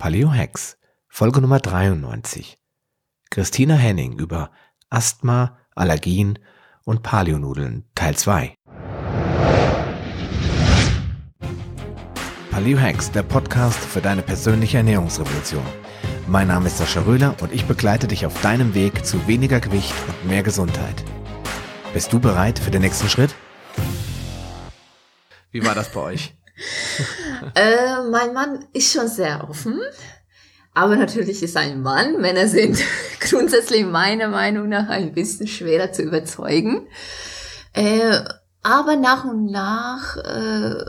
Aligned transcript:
Paleo 0.00 0.32
Hacks, 0.32 0.78
Folge 1.08 1.40
Nummer 1.40 1.58
93. 1.58 2.56
Christina 3.30 3.74
Henning 3.74 4.16
über 4.16 4.52
Asthma, 4.90 5.58
Allergien 5.74 6.38
und 6.84 7.02
Paleonudeln, 7.02 7.84
Teil 7.96 8.16
2. 8.16 8.54
Paleo 12.52 12.78
Hacks, 12.78 13.10
der 13.10 13.24
Podcast 13.24 13.80
für 13.80 14.00
deine 14.00 14.22
persönliche 14.22 14.76
Ernährungsrevolution. 14.76 15.66
Mein 16.28 16.46
Name 16.46 16.68
ist 16.68 16.78
Sascha 16.78 17.00
Röhler 17.00 17.34
und 17.40 17.52
ich 17.52 17.64
begleite 17.64 18.06
dich 18.06 18.24
auf 18.24 18.40
deinem 18.40 18.76
Weg 18.76 19.04
zu 19.04 19.26
weniger 19.26 19.58
Gewicht 19.58 19.94
und 20.06 20.28
mehr 20.28 20.44
Gesundheit. 20.44 21.02
Bist 21.92 22.12
du 22.12 22.20
bereit 22.20 22.60
für 22.60 22.70
den 22.70 22.82
nächsten 22.82 23.08
Schritt? 23.08 23.34
Wie 25.50 25.66
war 25.66 25.74
das 25.74 25.90
bei 25.90 26.00
euch? 26.02 26.37
äh, 27.54 28.02
mein 28.10 28.32
Mann 28.32 28.66
ist 28.72 28.92
schon 28.92 29.08
sehr 29.08 29.48
offen. 29.48 29.80
Aber 30.74 30.94
natürlich 30.94 31.42
ist 31.42 31.56
ein 31.56 31.82
Mann, 31.82 32.20
Männer 32.20 32.46
sind 32.46 32.78
grundsätzlich 33.20 33.84
meiner 33.84 34.28
Meinung 34.28 34.68
nach 34.68 34.88
ein 34.88 35.12
bisschen 35.12 35.48
schwerer 35.48 35.92
zu 35.92 36.02
überzeugen. 36.02 36.86
Äh, 37.72 38.20
aber 38.62 38.96
nach 38.96 39.24
und 39.24 39.50
nach, 39.50 40.16
äh, 40.18 40.84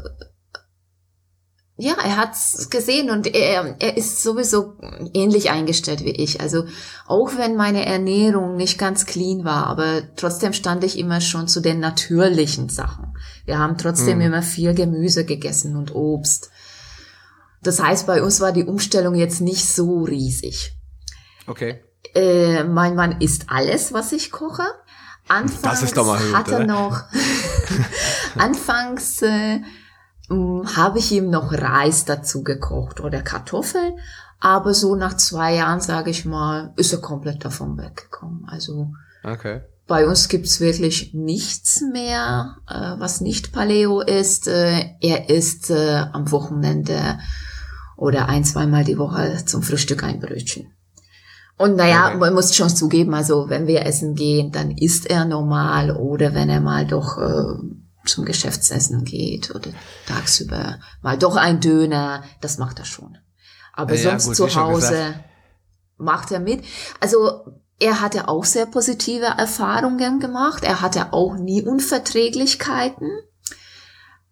ja, 1.78 1.94
er 2.04 2.18
hat's 2.18 2.70
gesehen 2.70 3.10
und 3.10 3.34
er, 3.34 3.78
er 3.80 3.98
ist 3.98 4.22
sowieso 4.22 4.76
ähnlich 5.14 5.50
eingestellt 5.50 6.04
wie 6.04 6.12
ich. 6.12 6.42
Also 6.42 6.66
auch 7.08 7.38
wenn 7.38 7.56
meine 7.56 7.86
Ernährung 7.86 8.58
nicht 8.58 8.78
ganz 8.78 9.06
clean 9.06 9.46
war, 9.46 9.68
aber 9.68 10.02
trotzdem 10.18 10.54
stand 10.54 10.84
ich 10.84 11.00
immer 11.00 11.22
schon 11.22 11.48
zu 11.48 11.62
den 11.62 11.80
natürlichen 11.80 12.70
Sachen. 12.70 13.09
Wir 13.50 13.58
haben 13.58 13.80
trotzdem 13.80 14.20
mhm. 14.20 14.26
immer 14.26 14.42
viel 14.44 14.76
Gemüse 14.76 15.26
gegessen 15.26 15.76
und 15.76 15.96
Obst. 15.96 16.52
Das 17.64 17.82
heißt, 17.82 18.06
bei 18.06 18.22
uns 18.22 18.42
war 18.42 18.52
die 18.52 18.64
Umstellung 18.64 19.16
jetzt 19.16 19.42
nicht 19.42 19.68
so 19.68 20.04
riesig. 20.04 20.78
Okay. 21.48 21.84
Äh, 22.14 22.64
mein 22.64 22.94
Mann 22.94 23.20
isst 23.22 23.46
alles, 23.48 23.92
was 23.92 24.12
ich 24.12 24.32
koche. 24.32 24.62
Anfangs 25.28 25.62
das 25.64 25.82
ist 25.82 25.98
doch 25.98 26.06
mal 26.06 26.20
gut, 26.20 26.36
hat 26.36 26.48
er 26.50 26.68
noch. 26.68 27.06
anfangs 28.38 29.24
äh, 29.24 29.62
habe 30.30 31.00
ich 31.00 31.12
ihm 31.12 31.32
noch 31.32 31.52
Reis 31.52 32.06
dazu 32.06 32.44
gekocht 32.44 33.00
oder 33.00 33.24
Kartoffeln, 33.24 33.98
aber 34.40 34.76
so 34.76 34.96
nach 34.96 35.18
zwei 35.18 35.56
Jahren, 35.56 35.82
sage 35.82 36.12
ich 36.12 36.24
mal, 36.24 36.72
ist 36.76 36.94
er 36.94 37.02
komplett 37.02 37.44
davon 37.44 37.80
weggekommen. 37.80 38.46
Also 38.48 38.94
okay. 39.24 39.62
Bei 39.90 40.08
uns 40.08 40.30
gibt's 40.30 40.60
wirklich 40.60 41.16
nichts 41.16 41.82
mehr, 41.82 42.58
äh, 42.70 43.00
was 43.00 43.22
nicht 43.22 43.52
Paleo 43.52 44.02
ist. 44.02 44.48
Äh, 44.48 44.92
er 45.02 45.32
isst 45.32 45.72
äh, 45.72 46.06
am 46.14 46.32
Wochenende 46.32 47.18
oder 47.98 48.30
ein, 48.30 48.44
zweimal 48.44 48.84
die 48.84 49.00
Woche 49.00 49.44
zum 49.46 49.64
Frühstück 49.64 50.04
ein 50.04 50.20
Brötchen. 50.20 50.72
Und 51.58 51.76
naja, 51.76 52.16
man 52.16 52.36
muss 52.36 52.56
schon 52.56 52.70
zugeben, 52.70 53.16
also 53.16 53.50
wenn 53.50 53.66
wir 53.66 53.84
essen 53.84 54.14
gehen, 54.14 54.52
dann 54.52 54.70
isst 54.70 55.08
er 55.08 55.26
normal 55.26 55.98
oder 55.98 56.36
wenn 56.36 56.50
er 56.50 56.62
mal 56.62 56.86
doch 56.86 57.18
äh, 57.18 57.58
zum 58.06 58.26
Geschäftsessen 58.26 59.04
geht 59.06 59.54
oder 59.56 59.72
tagsüber 60.06 60.80
mal 61.02 61.18
doch 61.18 61.36
ein 61.36 61.62
Döner, 61.62 62.24
das 62.42 62.60
macht 62.60 62.78
er 62.78 62.86
schon. 62.86 63.18
Aber 63.74 63.96
ja, 63.96 64.12
sonst 64.12 64.28
gut, 64.28 64.36
zu 64.36 64.56
Hause 64.56 65.16
macht 65.98 66.32
er 66.32 66.40
mit. 66.40 66.64
Also 67.00 67.59
er 67.80 68.02
hatte 68.02 68.28
auch 68.28 68.44
sehr 68.44 68.66
positive 68.66 69.26
Erfahrungen 69.26 70.20
gemacht. 70.20 70.64
Er 70.64 70.82
hatte 70.82 71.14
auch 71.14 71.36
nie 71.36 71.64
Unverträglichkeiten, 71.64 73.10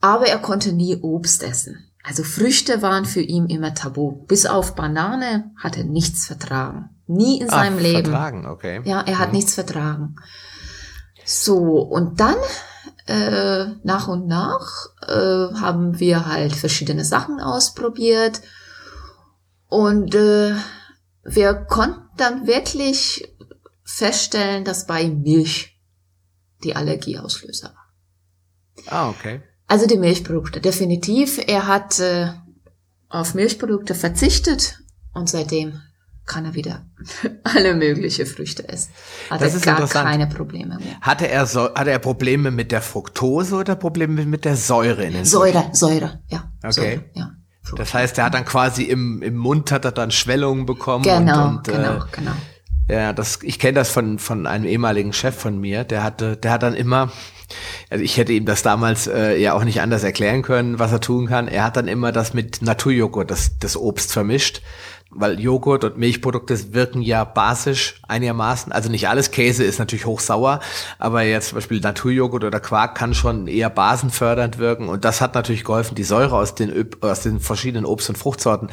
aber 0.02 0.28
er 0.28 0.40
konnte 0.40 0.74
nie 0.74 0.98
Obst 0.98 1.44
essen. 1.44 1.90
Also 2.04 2.24
Früchte 2.24 2.82
waren 2.82 3.06
für 3.06 3.22
ihn 3.22 3.48
immer 3.48 3.74
tabu. 3.74 4.12
Bis 4.28 4.46
auf 4.46 4.76
Banane 4.76 5.52
hat 5.58 5.78
er 5.78 5.84
nichts 5.84 6.26
vertragen. 6.26 6.90
Nie 7.06 7.40
in 7.40 7.50
seinem 7.50 7.78
Ach, 7.78 7.82
Leben. 7.82 8.06
Vertragen, 8.06 8.46
okay. 8.46 8.82
Ja, 8.86 9.02
er 9.02 9.20
hat 9.20 9.30
mhm. 9.30 9.36
nichts 9.36 9.54
vertragen. 9.54 10.16
So, 11.26 11.58
und 11.82 12.20
dann 12.20 12.36
äh, 13.08 13.66
nach 13.84 14.08
und 14.08 14.28
nach 14.28 14.88
äh, 15.06 15.54
haben 15.60 16.00
wir 16.00 16.26
halt 16.26 16.56
verschiedene 16.56 17.04
Sachen 17.04 17.40
ausprobiert 17.40 18.42
und 19.68 20.16
äh, 20.16 20.54
wir 21.24 21.54
konnten 21.54 22.08
dann 22.16 22.48
wirklich 22.48 23.34
feststellen, 23.88 24.66
dass 24.66 24.86
bei 24.86 25.08
Milch 25.08 25.80
die 26.64 26.76
Allergieauslöser 26.76 27.74
war. 27.74 27.94
Ah, 28.88 29.10
okay. 29.10 29.42
Also 29.68 29.88
die 29.88 29.98
Milchprodukte, 29.98 30.60
definitiv. 30.60 31.40
Er 31.48 31.68
hat 31.68 32.00
äh, 32.00 32.32
auf 33.10 33.34
Milchprodukte 33.34 33.96
verzichtet 33.96 34.80
und 35.14 35.30
seitdem 35.30 35.82
kann 36.26 36.46
er 36.46 36.54
wieder 36.54 36.86
alle 37.44 37.74
mögliche 37.74 38.26
Früchte 38.26 38.68
essen. 38.68 38.92
Hat 39.30 39.42
das 39.42 39.66
er 39.66 39.76
gar 39.76 39.88
keine 39.88 40.28
Probleme 40.28 40.78
mehr. 40.78 41.00
Hatte 41.02 41.30
er, 41.30 41.46
so, 41.46 41.74
hatte 41.74 41.92
er 41.92 42.00
Probleme 42.00 42.52
mit 42.52 42.72
der 42.72 42.82
Fructose 42.82 43.56
oder 43.56 43.76
Probleme 43.76 44.26
mit 44.26 44.44
der 44.44 44.58
Säure 44.58 45.06
in 45.06 45.14
den 45.14 45.26
Säure? 45.26 45.70
Säure, 45.72 46.22
ja. 46.28 46.52
Okay. 46.62 46.72
Säure, 46.72 47.04
ja. 47.14 47.32
Das 47.76 47.94
heißt, 47.94 48.18
er 48.18 48.26
hat 48.26 48.34
dann 48.34 48.46
quasi 48.46 48.84
im, 48.84 49.22
im 49.22 49.36
Mund 49.36 49.72
hat 49.72 49.84
er 49.84 49.92
dann 49.92 50.12
Schwellungen 50.12 50.66
bekommen. 50.66 51.04
Genau, 51.04 51.48
und, 51.48 51.58
und, 51.58 51.64
genau, 51.66 51.98
äh, 51.98 52.02
genau. 52.12 52.32
Ja, 52.90 53.12
das, 53.12 53.40
ich 53.42 53.60
kenne 53.60 53.74
das 53.74 53.90
von, 53.90 54.18
von 54.18 54.48
einem 54.48 54.64
ehemaligen 54.64 55.12
Chef 55.12 55.36
von 55.36 55.60
mir, 55.60 55.84
der 55.84 56.04
hatte, 56.04 56.38
der 56.38 56.52
hat 56.52 56.64
dann 56.64 56.74
immer, 56.74 57.12
also 57.90 58.04
ich 58.04 58.16
hätte 58.16 58.32
ihm 58.32 58.46
das 58.46 58.62
damals 58.62 59.08
äh, 59.08 59.36
ja 59.38 59.54
auch 59.54 59.66
nicht 59.66 59.82
anders 59.82 60.04
erklären 60.04 60.42
können, 60.42 60.80
was 60.80 60.94
er 60.94 61.02
tun 61.02 61.28
kann. 61.28 61.50
Er 61.50 61.66
hat 61.66 61.76
dann 61.76 61.90
immer 61.90 62.14
das 62.14 62.34
mit 62.34 62.62
Naturjoghurt, 62.62 63.30
das, 63.30 63.60
das 63.60 63.76
Obst 63.76 64.14
vermischt, 64.14 64.62
weil 65.10 65.38
Joghurt 65.38 65.84
und 65.84 65.98
Milchprodukte 65.98 66.74
wirken 66.74 67.02
ja 67.02 67.26
basisch 67.26 68.02
einigermaßen. 68.08 68.72
Also 68.72 68.90
nicht 68.90 69.10
alles, 69.10 69.32
Käse 69.32 69.66
ist 69.66 69.80
natürlich 69.80 70.06
hochsauer, 70.06 70.62
aber 70.98 71.24
jetzt 71.24 71.50
zum 71.50 71.58
Beispiel 71.58 71.82
Naturjoghurt 71.82 72.46
oder 72.46 72.62
Quark 72.62 72.96
kann 72.96 73.14
schon 73.14 73.48
eher 73.48 73.70
basenfördernd 73.70 74.60
wirken 74.60 74.88
und 74.88 75.04
das 75.04 75.20
hat 75.20 75.36
natürlich 75.36 75.66
geholfen, 75.66 75.96
die 75.96 76.04
Säure 76.04 76.38
aus 76.38 76.56
den, 76.56 76.90
aus 77.02 77.20
den 77.22 77.42
verschiedenen 77.42 77.86
Obst- 77.86 78.10
und 78.10 78.18
Fruchtsorten 78.18 78.70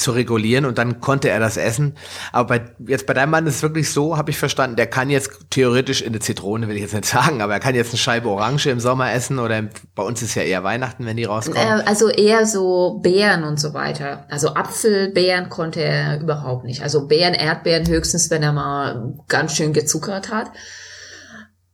zu 0.00 0.12
regulieren 0.12 0.64
und 0.64 0.78
dann 0.78 1.00
konnte 1.00 1.28
er 1.28 1.40
das 1.40 1.56
essen. 1.56 1.94
Aber 2.32 2.58
bei, 2.58 2.64
jetzt 2.88 3.06
bei 3.06 3.14
deinem 3.14 3.30
Mann 3.30 3.46
ist 3.46 3.56
es 3.56 3.62
wirklich 3.62 3.90
so, 3.90 4.16
habe 4.16 4.30
ich 4.30 4.38
verstanden, 4.38 4.76
der 4.76 4.86
kann 4.86 5.10
jetzt 5.10 5.30
theoretisch 5.50 6.00
in 6.00 6.08
eine 6.08 6.20
Zitrone, 6.20 6.68
will 6.68 6.76
ich 6.76 6.82
jetzt 6.82 6.94
nicht 6.94 7.04
sagen, 7.06 7.42
aber 7.42 7.52
er 7.52 7.60
kann 7.60 7.74
jetzt 7.74 7.90
eine 7.90 7.98
Scheibe 7.98 8.28
Orange 8.28 8.70
im 8.70 8.80
Sommer 8.80 9.12
essen 9.12 9.38
oder 9.38 9.58
im, 9.58 9.68
bei 9.94 10.02
uns 10.02 10.22
ist 10.22 10.34
ja 10.34 10.42
eher 10.42 10.64
Weihnachten, 10.64 11.04
wenn 11.04 11.16
die 11.16 11.24
rauskommen. 11.24 11.60
Äh, 11.60 11.82
also 11.84 12.08
eher 12.08 12.46
so 12.46 13.00
Beeren 13.02 13.44
und 13.44 13.60
so 13.60 13.74
weiter. 13.74 14.24
Also 14.30 14.54
Apfelbeeren 14.54 15.48
konnte 15.48 15.82
er 15.82 16.20
überhaupt 16.20 16.64
nicht. 16.64 16.82
Also 16.82 17.06
Beeren, 17.06 17.34
Erdbeeren 17.34 17.86
höchstens, 17.86 18.30
wenn 18.30 18.42
er 18.42 18.52
mal 18.52 19.14
ganz 19.28 19.54
schön 19.54 19.72
gezuckert 19.72 20.30
hat. 20.30 20.50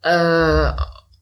Äh, 0.03 0.73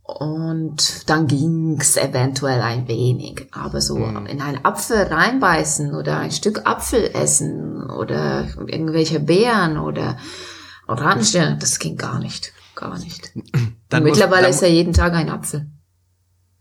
und 0.05 1.09
dann 1.09 1.27
ging's 1.27 1.97
eventuell 1.97 2.61
ein 2.61 2.87
wenig. 2.89 3.49
Aber 3.53 3.81
so 3.81 3.97
mhm. 3.97 4.27
in 4.27 4.43
einen 4.43 4.65
Apfel 4.65 4.99
reinbeißen 4.99 5.95
oder 5.95 6.19
ein 6.19 6.31
Stück 6.31 6.67
Apfel 6.67 7.11
essen 7.15 7.91
oder 7.91 8.47
irgendwelche 8.67 9.19
Beeren 9.19 9.79
oder 9.79 10.19
Orange, 10.87 11.57
das 11.59 11.79
ging 11.79 11.97
gar 11.97 12.19
nicht. 12.19 12.53
Gar 12.75 12.99
nicht. 12.99 13.33
mittlerweile 13.91 14.49
muss, 14.49 14.57
ist 14.57 14.63
ja 14.63 14.69
jeden 14.69 14.93
Tag 14.93 15.15
ein 15.15 15.31
Apfel. 15.31 15.71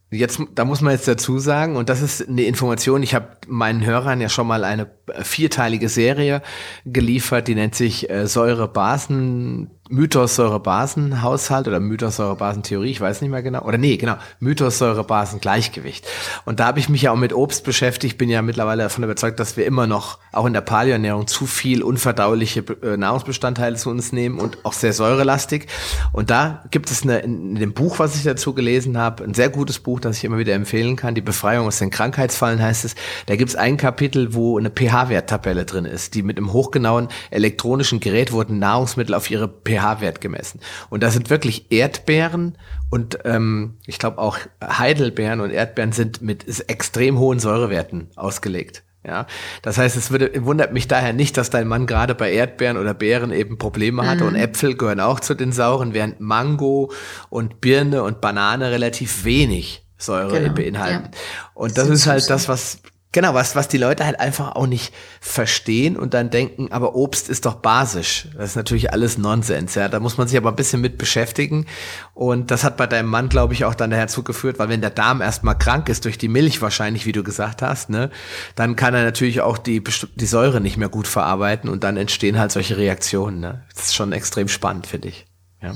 Jetzt, 0.10 0.40
da 0.54 0.64
muss 0.64 0.80
man 0.80 0.94
jetzt 0.94 1.08
dazu 1.08 1.40
sagen, 1.40 1.76
und 1.76 1.90
das 1.90 2.02
ist 2.02 2.30
eine 2.30 2.44
Information, 2.44 3.04
ich 3.04 3.16
habe 3.16 3.30
meinen 3.48 3.84
Hörern 3.84 4.22
ja 4.22 4.30
schon 4.30 4.48
mal 4.48 4.64
eine 4.64 4.92
vierteilige 5.22 5.90
Serie 5.90 6.44
geliefert, 6.86 7.48
die 7.48 7.56
nennt 7.56 7.76
sich 7.76 8.10
äh, 8.10 8.28
Säurebasen 8.28 9.72
Mythos 9.90 10.38
Säure-Basen-Haushalt 10.38 11.68
oder 11.68 11.82
Mythos 11.82 12.16
Säure-Basen-Theorie, 12.16 12.92
ich 12.92 13.02
weiß 13.02 13.20
nicht 13.20 13.32
mehr 13.32 13.44
genau. 13.44 13.64
Oder 13.64 13.78
nee, 13.78 13.98
genau, 13.98 14.16
Mythos 14.40 14.78
Säure-Basen-Gleichgewicht. 14.78 16.08
Und 16.46 16.62
da 16.62 16.68
habe 16.68 16.80
ich 16.80 16.88
mich 16.88 17.02
ja 17.02 17.12
auch 17.12 17.18
mit 17.18 17.34
Obst 17.34 17.66
beschäftigt, 17.66 18.18
bin 18.18 18.30
ja 18.30 18.42
mittlerweile 18.42 18.84
davon 18.84 19.04
überzeugt, 19.04 19.42
dass 19.42 19.58
wir 19.58 19.66
immer 19.66 19.86
noch 19.86 20.20
auch 20.32 20.46
in 20.46 20.54
der 20.54 20.62
Paleoernährung 20.62 21.28
zu 21.28 21.46
viel 21.46 21.84
unverdauliche 21.84 22.64
äh, 22.82 22.96
Nahrungsbestandteile 22.96 23.76
zu 23.76 23.90
uns 23.90 24.14
nehmen 24.14 24.40
und 24.40 24.64
auch 24.64 24.72
sehr 24.72 24.94
säurelastig. 24.94 25.68
Und 26.14 26.30
da 26.30 26.64
gibt 26.72 26.90
es 26.90 27.04
eine, 27.04 27.20
in 27.20 27.56
dem 27.56 27.74
Buch, 27.74 28.00
was 28.00 28.16
ich 28.16 28.24
dazu 28.24 28.54
gelesen 28.54 28.98
habe, 28.98 29.26
ein 29.26 29.34
sehr 29.34 29.50
gutes 29.50 29.80
Buch, 29.80 30.00
das 30.00 30.18
ich 30.18 30.24
immer 30.24 30.38
wieder 30.38 30.54
empfehlen 30.54 30.96
kann, 30.96 31.14
die 31.14 31.22
Befreiung 31.22 31.68
aus 31.68 31.80
den 31.80 31.90
Krankheitsfallen 31.90 32.62
heißt 32.62 32.86
es. 32.86 32.96
Da 33.26 33.36
gibt 33.36 33.50
es 33.50 33.58
ein 33.58 33.76
Kapitel, 33.76 34.34
wo 34.34 34.58
eine 34.58 34.70
pH-Werttabelle 34.70 35.66
drin 35.66 35.84
ist, 35.84 36.16
die 36.16 36.24
mit 36.24 36.38
einem 36.38 36.54
hochgenauen 36.54 37.10
elektronischen 37.32 38.00
Gerät 38.00 38.32
wurden 38.32 38.60
Nahrungsmittel 38.60 39.14
auf 39.14 39.30
ihre 39.30 39.50
pH 39.50 39.73
pH-Wert 39.74 40.22
gemessen. 40.22 40.60
Und 40.90 41.04
da 41.04 41.10
sind 41.10 41.30
wirklich 41.30 41.72
Erdbeeren 41.72 42.58
und 42.90 43.20
ähm, 43.26 43.78
ich 43.86 44.00
glaube 44.00 44.20
auch 44.20 44.38
Heidelbeeren 44.64 45.42
und 45.42 45.52
Erdbeeren 45.52 45.92
sind 45.92 46.22
mit 46.22 46.46
extrem 46.70 47.20
hohen 47.20 47.40
Säurewerten 47.40 48.10
ausgelegt. 48.16 48.84
Ja, 49.06 49.28
das 49.62 49.78
heißt, 49.78 49.98
es 49.98 50.12
würde, 50.12 50.32
wundert 50.46 50.72
mich 50.72 50.88
daher 50.88 51.12
nicht, 51.12 51.36
dass 51.36 51.50
dein 51.50 51.68
Mann 51.68 51.88
gerade 51.88 52.16
bei 52.16 52.32
Erdbeeren 52.32 52.78
oder 52.78 52.94
Beeren 52.94 53.34
eben 53.34 53.58
Probleme 53.58 54.08
hatte 54.08 54.24
mhm. 54.24 54.30
und 54.30 54.36
Äpfel 54.36 54.76
gehören 54.78 55.02
auch 55.02 55.20
zu 55.20 55.34
den 55.34 55.52
sauren, 55.52 55.94
während 55.94 56.22
Mango 56.22 56.90
und 57.30 57.60
Birne 57.60 58.04
und 58.04 58.22
Banane 58.22 58.72
relativ 58.72 59.26
wenig 59.26 59.86
Säure 59.98 60.40
genau, 60.40 60.54
beinhalten. 60.54 61.10
Ja. 61.12 61.20
Und 61.54 61.78
das, 61.78 61.90
das 61.90 62.00
ist 62.00 62.08
halt 62.08 62.30
das, 62.30 62.48
was 62.48 62.80
Genau, 63.14 63.36
was, 63.36 63.56
was 63.56 63.68
die 63.68 63.78
Leute 63.78 64.06
halt 64.08 64.20
einfach 64.20 64.56
auch 64.56 64.66
nicht 64.66 64.92
verstehen 65.22 65.98
und 65.98 66.16
dann 66.16 66.32
denken, 66.32 66.72
aber 66.72 66.96
Obst 66.96 67.30
ist 67.30 67.46
doch 67.46 67.54
basisch. 67.54 68.28
Das 68.36 68.50
ist 68.50 68.56
natürlich 68.56 68.92
alles 68.92 69.20
Nonsens, 69.20 69.76
ja. 69.76 69.88
Da 69.88 70.00
muss 70.00 70.18
man 70.18 70.28
sich 70.28 70.36
aber 70.36 70.50
ein 70.50 70.56
bisschen 70.56 70.82
mit 70.82 70.98
beschäftigen. 70.98 71.68
Und 72.16 72.50
das 72.50 72.64
hat 72.64 72.76
bei 72.76 72.88
deinem 72.88 73.10
Mann, 73.10 73.30
glaube 73.30 73.54
ich, 73.54 73.66
auch 73.66 73.76
dann 73.76 73.92
dazu 73.92 74.24
geführt, 74.24 74.58
weil 74.58 74.70
wenn 74.70 74.82
der 74.82 74.90
Darm 74.90 75.22
erstmal 75.22 75.56
krank 75.56 75.90
ist, 75.90 76.06
durch 76.06 76.18
die 76.18 76.28
Milch 76.28 76.64
wahrscheinlich, 76.64 77.06
wie 77.06 77.12
du 77.12 77.22
gesagt 77.22 77.62
hast, 77.62 77.92
ne, 77.92 78.10
dann 78.56 78.76
kann 78.76 78.96
er 78.96 79.04
natürlich 79.04 79.42
auch 79.42 79.60
die, 79.60 79.84
die 80.16 80.26
Säure 80.26 80.60
nicht 80.60 80.78
mehr 80.78 80.90
gut 80.90 81.08
verarbeiten 81.08 81.70
und 81.70 81.84
dann 81.84 81.98
entstehen 81.98 82.40
halt 82.40 82.52
solche 82.52 82.78
Reaktionen, 82.78 83.40
ne. 83.40 83.64
Das 83.76 83.86
ist 83.86 83.96
schon 83.96 84.12
extrem 84.12 84.48
spannend, 84.48 84.88
finde 84.88 85.10
ich. 85.10 85.28
Ja. 85.62 85.76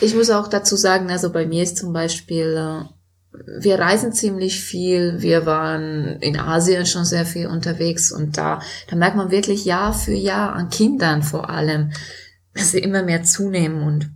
Ich 0.00 0.16
muss 0.16 0.30
auch 0.30 0.48
dazu 0.48 0.74
sagen, 0.74 1.12
also 1.12 1.30
bei 1.30 1.46
mir 1.46 1.62
ist 1.62 1.78
zum 1.78 1.92
Beispiel, 1.92 2.56
äh, 2.56 2.95
wir 3.58 3.78
reisen 3.78 4.12
ziemlich 4.12 4.60
viel. 4.60 5.20
Wir 5.20 5.46
waren 5.46 6.16
in 6.20 6.38
Asien 6.38 6.86
schon 6.86 7.04
sehr 7.04 7.26
viel 7.26 7.46
unterwegs 7.46 8.12
und 8.12 8.36
da, 8.36 8.60
da 8.88 8.96
merkt 8.96 9.16
man 9.16 9.30
wirklich 9.30 9.64
Jahr 9.64 9.92
für 9.92 10.14
Jahr 10.14 10.54
an 10.54 10.70
Kindern 10.70 11.22
vor 11.22 11.50
allem, 11.50 11.92
dass 12.54 12.72
sie 12.72 12.78
immer 12.78 13.02
mehr 13.02 13.22
zunehmen 13.22 13.82
und 13.82 14.10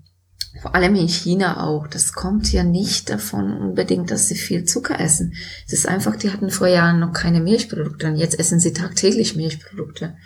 vor 0.60 0.74
allem 0.74 0.94
in 0.94 1.08
China 1.08 1.64
auch. 1.64 1.86
Das 1.86 2.12
kommt 2.12 2.52
ja 2.52 2.64
nicht 2.64 3.08
davon 3.08 3.56
unbedingt, 3.56 4.10
dass 4.10 4.28
sie 4.28 4.34
viel 4.34 4.64
Zucker 4.64 5.00
essen. 5.00 5.34
Es 5.66 5.72
ist 5.72 5.88
einfach, 5.88 6.16
die 6.16 6.30
hatten 6.30 6.50
vor 6.50 6.66
Jahren 6.66 7.00
noch 7.00 7.12
keine 7.12 7.40
Milchprodukte 7.40 8.08
und 8.08 8.16
jetzt 8.16 8.38
essen 8.38 8.60
sie 8.60 8.72
tagtäglich 8.72 9.36
Milchprodukte. 9.36 10.16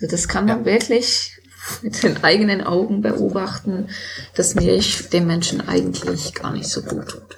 Also 0.00 0.10
das 0.10 0.28
kann 0.28 0.46
man 0.46 0.60
ja. 0.60 0.64
wirklich 0.64 1.38
mit 1.82 2.02
den 2.02 2.24
eigenen 2.24 2.60
Augen 2.62 3.02
beobachten, 3.02 3.88
dass 4.34 4.54
Milch 4.54 5.08
den 5.10 5.26
Menschen 5.26 5.66
eigentlich 5.68 6.34
gar 6.34 6.52
nicht 6.52 6.68
so 6.68 6.82
gut 6.82 7.08
tut. 7.08 7.36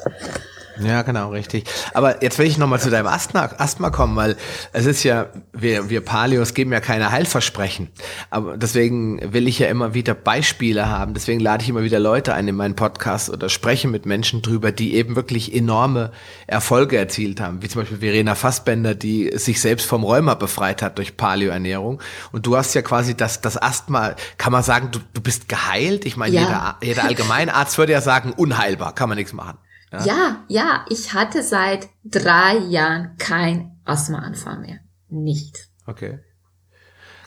Ja, 0.80 1.02
genau, 1.02 1.30
richtig. 1.30 1.64
Aber 1.92 2.22
jetzt 2.22 2.38
will 2.38 2.46
ich 2.46 2.58
nochmal 2.58 2.80
zu 2.80 2.90
deinem 2.90 3.06
Asthma, 3.06 3.50
Asthma 3.58 3.90
kommen, 3.90 4.16
weil 4.16 4.36
es 4.72 4.86
ist 4.86 5.04
ja, 5.04 5.26
wir, 5.52 5.88
wir 5.88 6.00
Paleos 6.00 6.54
geben 6.54 6.72
ja 6.72 6.80
keine 6.80 7.12
Heilversprechen. 7.12 7.88
Aber 8.30 8.56
deswegen 8.56 9.32
will 9.32 9.46
ich 9.46 9.58
ja 9.58 9.68
immer 9.68 9.94
wieder 9.94 10.14
Beispiele 10.14 10.88
haben. 10.88 11.14
Deswegen 11.14 11.40
lade 11.40 11.62
ich 11.62 11.68
immer 11.68 11.82
wieder 11.82 12.00
Leute 12.00 12.34
ein 12.34 12.48
in 12.48 12.56
meinen 12.56 12.74
Podcast 12.74 13.30
oder 13.30 13.48
spreche 13.48 13.88
mit 13.88 14.04
Menschen 14.06 14.42
drüber, 14.42 14.72
die 14.72 14.94
eben 14.94 15.16
wirklich 15.16 15.54
enorme 15.54 16.10
Erfolge 16.46 16.96
erzielt 16.96 17.40
haben. 17.40 17.62
Wie 17.62 17.68
zum 17.68 17.82
Beispiel 17.82 17.98
Verena 17.98 18.34
Fassbender, 18.34 18.94
die 18.94 19.30
sich 19.34 19.60
selbst 19.60 19.86
vom 19.86 20.02
Rheuma 20.02 20.34
befreit 20.34 20.82
hat 20.82 20.98
durch 20.98 21.16
Paleoernährung. 21.16 22.00
Und 22.32 22.46
du 22.46 22.56
hast 22.56 22.74
ja 22.74 22.82
quasi 22.82 23.16
das, 23.16 23.40
das 23.40 23.60
Asthma, 23.60 24.14
kann 24.38 24.52
man 24.52 24.62
sagen, 24.62 24.88
du, 24.90 24.98
du 25.12 25.20
bist 25.20 25.48
geheilt? 25.48 26.04
Ich 26.04 26.16
meine, 26.16 26.34
ja. 26.34 26.42
jeder, 26.42 26.76
jeder 26.82 27.04
Allgemeinarzt 27.08 27.78
würde 27.78 27.92
ja 27.92 28.00
sagen, 28.00 28.32
unheilbar, 28.32 28.94
kann 28.94 29.08
man 29.08 29.16
nichts 29.16 29.32
machen. 29.32 29.58
Ja? 29.94 30.04
ja, 30.04 30.44
ja, 30.48 30.84
ich 30.88 31.14
hatte 31.14 31.42
seit 31.42 31.88
drei 32.04 32.56
Jahren 32.58 33.16
kein 33.18 33.78
Asthmaanfall 33.84 34.58
mehr. 34.58 34.78
Nicht. 35.08 35.68
Okay. 35.86 36.20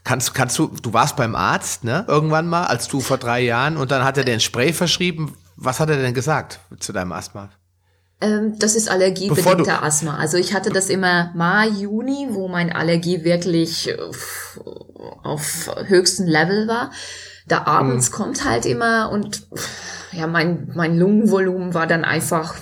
Kannst, 0.03 0.33
kannst 0.33 0.57
du, 0.57 0.67
du 0.67 0.93
warst 0.93 1.15
beim 1.17 1.35
Arzt, 1.35 1.83
ne? 1.83 2.05
Irgendwann 2.07 2.47
mal, 2.47 2.65
als 2.65 2.87
du 2.87 3.01
vor 3.01 3.17
drei 3.17 3.41
Jahren, 3.41 3.77
und 3.77 3.91
dann 3.91 4.03
hat 4.03 4.17
er 4.17 4.23
dir 4.23 4.33
ein 4.33 4.39
Spray 4.39 4.71
verschrieben. 4.73 5.35
Was 5.55 5.79
hat 5.79 5.89
er 5.89 5.97
denn 5.97 6.13
gesagt 6.13 6.59
zu 6.79 6.93
deinem 6.93 7.11
Asthma? 7.11 7.49
Ähm, 8.19 8.57
das 8.57 8.75
ist 8.75 8.89
allergiebedingter 8.89 9.83
Asthma. 9.83 10.17
Also 10.17 10.37
ich 10.37 10.53
hatte 10.53 10.69
das 10.69 10.89
immer 10.89 11.31
Mai, 11.35 11.67
Juni, 11.67 12.27
wo 12.31 12.47
mein 12.47 12.71
Allergie 12.71 13.23
wirklich 13.23 13.95
auf, 13.99 14.59
auf 15.23 15.69
höchstem 15.85 16.25
Level 16.25 16.67
war. 16.67 16.91
Da 17.47 17.65
abends 17.65 18.07
hm. 18.07 18.13
kommt 18.13 18.45
halt 18.45 18.65
immer 18.65 19.09
und 19.11 19.47
ja, 20.11 20.27
mein, 20.27 20.71
mein 20.75 20.97
Lungenvolumen 20.97 21.73
war 21.73 21.87
dann 21.87 22.05
einfach 22.05 22.55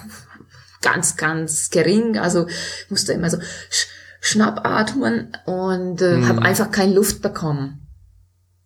ganz, 0.82 1.18
ganz 1.18 1.70
gering. 1.70 2.18
Also 2.18 2.48
musste 2.90 3.14
immer 3.14 3.30
so 3.30 3.40
sch 3.70 3.88
schnappatmen 4.22 5.38
und 5.46 6.02
äh, 6.02 6.18
mm. 6.18 6.28
habe 6.28 6.42
einfach 6.42 6.72
keine 6.72 6.94
Luft 6.94 7.22
bekommen. 7.22 7.88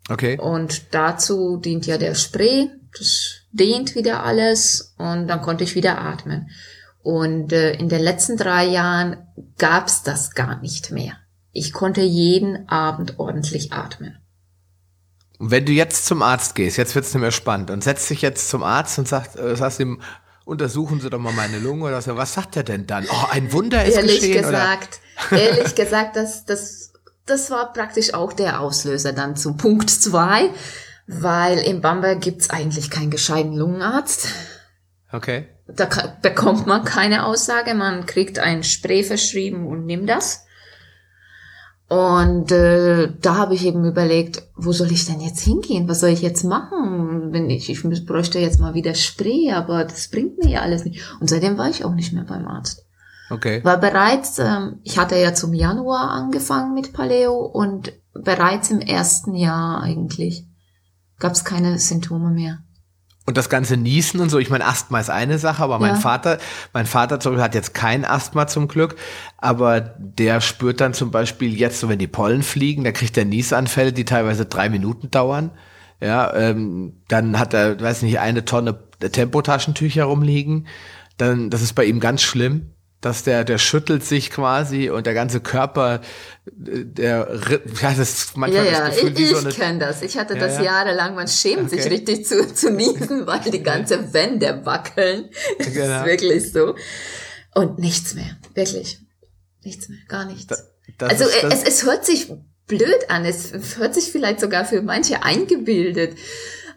Okay. 0.09 0.39
Und 0.39 0.93
dazu 0.93 1.57
dient 1.57 1.85
ja 1.85 1.97
der 1.97 2.15
Spray. 2.15 2.69
Das 2.97 3.41
dehnt 3.51 3.93
wieder 3.93 4.23
alles 4.23 4.95
und 4.97 5.27
dann 5.27 5.41
konnte 5.41 5.65
ich 5.65 5.75
wieder 5.75 5.99
atmen. 5.99 6.49
Und 7.01 7.51
äh, 7.51 7.73
in 7.73 7.89
den 7.89 8.01
letzten 8.01 8.37
drei 8.37 8.65
Jahren 8.65 9.17
gab's 9.57 10.03
das 10.03 10.33
gar 10.33 10.61
nicht 10.61 10.91
mehr. 10.91 11.13
Ich 11.51 11.73
konnte 11.73 12.01
jeden 12.01 12.69
Abend 12.69 13.19
ordentlich 13.19 13.73
atmen. 13.73 14.18
Und 15.39 15.51
wenn 15.51 15.65
du 15.65 15.71
jetzt 15.71 16.05
zum 16.05 16.21
Arzt 16.21 16.53
gehst, 16.53 16.77
jetzt 16.77 16.93
wird's 16.95 17.13
nicht 17.13 17.21
mehr 17.21 17.31
spannend, 17.31 17.71
und 17.71 17.83
setzt 17.83 18.09
dich 18.09 18.21
jetzt 18.21 18.49
zum 18.49 18.61
Arzt 18.61 18.99
und 18.99 19.07
sagt, 19.07 19.37
äh, 19.37 19.55
sagst 19.55 19.79
ihm, 19.79 20.01
untersuchen 20.43 20.99
Sie 20.99 21.09
doch 21.09 21.17
mal 21.19 21.31
meine 21.31 21.59
Lunge 21.59 21.85
oder 21.85 22.01
so. 22.01 22.17
Was 22.17 22.33
sagt 22.33 22.57
er 22.57 22.63
denn 22.63 22.85
dann? 22.85 23.07
Oh, 23.09 23.25
ein 23.31 23.53
Wunder 23.53 23.85
ist 23.85 23.95
ehrlich 23.95 24.19
geschehen. 24.19 24.41
Gesagt, 24.41 24.99
ehrlich 25.31 25.75
gesagt, 25.75 26.17
das, 26.17 26.45
das, 26.45 26.91
das 27.25 27.49
war 27.51 27.71
praktisch 27.71 28.13
auch 28.13 28.33
der 28.33 28.59
Auslöser 28.59 29.13
dann 29.13 29.37
zum 29.37 29.55
Punkt 29.55 29.89
zwei, 29.89 30.49
weil 31.07 31.57
in 31.59 31.81
Bamberg 31.81 32.19
gibt's 32.19 32.49
eigentlich 32.49 32.89
keinen 32.89 33.11
gescheiten 33.11 33.53
Lungenarzt. 33.53 34.27
Okay. 35.11 35.47
Da 35.67 35.87
bekommt 36.21 36.67
man 36.67 36.83
keine 36.83 37.25
Aussage, 37.25 37.75
man 37.75 38.05
kriegt 38.05 38.39
ein 38.39 38.63
Spray 38.63 39.03
verschrieben 39.03 39.67
und 39.67 39.85
nimmt 39.85 40.09
das. 40.09 40.45
Und 41.89 42.51
äh, 42.51 43.11
da 43.19 43.35
habe 43.35 43.55
ich 43.55 43.65
eben 43.65 43.83
überlegt, 43.83 44.43
wo 44.55 44.71
soll 44.71 44.91
ich 44.91 45.05
denn 45.05 45.21
jetzt 45.21 45.39
hingehen? 45.39 45.87
Was 45.87 46.01
soll 46.01 46.11
ich 46.11 46.21
jetzt 46.21 46.43
machen? 46.43 47.33
Wenn 47.33 47.49
ich, 47.49 47.67
ich 47.67 47.81
bräuchte 48.05 48.37
jetzt 48.37 48.59
mal 48.59 48.75
wieder 48.75 48.93
Spray, 48.93 49.51
aber 49.51 49.85
das 49.85 50.07
bringt 50.07 50.37
mir 50.37 50.51
ja 50.51 50.61
alles 50.61 50.85
nicht. 50.85 51.01
Und 51.19 51.31
seitdem 51.31 51.57
war 51.57 51.67
ich 51.67 51.83
auch 51.83 51.95
nicht 51.95 52.13
mehr 52.13 52.25
beim 52.25 52.47
Arzt. 52.47 52.85
Okay. 53.31 53.63
War 53.63 53.79
bereits, 53.79 54.37
ähm, 54.37 54.79
ich 54.83 54.99
hatte 54.99 55.15
ja 55.17 55.33
zum 55.33 55.53
Januar 55.53 56.11
angefangen 56.11 56.75
mit 56.75 56.93
Paleo 56.93 57.35
und 57.37 57.91
bereits 58.13 58.69
im 58.69 58.81
ersten 58.81 59.33
Jahr 59.33 59.81
eigentlich 59.81 60.45
gab 61.17 61.33
es 61.33 61.43
keine 61.43 61.79
Symptome 61.79 62.29
mehr. 62.29 62.59
Und 63.29 63.37
das 63.37 63.47
ganze 63.47 63.77
Niesen 63.77 64.21
und 64.21 64.29
so, 64.29 64.39
ich 64.39 64.49
meine, 64.49 64.65
Asthma 64.65 64.99
ist 64.99 65.11
eine 65.11 65.37
Sache, 65.37 65.61
aber 65.61 65.77
mein 65.77 65.93
ja. 65.93 65.99
Vater, 65.99 66.39
mein 66.73 66.87
Vater 66.87 67.19
zum 67.19 67.33
Beispiel 67.33 67.43
hat 67.43 67.53
jetzt 67.53 67.75
kein 67.75 68.03
Asthma 68.03 68.47
zum 68.47 68.67
Glück, 68.67 68.95
aber 69.37 69.81
der 69.81 70.41
spürt 70.41 70.81
dann 70.81 70.95
zum 70.95 71.11
Beispiel 71.11 71.55
jetzt, 71.55 71.79
so 71.79 71.89
wenn 71.89 71.99
die 71.99 72.07
Pollen 72.07 72.41
fliegen, 72.41 72.83
da 72.83 72.91
kriegt 72.91 73.15
er 73.19 73.25
Niesanfälle, 73.25 73.93
die 73.93 74.03
teilweise 74.03 74.47
drei 74.47 74.69
Minuten 74.69 75.11
dauern. 75.11 75.51
Ja, 76.01 76.33
ähm, 76.33 77.03
dann 77.07 77.37
hat 77.37 77.53
er, 77.53 77.79
weiß 77.79 78.01
nicht, 78.01 78.17
eine 78.17 78.45
Tonne 78.45 78.79
Tempotaschentücher 78.99 80.05
rumliegen. 80.05 80.65
Dann, 81.17 81.51
das 81.51 81.61
ist 81.61 81.73
bei 81.73 81.85
ihm 81.85 81.99
ganz 81.99 82.23
schlimm 82.23 82.71
dass 83.01 83.23
der, 83.23 83.45
der 83.45 83.57
schüttelt 83.57 84.03
sich 84.03 84.29
quasi 84.29 84.89
und 84.89 85.05
der 85.05 85.13
ganze 85.13 85.39
Körper, 85.39 86.01
der, 86.45 87.39
ja, 87.81 87.93
das 87.93 87.99
ist 87.99 88.37
manchmal 88.37 88.65
ja, 88.65 88.71
ja, 88.71 88.87
das 88.87 88.95
Gefühl, 88.97 89.13
ich, 89.13 89.31
ich 89.31 89.37
so 89.37 89.49
kenne 89.49 89.79
das. 89.79 90.01
Ich 90.01 90.17
hatte 90.17 90.35
das 90.35 90.57
ja, 90.57 90.63
jahrelang, 90.63 91.15
man 91.15 91.27
schämt 91.27 91.67
okay. 91.67 91.81
sich 91.81 91.91
richtig 91.91 92.25
zu, 92.25 92.53
zu 92.53 92.71
niesen, 92.71 93.25
weil 93.25 93.39
die 93.51 93.63
ganze 93.63 94.13
Wände 94.13 94.61
wackeln. 94.65 95.29
Das 95.57 95.73
genau. 95.73 95.99
ist 95.99 96.05
wirklich 96.05 96.51
so. 96.51 96.75
Und 97.53 97.79
nichts 97.79 98.15
mehr, 98.15 98.37
wirklich. 98.53 98.99
Nichts 99.63 99.89
mehr, 99.89 99.99
gar 100.07 100.25
nichts. 100.25 100.47
Da, 100.97 101.07
also 101.07 101.25
ist, 101.25 101.43
es, 101.43 101.63
es 101.63 101.85
hört 101.85 102.05
sich 102.05 102.31
blöd 102.67 103.09
an, 103.09 103.25
es 103.25 103.77
hört 103.77 103.93
sich 103.95 104.11
vielleicht 104.11 104.39
sogar 104.39 104.65
für 104.65 104.81
manche 104.81 105.23
eingebildet 105.23 106.17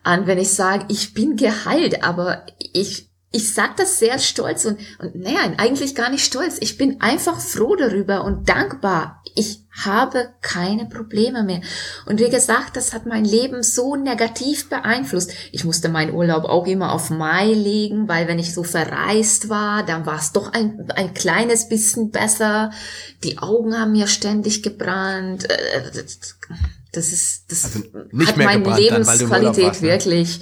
an, 0.02 0.26
wenn 0.26 0.38
ich 0.38 0.50
sage, 0.50 0.87
ich 0.88 1.14
bin 1.14 1.37
geheilt, 1.37 2.02
aber 2.02 2.47
ich, 2.59 3.12
ich 3.33 3.55
sag 3.55 3.77
das 3.79 3.99
sehr 3.99 4.19
stolz 4.19 4.67
und, 4.67 4.79
und 4.99 5.17
naja, 5.17 5.41
eigentlich 5.57 5.95
gar 5.95 6.11
nicht 6.11 6.25
stolz. 6.25 6.59
Ich 6.61 6.77
bin 6.77 7.01
einfach 7.01 7.41
froh 7.41 7.75
darüber 7.77 8.25
und 8.25 8.49
dankbar. 8.49 9.23
Ich 9.35 9.62
habe 9.85 10.29
keine 10.43 10.85
Probleme 10.85 11.43
mehr. 11.43 11.62
Und 12.05 12.21
wie 12.21 12.29
gesagt, 12.29 12.77
das 12.77 12.93
hat 12.93 13.07
mein 13.07 13.25
Leben 13.25 13.62
so 13.62 13.97
negativ 13.97 14.69
beeinflusst. 14.69 15.33
Ich 15.51 15.65
musste 15.65 15.89
meinen 15.89 16.12
Urlaub 16.12 16.45
auch 16.45 16.67
immer 16.67 16.93
auf 16.93 17.09
Mai 17.09 17.47
legen, 17.55 18.07
weil 18.07 18.29
wenn 18.29 18.39
ich 18.39 18.53
so 18.53 18.65
verreist 18.65 19.49
war, 19.49 19.83
dann 19.83 20.05
war 20.05 20.19
es 20.19 20.33
doch 20.33 20.53
ein, 20.53 20.91
ein 20.95 21.15
kleines 21.15 21.71
bisschen 21.71 22.11
besser. 22.11 22.71
Die 23.25 23.39
Augen 23.39 23.79
haben 23.79 23.93
mir 23.93 24.09
ständig 24.09 24.62
gebrannt. 24.62 25.51
Äh, 25.51 26.05
das 26.93 27.12
ist, 27.12 27.45
das 27.51 27.65
also 27.65 27.79
hat 28.27 28.37
meine 28.37 28.77
Lebensqualität 28.77 29.65
warst, 29.65 29.83
ne? 29.83 29.89
wirklich 29.89 30.41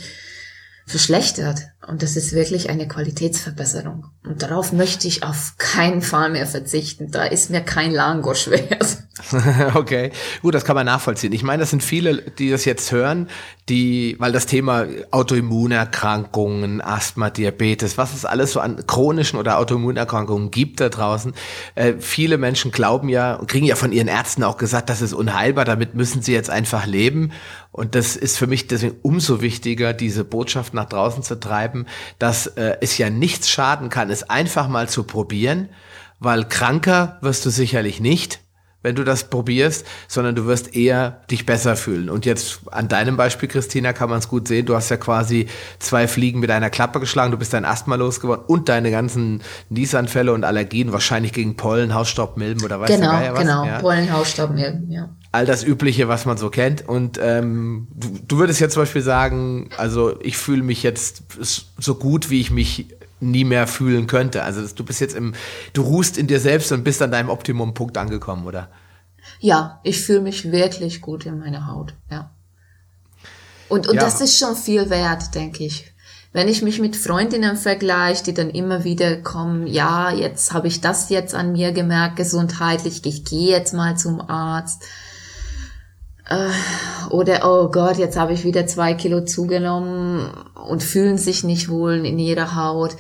verschlechtert. 0.87 1.61
Und 1.91 2.03
das 2.03 2.15
ist 2.15 2.33
wirklich 2.33 2.71
eine 2.71 2.87
Qualitätsverbesserung. 2.87 4.07
Und 4.25 4.43
darauf 4.43 4.73
möchte 4.73 5.09
ich 5.09 5.25
auf 5.25 5.55
keinen 5.59 6.03
Fall 6.03 6.31
mehr 6.31 6.47
verzichten. 6.47 7.11
Da 7.11 7.25
ist 7.25 7.51
mir 7.51 7.63
kein 7.63 7.91
Langosch 7.91 8.49
wert. 8.49 8.99
okay, 9.75 10.13
gut, 10.41 10.55
das 10.55 10.65
kann 10.65 10.77
man 10.77 10.87
nachvollziehen. 10.87 11.33
Ich 11.33 11.43
meine, 11.43 11.61
das 11.61 11.71
sind 11.71 11.83
viele, 11.83 12.23
die 12.23 12.51
das 12.51 12.65
jetzt 12.65 12.93
hören, 12.93 13.29
die, 13.69 14.15
weil 14.21 14.31
das 14.31 14.47
Thema 14.47 14.87
Autoimmunerkrankungen, 15.11 16.81
Asthma, 16.81 17.29
Diabetes, 17.29 17.99
was 17.99 18.15
es 18.15 18.25
alles 18.25 18.53
so 18.53 18.61
an 18.61 18.87
chronischen 18.87 19.39
oder 19.39 19.59
Autoimmunerkrankungen 19.59 20.53
gibt 20.53 20.81
da 20.81 20.91
draußen. 20.91 21.35
Äh, 21.75 21.95
viele 21.99 22.39
Menschen 22.39 22.71
glauben 22.71 23.09
ja 23.09 23.35
und 23.35 23.49
kriegen 23.49 23.67
ja 23.67 23.75
von 23.75 23.91
ihren 23.91 24.09
Ärzten 24.09 24.45
auch 24.45 24.59
gesagt, 24.59 24.91
das 24.91 25.03
ist 25.03 25.13
unheilbar, 25.13 25.65
damit 25.65 25.95
müssen 25.95 26.23
sie 26.23 26.33
jetzt 26.33 26.51
einfach 26.51 26.87
leben. 26.87 27.33
Und 27.73 27.95
das 27.95 28.17
ist 28.17 28.37
für 28.37 28.47
mich 28.47 28.67
deswegen 28.67 28.97
umso 29.03 29.41
wichtiger, 29.41 29.93
diese 29.93 30.25
Botschaft 30.25 30.75
nach 30.75 30.87
draußen 30.87 31.23
zu 31.23 31.39
treiben, 31.39 31.87
dass 32.19 32.47
äh, 32.47 32.77
es 32.81 32.99
ja 32.99 33.11
nichts 33.11 33.49
schaden 33.49 33.91
kann, 33.91 34.11
es 34.11 34.29
einfach 34.29 34.69
mal 34.69 34.89
zu 34.89 35.05
probieren, 35.05 35.69
weil 36.19 36.45
kranker 36.45 37.19
wirst 37.21 37.47
du 37.47 37.51
sicherlich 37.51 38.01
nicht 38.01 38.41
wenn 38.83 38.95
du 38.95 39.05
das 39.05 39.25
probierst, 39.25 39.87
sondern 40.09 40.35
du 40.35 40.47
wirst 40.47 40.75
eher 40.75 41.21
dich 41.31 41.45
besser 41.45 41.77
fühlen. 41.77 42.09
Und 42.09 42.25
jetzt 42.25 42.61
an 42.71 42.89
deinem 42.89 43.17
Beispiel, 43.17 43.49
Christina, 43.49 43.93
kann 43.93 44.09
man 44.09 44.21
es 44.21 44.29
gut 44.29 44.49
sehen. 44.49 44.67
Du 44.67 44.75
hast 44.75 44.89
ja 44.89 44.97
quasi 44.97 45.49
zwei 45.79 46.09
Fliegen 46.09 46.41
mit 46.41 46.51
einer 46.51 46.71
Klappe 46.71 47.01
geschlagen. 47.01 47.31
Du 47.31 47.37
bist 47.37 47.53
dein 47.53 47.65
Asthma 47.65 47.97
losgeworden 47.97 48.45
und 48.47 48.69
deine 48.69 48.91
ganzen 48.91 49.43
Niesanfälle 49.69 50.33
und 50.33 50.45
Allergien, 50.45 50.93
wahrscheinlich 50.93 51.33
gegen 51.33 51.57
Pollen, 51.57 51.95
Hausstaub, 51.95 52.37
Milben 52.37 52.65
oder 52.65 52.81
was 52.81 52.89
Genau, 52.89 53.19
du 53.19 53.33
was. 53.33 53.41
genau. 53.41 53.65
Ja. 53.67 53.81
Pollen, 53.81 54.11
Hausstaub, 54.13 54.51
Milben, 54.51 54.91
ja. 54.91 55.11
All 55.33 55.47
das 55.47 55.63
Übliche, 55.63 56.09
was 56.09 56.27
man 56.27 56.37
so 56.39 56.51
kennt. 56.51 56.89
Und 56.89 57.19
ähm, 57.23 57.87
du, 57.95 58.19
du 58.27 58.39
würdest 58.39 58.61
jetzt 58.61 58.75
zum 58.75 58.83
Beispiel 58.83 59.03
sagen, 59.03 59.71
also 59.77 60.21
ich 60.21 60.37
fühle 60.37 60.63
mich 60.63 60.83
jetzt 60.83 61.23
so 61.79 61.95
gut, 61.95 62.31
wie 62.31 62.41
ich 62.41 62.51
mich 62.51 62.87
nie 63.21 63.45
mehr 63.45 63.67
fühlen 63.67 64.07
könnte. 64.07 64.43
Also 64.43 64.67
du 64.75 64.85
bist 64.85 65.01
jetzt 65.01 65.15
im, 65.15 65.35
du 65.73 65.83
ruhst 65.83 66.19
in 66.19 66.27
dir 66.27 66.41
selbst 66.41 66.73
und 66.73 66.83
bist 66.83 67.01
an 67.03 67.13
deinem 67.13 67.29
Optimumpunkt 67.29 67.97
angekommen, 67.97 68.47
oder? 68.47 68.71
Ja, 69.39 69.81
ich 69.85 70.01
fühle 70.01 70.23
mich 70.23 70.51
wirklich 70.51 71.01
gut 71.01 71.27
in 71.27 71.39
meiner 71.39 71.67
Haut, 71.67 71.95
ja. 72.11 72.31
Und, 73.69 73.87
und 73.87 73.95
Ja. 73.95 74.03
das 74.03 74.21
ist 74.21 74.39
schon 74.39 74.57
viel 74.57 74.91
wert, 74.91 75.35
denke 75.35 75.65
ich. 75.65 75.93
Wenn 76.33 76.49
ich 76.49 76.63
mich 76.63 76.81
mit 76.81 76.97
Freundinnen 76.97 77.57
vergleiche, 77.57 78.25
die 78.25 78.35
dann 78.35 78.51
immer 78.51 78.85
wieder 78.85 79.17
kommen, 79.17 79.67
ja, 79.67 80.13
jetzt 80.13 80.53
habe 80.53 80.69
ich 80.69 80.81
das 80.81 81.09
jetzt 81.09 81.35
an 81.35 81.53
mir 81.53 81.73
gemerkt, 81.73 82.17
gesundheitlich, 82.17 83.05
ich 83.05 83.25
gehe 83.25 83.51
jetzt 83.51 83.75
mal 83.75 83.97
zum 83.97 84.21
Arzt. 84.21 84.83
Äh, 86.31 86.51
Oder, 87.11 87.41
oh 87.45 87.71
Gott, 87.71 87.99
jetzt 87.99 88.17
habe 88.17 88.33
ich 88.33 88.45
wieder 88.45 88.67
zwei 88.67 88.95
Kilo 88.95 89.25
zugenommen 89.25 90.31
und 90.55 90.83
fühlen 90.83 91.19
sich 91.19 91.43
nicht 91.43 91.69
wohl 91.69 92.07
in 92.07 92.19
ihrer 92.19 92.55
Haut. 92.55 92.97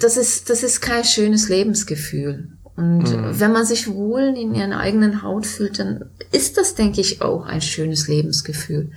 Das 0.00 0.16
ist, 0.16 0.50
das 0.50 0.62
ist 0.62 0.80
kein 0.80 1.04
schönes 1.04 1.48
Lebensgefühl. 1.48 2.48
Und 2.76 3.38
wenn 3.38 3.52
man 3.52 3.64
sich 3.64 3.88
wohl 3.88 4.34
in 4.36 4.52
ihrer 4.52 4.80
eigenen 4.80 5.22
Haut 5.22 5.46
fühlt, 5.46 5.78
dann 5.78 6.10
ist 6.32 6.56
das, 6.58 6.74
denke 6.74 7.00
ich, 7.00 7.22
auch 7.22 7.46
ein 7.46 7.60
schönes 7.60 8.08
Lebensgefühl. 8.08 8.90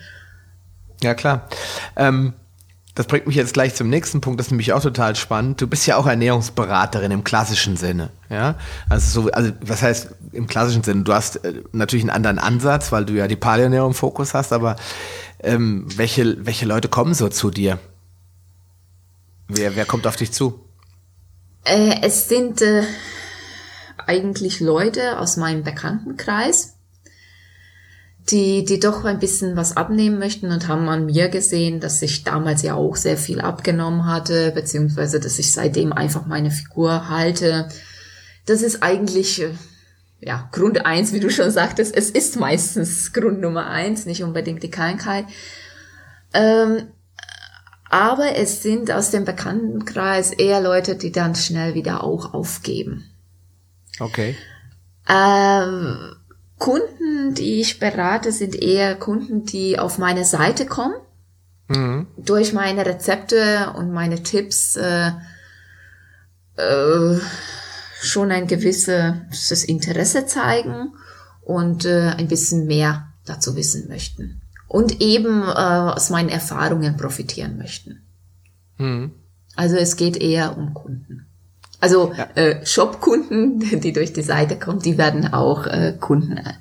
Ja, 1.04 1.14
klar. 1.14 1.48
Ähm, 1.96 2.34
das 2.98 3.06
bringt 3.06 3.28
mich 3.28 3.36
jetzt 3.36 3.54
gleich 3.54 3.76
zum 3.76 3.90
nächsten 3.90 4.22
Punkt, 4.22 4.40
das 4.40 4.48
ist 4.48 4.52
nämlich 4.52 4.74
auch 4.74 4.82
total 4.82 5.16
spannend. 5.16 5.62
Du 5.62 5.68
bist 5.68 5.86
ja 5.86 5.98
auch 5.98 6.08
Ernährungsberaterin 6.08 7.12
im 7.12 7.24
klassischen 7.24 7.78
Sinne, 7.78 8.10
ja? 8.28 8.56
Also 8.90 9.22
so, 9.22 9.30
also 9.30 9.52
was 9.62 9.84
heißt 9.84 10.16
im 10.32 10.48
klassischen 10.48 10.84
Sinne? 10.84 11.04
Du 11.04 11.14
hast 11.14 11.46
äh, 11.46 11.62
natürlich 11.74 12.06
einen 12.06 12.10
anderen 12.10 12.40
Ansatz, 12.40 12.92
weil 12.92 13.06
du 13.06 13.14
ja 13.14 13.28
die 13.28 13.36
Paleoernährung 13.36 13.92
im 13.92 13.94
Fokus 13.94 14.34
hast, 14.34 14.52
aber 14.52 14.78
ähm, 15.44 15.86
welche, 15.96 16.44
welche 16.44 16.66
Leute 16.66 16.88
kommen 16.88 17.14
so 17.14 17.30
zu 17.30 17.52
dir? 17.52 17.78
Wer, 19.48 19.76
wer 19.76 19.86
kommt 19.86 20.08
auf 20.08 20.16
dich 20.16 20.32
zu? 20.32 20.60
Äh, 21.66 22.02
es 22.02 22.28
sind 22.28 22.64
äh, 22.64 22.82
eigentlich 24.08 24.60
Leute 24.60 25.20
aus 25.20 25.38
meinem 25.38 25.62
Bekanntenkreis, 25.62 26.77
die, 28.30 28.66
die 28.66 28.80
doch 28.80 29.06
ein 29.06 29.20
bisschen 29.20 29.56
was 29.56 29.78
abnehmen 29.78 30.20
möchten 30.20 30.52
und 30.52 30.68
haben 30.68 30.90
an 30.90 31.06
mir 31.06 31.30
gesehen, 31.30 31.80
dass 31.80 32.02
ich 32.02 32.24
damals 32.24 32.62
ja 32.62 32.74
auch 32.74 32.96
sehr 32.98 33.18
viel 33.18 33.40
abgenommen 33.40 34.06
hatte, 34.06 34.52
beziehungsweise 34.52 35.20
dass 35.20 35.40
ich 35.40 35.54
seitdem 35.54 35.94
einfach 35.94 36.26
meine 36.26 36.52
Figur 36.52 37.10
halte. 37.10 37.70
Das 38.46 38.62
ist 38.62 38.84
eigentlich, 38.84 39.42
äh, 39.42 39.52
ja, 40.20 40.50
Grund 40.52 40.86
eins, 40.86 41.14
wie 41.14 41.22
du 41.22 41.30
schon 41.30 41.52
sagtest. 41.52 41.96
Es 41.96 42.10
ist 42.10 42.38
meistens 42.38 43.14
Grund 43.14 43.40
Nummer 43.40 43.68
eins, 43.68 44.06
nicht 44.06 44.24
unbedingt 44.24 44.62
die 44.62 44.72
Krankheit. 44.72 45.26
Ähm, 46.34 46.88
aber 47.90 48.36
es 48.36 48.62
sind 48.62 48.92
aus 48.92 49.12
dem 49.12 49.24
Bekanntenkreis 49.24 50.34
eher 50.34 50.60
Leute, 50.60 50.98
die 50.98 51.14
dann 51.14 51.36
schnell 51.36 51.76
wieder 51.76 52.04
auch 52.04 52.34
aufgeben. 52.34 53.06
Okay. 54.00 54.36
Ähm, 55.08 56.17
Kunden, 56.58 57.34
die 57.36 57.62
ich 57.62 57.80
berate, 57.80 58.32
sind 58.32 58.56
eher 58.56 58.96
Kunden, 58.96 59.46
die 59.46 59.78
auf 59.78 59.98
meine 59.98 60.26
Seite 60.26 60.66
kommen, 60.66 60.96
Mhm. 61.70 62.08
durch 62.18 62.54
meine 62.54 62.86
Rezepte 62.86 63.74
und 63.76 63.92
meine 63.92 64.24
Tipps 64.24 64.78
äh, 64.78 65.12
äh, 66.56 67.20
schon 68.02 68.32
ein 68.32 68.48
gewisses 68.48 69.66
Interesse 69.66 70.26
zeigen 70.26 70.94
und 71.42 71.84
äh, 71.86 72.14
ein 72.18 72.30
bisschen 72.30 72.68
mehr 72.68 73.10
dazu 73.26 73.56
wissen 73.58 73.90
möchten. 73.90 74.42
Und 74.70 75.02
eben 75.02 75.44
äh, 75.44 75.46
aus 75.46 76.10
meinen 76.10 76.30
Erfahrungen 76.30 76.96
profitieren 76.98 77.58
möchten. 77.58 78.02
Mhm. 78.78 79.12
Also 79.56 79.76
es 79.76 79.98
geht 79.98 80.18
eher 80.18 80.58
um 80.58 80.74
Kunden. 80.74 81.27
Also 81.80 82.14
äh, 82.36 82.66
Shop-Kunden, 82.66 83.60
die 83.82 83.94
durch 83.94 84.14
die 84.14 84.24
Seite 84.24 84.58
kommen, 84.58 84.80
die 84.80 84.98
werden 84.98 85.34
auch 85.34 85.68
äh, 85.68 85.96
Kunden 86.00 86.38
äh, 86.38 86.54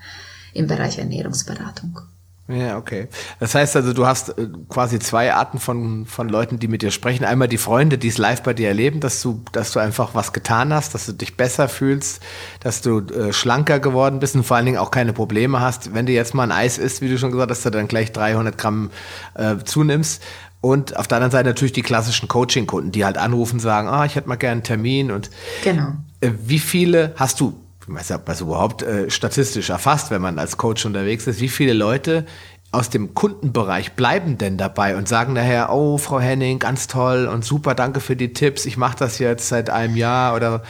im 0.52 0.66
Bereich 0.66 0.98
Ernährungsberatung. 0.98 2.00
Ja, 2.48 2.78
okay. 2.78 3.08
Das 3.40 3.56
heißt 3.56 3.74
also, 3.74 3.92
du 3.92 4.06
hast 4.06 4.38
äh, 4.38 4.46
quasi 4.68 5.00
zwei 5.00 5.34
Arten 5.34 5.58
von, 5.58 6.06
von 6.06 6.28
Leuten, 6.28 6.60
die 6.60 6.68
mit 6.68 6.82
dir 6.82 6.92
sprechen. 6.92 7.24
Einmal 7.24 7.48
die 7.48 7.58
Freunde, 7.58 7.98
die 7.98 8.06
es 8.06 8.18
live 8.18 8.42
bei 8.44 8.54
dir 8.54 8.68
erleben, 8.68 9.00
dass 9.00 9.20
du, 9.20 9.42
dass 9.50 9.72
du 9.72 9.80
einfach 9.80 10.14
was 10.14 10.32
getan 10.32 10.72
hast, 10.72 10.94
dass 10.94 11.06
du 11.06 11.12
dich 11.12 11.36
besser 11.36 11.68
fühlst, 11.68 12.22
dass 12.60 12.82
du 12.82 13.00
äh, 13.00 13.32
schlanker 13.32 13.80
geworden 13.80 14.20
bist 14.20 14.36
und 14.36 14.44
vor 14.44 14.56
allen 14.56 14.66
Dingen 14.66 14.78
auch 14.78 14.92
keine 14.92 15.12
Probleme 15.12 15.58
hast. 15.58 15.92
Wenn 15.92 16.06
du 16.06 16.12
jetzt 16.12 16.34
mal 16.34 16.44
ein 16.44 16.52
Eis 16.52 16.78
isst, 16.78 17.00
wie 17.00 17.08
du 17.08 17.18
schon 17.18 17.32
gesagt 17.32 17.50
hast, 17.50 17.64
dass 17.64 17.72
du 17.72 17.76
dann 17.78 17.88
gleich 17.88 18.12
300 18.12 18.56
Gramm 18.56 18.90
äh, 19.34 19.56
zunimmst. 19.64 20.22
Und 20.60 20.96
auf 20.96 21.06
der 21.06 21.16
anderen 21.16 21.30
Seite 21.32 21.48
natürlich 21.48 21.72
die 21.72 21.82
klassischen 21.82 22.28
Coaching-Kunden, 22.28 22.90
die 22.92 23.04
halt 23.04 23.18
anrufen, 23.18 23.60
sagen, 23.60 23.88
ah, 23.88 24.04
ich 24.04 24.16
hätte 24.16 24.28
mal 24.28 24.36
gerne 24.36 24.52
einen 24.52 24.62
Termin 24.64 25.10
und 25.10 25.30
Genau. 25.62 25.92
äh, 26.20 26.30
wie 26.44 26.58
viele 26.58 27.12
hast 27.16 27.38
du, 27.40 27.54
ich 27.82 27.94
weiß 27.94 28.10
nicht, 28.10 28.18
ob 28.18 28.28
es 28.28 28.40
überhaupt 28.40 28.82
äh, 28.82 29.08
statistisch 29.10 29.70
erfasst, 29.70 30.10
wenn 30.10 30.22
man 30.22 30.38
als 30.38 30.56
Coach 30.56 30.84
unterwegs 30.86 31.26
ist, 31.26 31.40
wie 31.40 31.48
viele 31.48 31.72
Leute 31.72 32.24
aus 32.72 32.90
dem 32.90 33.14
Kundenbereich 33.14 33.92
bleiben 33.92 34.38
denn 34.38 34.58
dabei 34.58 34.96
und 34.96 35.06
sagen 35.08 35.34
nachher, 35.34 35.72
oh, 35.72 35.98
Frau 35.98 36.18
Henning, 36.18 36.58
ganz 36.58 36.88
toll 36.88 37.28
und 37.32 37.44
super, 37.44 37.74
danke 37.76 38.00
für 38.00 38.16
die 38.16 38.32
Tipps, 38.32 38.66
ich 38.66 38.76
mache 38.76 38.96
das 38.98 39.18
jetzt 39.20 39.48
seit 39.48 39.70
einem 39.70 39.96
Jahr 39.96 40.34
oder 40.34 40.62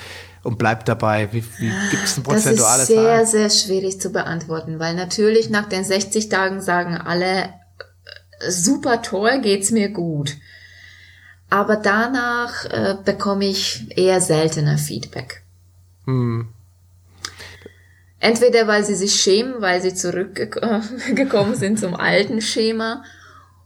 und 0.43 0.59
bleibt 0.59 0.88
dabei. 0.88 1.28
Wie, 1.33 1.43
wie 1.59 1.73
gibt 1.90 2.05
es 2.05 2.16
ein 2.19 2.23
Das 2.23 2.35
prozentuales 2.35 2.83
ist 2.83 2.88
sehr, 2.88 3.02
Zahl? 3.02 3.26
sehr 3.26 3.50
schwierig 3.50 4.00
zu 4.00 4.11
beantworten, 4.11 4.78
weil 4.78 4.95
natürlich 4.95 5.49
nach 5.50 5.69
den 5.69 5.83
60 5.83 6.28
Tagen 6.28 6.61
sagen 6.61 6.97
alle, 6.97 7.49
super 8.49 9.02
toll, 9.02 9.40
geht's 9.40 9.71
mir 9.71 9.88
gut. 9.88 10.37
Aber 11.49 11.76
danach 11.76 12.64
äh, 12.64 12.97
bekomme 13.05 13.47
ich 13.47 13.97
eher 13.97 14.21
seltener 14.21 14.78
Feedback. 14.78 15.43
Hm. 16.05 16.49
Entweder 18.19 18.66
weil 18.66 18.85
sie 18.85 18.95
sich 18.95 19.14
schämen, 19.14 19.61
weil 19.61 19.81
sie 19.81 19.95
zurückgekommen 19.95 21.55
sind 21.55 21.78
zum 21.78 21.95
alten 21.95 22.40
Schema, 22.40 23.05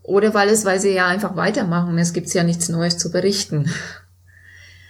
oder 0.03 0.33
weil 0.33 0.49
es, 0.49 0.65
weil 0.65 0.79
sie 0.79 0.93
ja 0.93 1.07
einfach 1.07 1.35
weitermachen. 1.35 1.97
Es 1.97 2.13
gibt 2.13 2.33
ja 2.33 2.43
nichts 2.43 2.69
Neues 2.69 2.97
zu 2.97 3.11
berichten. 3.11 3.71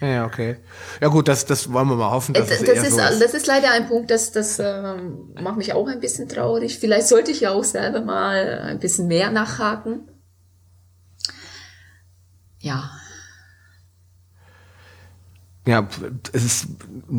Ja, 0.02 0.26
okay. 0.26 0.58
Ja 1.00 1.10
gut, 1.10 1.28
das, 1.28 1.46
das 1.46 1.72
wollen 1.72 1.88
wir 1.88 1.96
mal 1.96 2.10
hoffen, 2.10 2.34
dass 2.34 2.50
Das, 2.50 2.62
es 2.62 2.66
das, 2.66 2.88
ist, 2.88 2.96
so 2.96 3.02
ist. 3.02 3.22
das 3.22 3.34
ist 3.36 3.46
leider 3.46 3.72
ein 3.72 3.88
Punkt, 3.88 4.10
das, 4.10 4.32
das 4.32 4.58
ähm, 4.60 5.32
macht 5.40 5.58
mich 5.58 5.74
auch 5.74 5.88
ein 5.88 6.00
bisschen 6.00 6.28
traurig. 6.28 6.80
Vielleicht 6.80 7.08
sollte 7.08 7.30
ich 7.32 7.42
ja 7.42 7.52
auch 7.52 7.64
selber 7.64 8.02
mal 8.02 8.62
ein 8.66 8.80
bisschen 8.80 9.08
mehr 9.08 9.30
nachhaken. 9.30 10.10
Ja, 12.60 12.90
Ja, 15.68 15.88
es 16.34 16.44
ist 16.44 16.68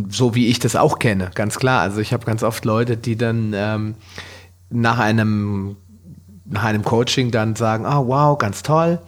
so, 0.09 0.35
wie 0.35 0.49
ich 0.49 0.59
das 0.59 0.75
auch 0.75 0.99
kenne, 0.99 1.31
ganz 1.35 1.59
klar. 1.61 1.81
Also 1.81 2.01
ich 2.01 2.13
habe 2.13 2.27
ganz 2.27 2.43
oft 2.43 2.65
Leute, 2.65 2.97
die 2.97 3.17
dann 3.17 3.53
ähm, 3.55 3.95
nach 4.69 4.99
einem 4.99 5.77
nach 6.45 6.65
einem 6.65 6.83
Coaching 6.83 7.31
dann 7.31 7.55
sagen, 7.55 7.87
ah 7.87 8.05
wow, 8.05 8.37
ganz 8.37 8.63
toll. 8.65 9.01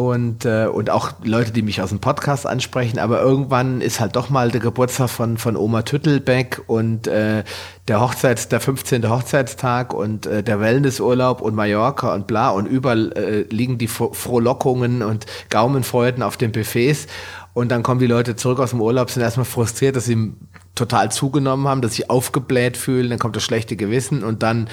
Und, 0.00 0.46
äh, 0.46 0.64
und 0.64 0.88
auch 0.88 1.12
Leute, 1.22 1.50
die 1.50 1.60
mich 1.60 1.82
aus 1.82 1.90
dem 1.90 1.98
Podcast 1.98 2.46
ansprechen, 2.46 2.98
aber 2.98 3.20
irgendwann 3.20 3.82
ist 3.82 4.00
halt 4.00 4.16
doch 4.16 4.30
mal 4.30 4.50
der 4.50 4.62
Geburtstag 4.62 5.10
von, 5.10 5.36
von 5.36 5.58
Oma 5.58 5.82
Tüttelbeck 5.82 6.62
und 6.68 7.06
äh, 7.06 7.44
der 7.86 8.00
Hochzeits, 8.00 8.48
der 8.48 8.60
15. 8.60 9.10
Hochzeitstag 9.10 9.92
und 9.92 10.24
äh, 10.24 10.42
der 10.42 10.58
Wellnessurlaub 10.58 11.42
und 11.42 11.54
Mallorca 11.54 12.14
und 12.14 12.26
bla 12.26 12.48
und 12.48 12.64
überall 12.64 13.12
äh, 13.12 13.42
liegen 13.54 13.76
die 13.76 13.88
Fro 13.88 14.14
Frohlockungen 14.14 15.02
und 15.02 15.26
Gaumenfreuden 15.50 16.22
auf 16.22 16.38
den 16.38 16.50
Buffets 16.50 17.06
und 17.52 17.70
dann 17.70 17.82
kommen 17.82 18.00
die 18.00 18.06
Leute 18.06 18.36
zurück 18.36 18.58
aus 18.58 18.70
dem 18.70 18.80
Urlaub, 18.80 19.10
sind 19.10 19.22
erstmal 19.22 19.44
frustriert, 19.44 19.96
dass 19.96 20.06
sie 20.06 20.32
total 20.80 21.12
zugenommen 21.12 21.68
haben, 21.68 21.82
dass 21.82 21.94
sie 21.94 22.10
aufgebläht 22.10 22.76
fühlen, 22.76 23.10
dann 23.10 23.18
kommt 23.18 23.36
das 23.36 23.42
schlechte 23.44 23.76
Gewissen 23.76 24.24
und 24.24 24.42
dann, 24.42 24.68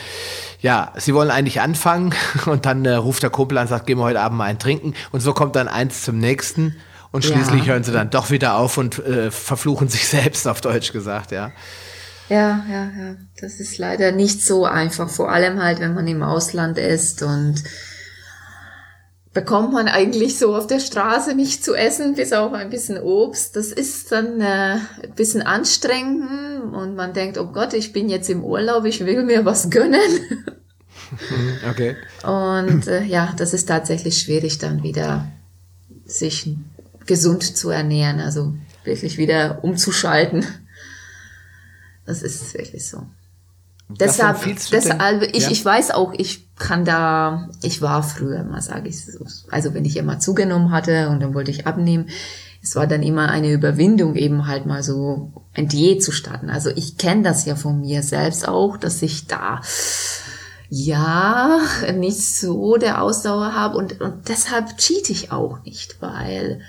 ja, 0.62 0.92
sie 0.98 1.14
wollen 1.14 1.30
eigentlich 1.30 1.62
anfangen 1.62 2.16
und 2.46 2.66
dann 2.66 2.86
äh, 2.86 2.94
ruft 2.96 3.22
der 3.24 3.30
Kumpel 3.30 3.58
an 3.58 3.64
und 3.64 3.70
sagt, 3.70 3.86
gehen 3.88 3.98
wir 4.00 4.04
heute 4.06 4.22
Abend 4.22 4.38
mal 4.38 4.46
ein 4.46 4.58
trinken 4.60 4.94
und 5.12 5.20
so 5.20 5.34
kommt 5.34 5.56
dann 5.56 5.68
eins 5.68 6.02
zum 6.04 6.18
nächsten 6.18 6.76
und 7.12 7.24
Ja. 7.26 7.36
schließlich 7.36 7.68
hören 7.68 7.84
sie 7.84 7.92
dann 7.92 8.10
doch 8.10 8.32
wieder 8.32 8.56
auf 8.58 8.78
und 8.78 9.00
äh, 9.00 9.30
verfluchen 9.32 9.88
sich 9.88 10.08
selbst, 10.18 10.48
auf 10.48 10.62
Deutsch 10.62 10.92
gesagt, 10.94 11.32
ja. 11.32 11.52
ja, 12.30 12.64
ja, 12.70 12.84
ja. 12.98 13.16
Das 13.40 13.60
ist 13.60 13.78
leider 13.78 14.12
nicht 14.12 14.42
so 14.44 14.66
einfach. 14.66 15.10
Vor 15.10 15.32
allem 15.32 15.62
halt, 15.62 15.80
wenn 15.80 15.94
man 15.94 16.08
im 16.08 16.24
Ausland 16.24 16.78
ist 16.78 17.22
und 17.24 17.64
bekommt 19.38 19.72
man 19.72 19.88
eigentlich 19.88 20.40
so 20.40 20.56
auf 20.56 20.66
der 20.66 20.80
Straße 20.80 21.36
nicht 21.36 21.64
zu 21.64 21.76
essen, 21.76 22.16
bis 22.16 22.34
auf 22.34 22.54
ein 22.54 22.72
bisschen 22.72 22.98
Obst. 22.98 23.56
Das 23.56 23.68
ist 23.68 24.12
dann 24.12 24.42
äh, 24.42 24.80
ein 25.04 25.14
bisschen 25.16 25.44
anstrengend 25.44 26.74
und 26.74 26.96
man 26.96 27.14
denkt, 27.14 27.38
oh 27.38 27.46
Gott, 27.46 27.76
ich 27.76 27.94
bin 27.94 28.10
jetzt 28.10 28.32
im 28.32 28.44
Urlaub, 28.44 28.86
ich 28.86 29.06
will 29.06 29.24
mir 29.24 29.46
was 29.46 29.70
gönnen. 29.70 30.02
Okay. 31.70 31.96
Und 32.24 32.86
äh, 32.88 33.02
ja, 33.04 33.34
das 33.38 33.54
ist 33.54 33.68
tatsächlich 33.68 34.20
schwierig, 34.20 34.58
dann 34.58 34.84
wieder 34.84 35.32
sich 36.04 36.54
gesund 37.06 37.44
zu 37.44 37.70
ernähren, 37.70 38.20
also 38.20 38.56
wirklich 38.84 39.18
wieder 39.18 39.64
umzuschalten. 39.64 40.46
Das 42.06 42.24
ist 42.24 42.56
wirklich 42.56 42.90
so. 42.90 43.04
Deshalb, 43.90 44.44
deshalb 44.72 45.24
ich, 45.34 45.44
ja. 45.44 45.52
ich 45.52 45.64
weiß 45.64 45.92
auch, 45.92 46.14
ich 46.14 46.54
kann 46.58 46.84
da, 46.84 47.50
ich 47.62 47.82
war 47.82 48.04
früher 48.04 48.44
mal, 48.44 48.62
sage 48.62 48.90
ich 48.90 49.06
so, 49.06 49.26
also 49.50 49.74
wenn 49.74 49.86
ich 49.86 49.96
immer 49.96 50.20
zugenommen 50.20 50.72
hatte 50.72 51.08
und 51.10 51.22
dann 51.22 51.34
wollte 51.34 51.52
ich 51.52 51.66
abnehmen, 51.68 52.10
es 52.62 52.76
war 52.76 52.86
dann 52.86 53.02
immer 53.02 53.30
eine 53.30 53.52
Überwindung, 53.52 54.16
eben 54.16 54.46
halt 54.46 54.66
mal 54.66 54.84
so 54.84 55.32
ein 55.54 55.70
Diät 55.70 56.04
zu 56.04 56.12
starten. 56.12 56.50
Also 56.50 56.70
ich 56.70 56.98
kenne 56.98 57.24
das 57.24 57.46
ja 57.46 57.56
von 57.56 57.80
mir 57.80 58.04
selbst 58.04 58.46
auch, 58.46 58.76
dass 58.76 59.02
ich 59.02 59.28
da 59.28 59.62
ja 60.70 61.60
nicht 61.96 62.36
so 62.36 62.76
der 62.76 63.02
Ausdauer 63.02 63.54
habe 63.54 63.78
und, 63.78 64.02
und 64.02 64.28
deshalb 64.28 64.78
cheat 64.78 65.10
ich 65.10 65.32
auch 65.32 65.64
nicht, 65.64 66.02
weil 66.02 66.60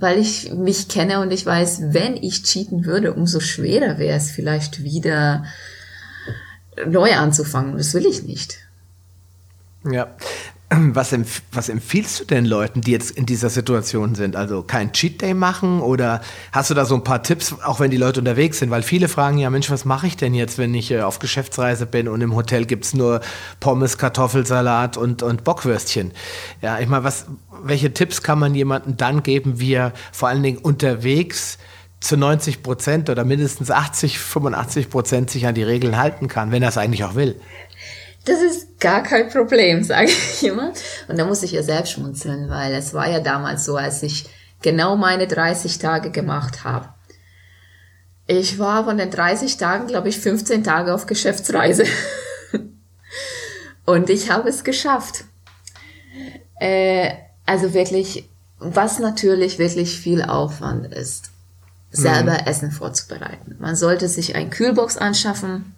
weil 0.00 0.18
ich 0.18 0.52
mich 0.54 0.88
kenne 0.88 1.20
und 1.20 1.30
ich 1.30 1.44
weiß, 1.44 1.92
wenn 1.92 2.16
ich 2.16 2.42
cheaten 2.42 2.86
würde, 2.86 3.12
umso 3.12 3.38
schwerer 3.38 3.98
wäre 3.98 4.16
es 4.16 4.30
vielleicht 4.30 4.82
wieder 4.82 5.44
neu 6.86 7.12
anzufangen. 7.14 7.76
Das 7.76 7.94
will 7.94 8.06
ich 8.06 8.22
nicht. 8.22 8.58
Ja. 9.84 10.08
Was, 10.72 11.12
empf 11.12 11.42
was 11.50 11.68
empfiehlst 11.68 12.20
du 12.20 12.24
denn 12.26 12.44
Leuten, 12.44 12.80
die 12.80 12.92
jetzt 12.92 13.10
in 13.10 13.26
dieser 13.26 13.50
Situation 13.50 14.14
sind? 14.14 14.36
Also 14.36 14.62
kein 14.62 14.92
Cheat 14.92 15.20
Day 15.20 15.34
machen 15.34 15.80
oder 15.80 16.20
hast 16.52 16.70
du 16.70 16.74
da 16.74 16.84
so 16.84 16.94
ein 16.94 17.02
paar 17.02 17.24
Tipps, 17.24 17.56
auch 17.64 17.80
wenn 17.80 17.90
die 17.90 17.96
Leute 17.96 18.20
unterwegs 18.20 18.60
sind? 18.60 18.70
Weil 18.70 18.84
viele 18.84 19.08
fragen 19.08 19.38
ja, 19.38 19.50
Mensch, 19.50 19.68
was 19.68 19.84
mache 19.84 20.06
ich 20.06 20.16
denn 20.16 20.32
jetzt, 20.32 20.58
wenn 20.58 20.72
ich 20.72 20.92
äh, 20.92 21.00
auf 21.00 21.18
Geschäftsreise 21.18 21.86
bin 21.86 22.06
und 22.06 22.20
im 22.20 22.36
Hotel 22.36 22.66
gibt 22.66 22.84
es 22.84 22.94
nur 22.94 23.20
Pommes, 23.58 23.98
Kartoffelsalat 23.98 24.96
und, 24.96 25.24
und 25.24 25.42
Bockwürstchen? 25.42 26.12
Ja, 26.62 26.78
ich 26.78 26.86
meine, 26.86 27.12
welche 27.64 27.92
Tipps 27.92 28.22
kann 28.22 28.38
man 28.38 28.54
jemandem 28.54 28.96
dann 28.96 29.24
geben, 29.24 29.58
wie 29.58 29.72
er 29.72 29.92
vor 30.12 30.28
allen 30.28 30.44
Dingen 30.44 30.58
unterwegs 30.58 31.58
zu 32.00 32.16
90 32.16 32.62
Prozent 32.62 33.10
oder 33.10 33.24
mindestens 33.24 33.70
80, 33.70 34.18
85 34.18 34.90
Prozent 34.90 35.30
sich 35.30 35.46
an 35.46 35.54
die 35.54 35.62
Regeln 35.62 35.98
halten 35.98 36.28
kann, 36.28 36.50
wenn 36.50 36.62
er 36.62 36.70
es 36.70 36.78
eigentlich 36.78 37.04
auch 37.04 37.14
will. 37.14 37.38
Das 38.24 38.40
ist 38.40 38.80
gar 38.80 39.02
kein 39.02 39.28
Problem, 39.28 39.84
sage 39.84 40.08
ich 40.08 40.44
immer. 40.44 40.72
Und 41.08 41.18
da 41.18 41.24
muss 41.24 41.42
ich 41.42 41.52
ja 41.52 41.62
selbst 41.62 41.92
schmunzeln, 41.92 42.48
weil 42.48 42.74
es 42.74 42.94
war 42.94 43.08
ja 43.08 43.20
damals 43.20 43.64
so, 43.64 43.76
als 43.76 44.02
ich 44.02 44.28
genau 44.62 44.96
meine 44.96 45.26
30 45.26 45.78
Tage 45.78 46.10
gemacht 46.10 46.64
habe. 46.64 46.88
Ich 48.26 48.58
war 48.58 48.84
von 48.84 48.96
den 48.96 49.10
30 49.10 49.56
Tagen, 49.56 49.86
glaube 49.86 50.08
ich, 50.08 50.18
15 50.18 50.62
Tage 50.62 50.94
auf 50.94 51.06
Geschäftsreise. 51.06 51.84
Und 53.84 54.08
ich 54.08 54.30
habe 54.30 54.48
es 54.48 54.62
geschafft. 54.62 55.24
Äh, 56.60 57.12
also 57.44 57.74
wirklich, 57.74 58.28
was 58.58 59.00
natürlich 59.00 59.58
wirklich 59.58 59.98
viel 59.98 60.22
Aufwand 60.22 60.94
ist 60.94 61.30
selber 61.90 62.32
mhm. 62.32 62.46
Essen 62.46 62.70
vorzubereiten. 62.70 63.56
Man 63.58 63.76
sollte 63.76 64.08
sich 64.08 64.36
ein 64.36 64.50
Kühlbox 64.50 64.96
anschaffen. 64.96 65.74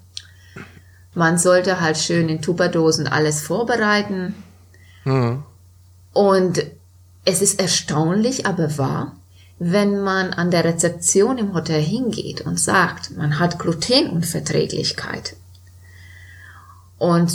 Man 1.15 1.39
sollte 1.39 1.81
halt 1.81 1.99
schön 1.99 2.29
in 2.29 2.43
Tupperdosen 2.43 3.07
alles 3.07 3.43
vorbereiten. 3.43 4.35
Mhm. 5.05 5.43
Und 6.13 6.65
es 7.25 7.41
ist 7.41 7.61
erstaunlich, 7.61 8.47
aber 8.47 8.79
wahr, 8.79 9.17
wenn 9.59 10.01
man 10.01 10.33
an 10.33 10.51
der 10.51 10.65
Rezeption 10.65 11.39
im 11.39 11.55
Hotel 11.55 11.81
hingeht 11.81 12.41
und 12.43 12.59
sagt, 12.59 13.17
man 13.17 13.39
hat 13.39 13.59
Glutenunverträglichkeit 13.59 15.37
und 16.99 17.33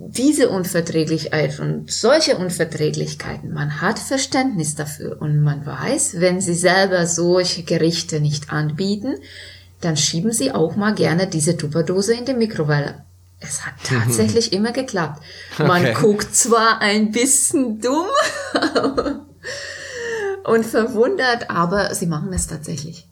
diese 0.00 0.48
Unverträglichkeit 0.48 1.58
und 1.58 1.90
solche 1.90 2.36
Unverträglichkeiten, 2.36 3.52
man 3.52 3.80
hat 3.80 3.98
Verständnis 3.98 4.76
dafür 4.76 5.20
und 5.20 5.40
man 5.40 5.66
weiß, 5.66 6.20
wenn 6.20 6.40
sie 6.40 6.54
selber 6.54 7.06
solche 7.06 7.64
Gerichte 7.64 8.20
nicht 8.20 8.52
anbieten, 8.52 9.16
dann 9.80 9.96
schieben 9.96 10.32
sie 10.32 10.52
auch 10.52 10.76
mal 10.76 10.94
gerne 10.94 11.26
diese 11.26 11.56
Tupperdose 11.56 12.14
in 12.14 12.24
die 12.24 12.34
Mikrowelle. 12.34 13.04
Es 13.40 13.64
hat 13.66 13.74
tatsächlich 13.84 14.52
immer 14.52 14.72
geklappt. 14.72 15.22
Man 15.58 15.82
okay. 15.82 15.94
guckt 15.94 16.34
zwar 16.34 16.80
ein 16.80 17.12
bisschen 17.12 17.80
dumm 17.80 18.06
und 20.44 20.66
verwundert, 20.66 21.50
aber 21.50 21.94
sie 21.94 22.06
machen 22.06 22.32
es 22.32 22.48
tatsächlich. 22.48 23.07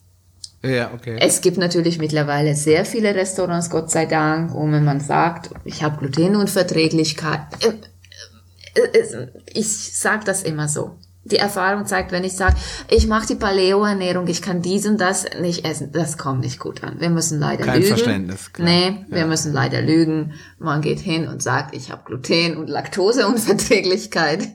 Ja, 0.68 0.90
okay. 0.94 1.16
Es 1.20 1.40
gibt 1.40 1.58
natürlich 1.58 1.98
mittlerweile 1.98 2.54
sehr 2.54 2.84
viele 2.84 3.14
Restaurants, 3.14 3.70
Gott 3.70 3.90
sei 3.90 4.06
Dank, 4.06 4.52
wo 4.52 4.66
man 4.66 5.00
sagt, 5.00 5.50
ich 5.64 5.82
habe 5.82 5.98
Glutenunverträglichkeit. 5.98 7.40
Äh, 7.60 8.80
äh, 8.80 8.98
äh, 8.98 9.28
ich 9.52 9.96
sage 9.96 10.24
das 10.24 10.42
immer 10.42 10.68
so. 10.68 10.98
Die 11.24 11.38
Erfahrung 11.38 11.86
zeigt, 11.86 12.12
wenn 12.12 12.22
ich 12.22 12.34
sage, 12.34 12.54
ich 12.88 13.08
mache 13.08 13.26
die 13.26 13.34
Paleo-Ernährung, 13.34 14.28
ich 14.28 14.42
kann 14.42 14.62
dies 14.62 14.86
und 14.86 15.00
das 15.00 15.26
nicht 15.40 15.64
essen, 15.64 15.90
das 15.90 16.18
kommt 16.18 16.42
nicht 16.42 16.60
gut 16.60 16.84
an. 16.84 17.00
Wir 17.00 17.10
müssen 17.10 17.40
leider 17.40 17.64
Kein 17.64 17.80
lügen. 17.80 17.88
Verständnis. 17.88 18.52
Klar. 18.52 18.68
Nee, 18.68 19.04
wir 19.08 19.20
ja. 19.20 19.26
müssen 19.26 19.52
leider 19.52 19.82
lügen. 19.82 20.34
Man 20.60 20.82
geht 20.82 21.00
hin 21.00 21.26
und 21.26 21.42
sagt, 21.42 21.74
ich 21.74 21.90
habe 21.90 22.04
Gluten- 22.04 22.56
und 22.56 22.68
Laktoseunverträglichkeit. 22.68 24.48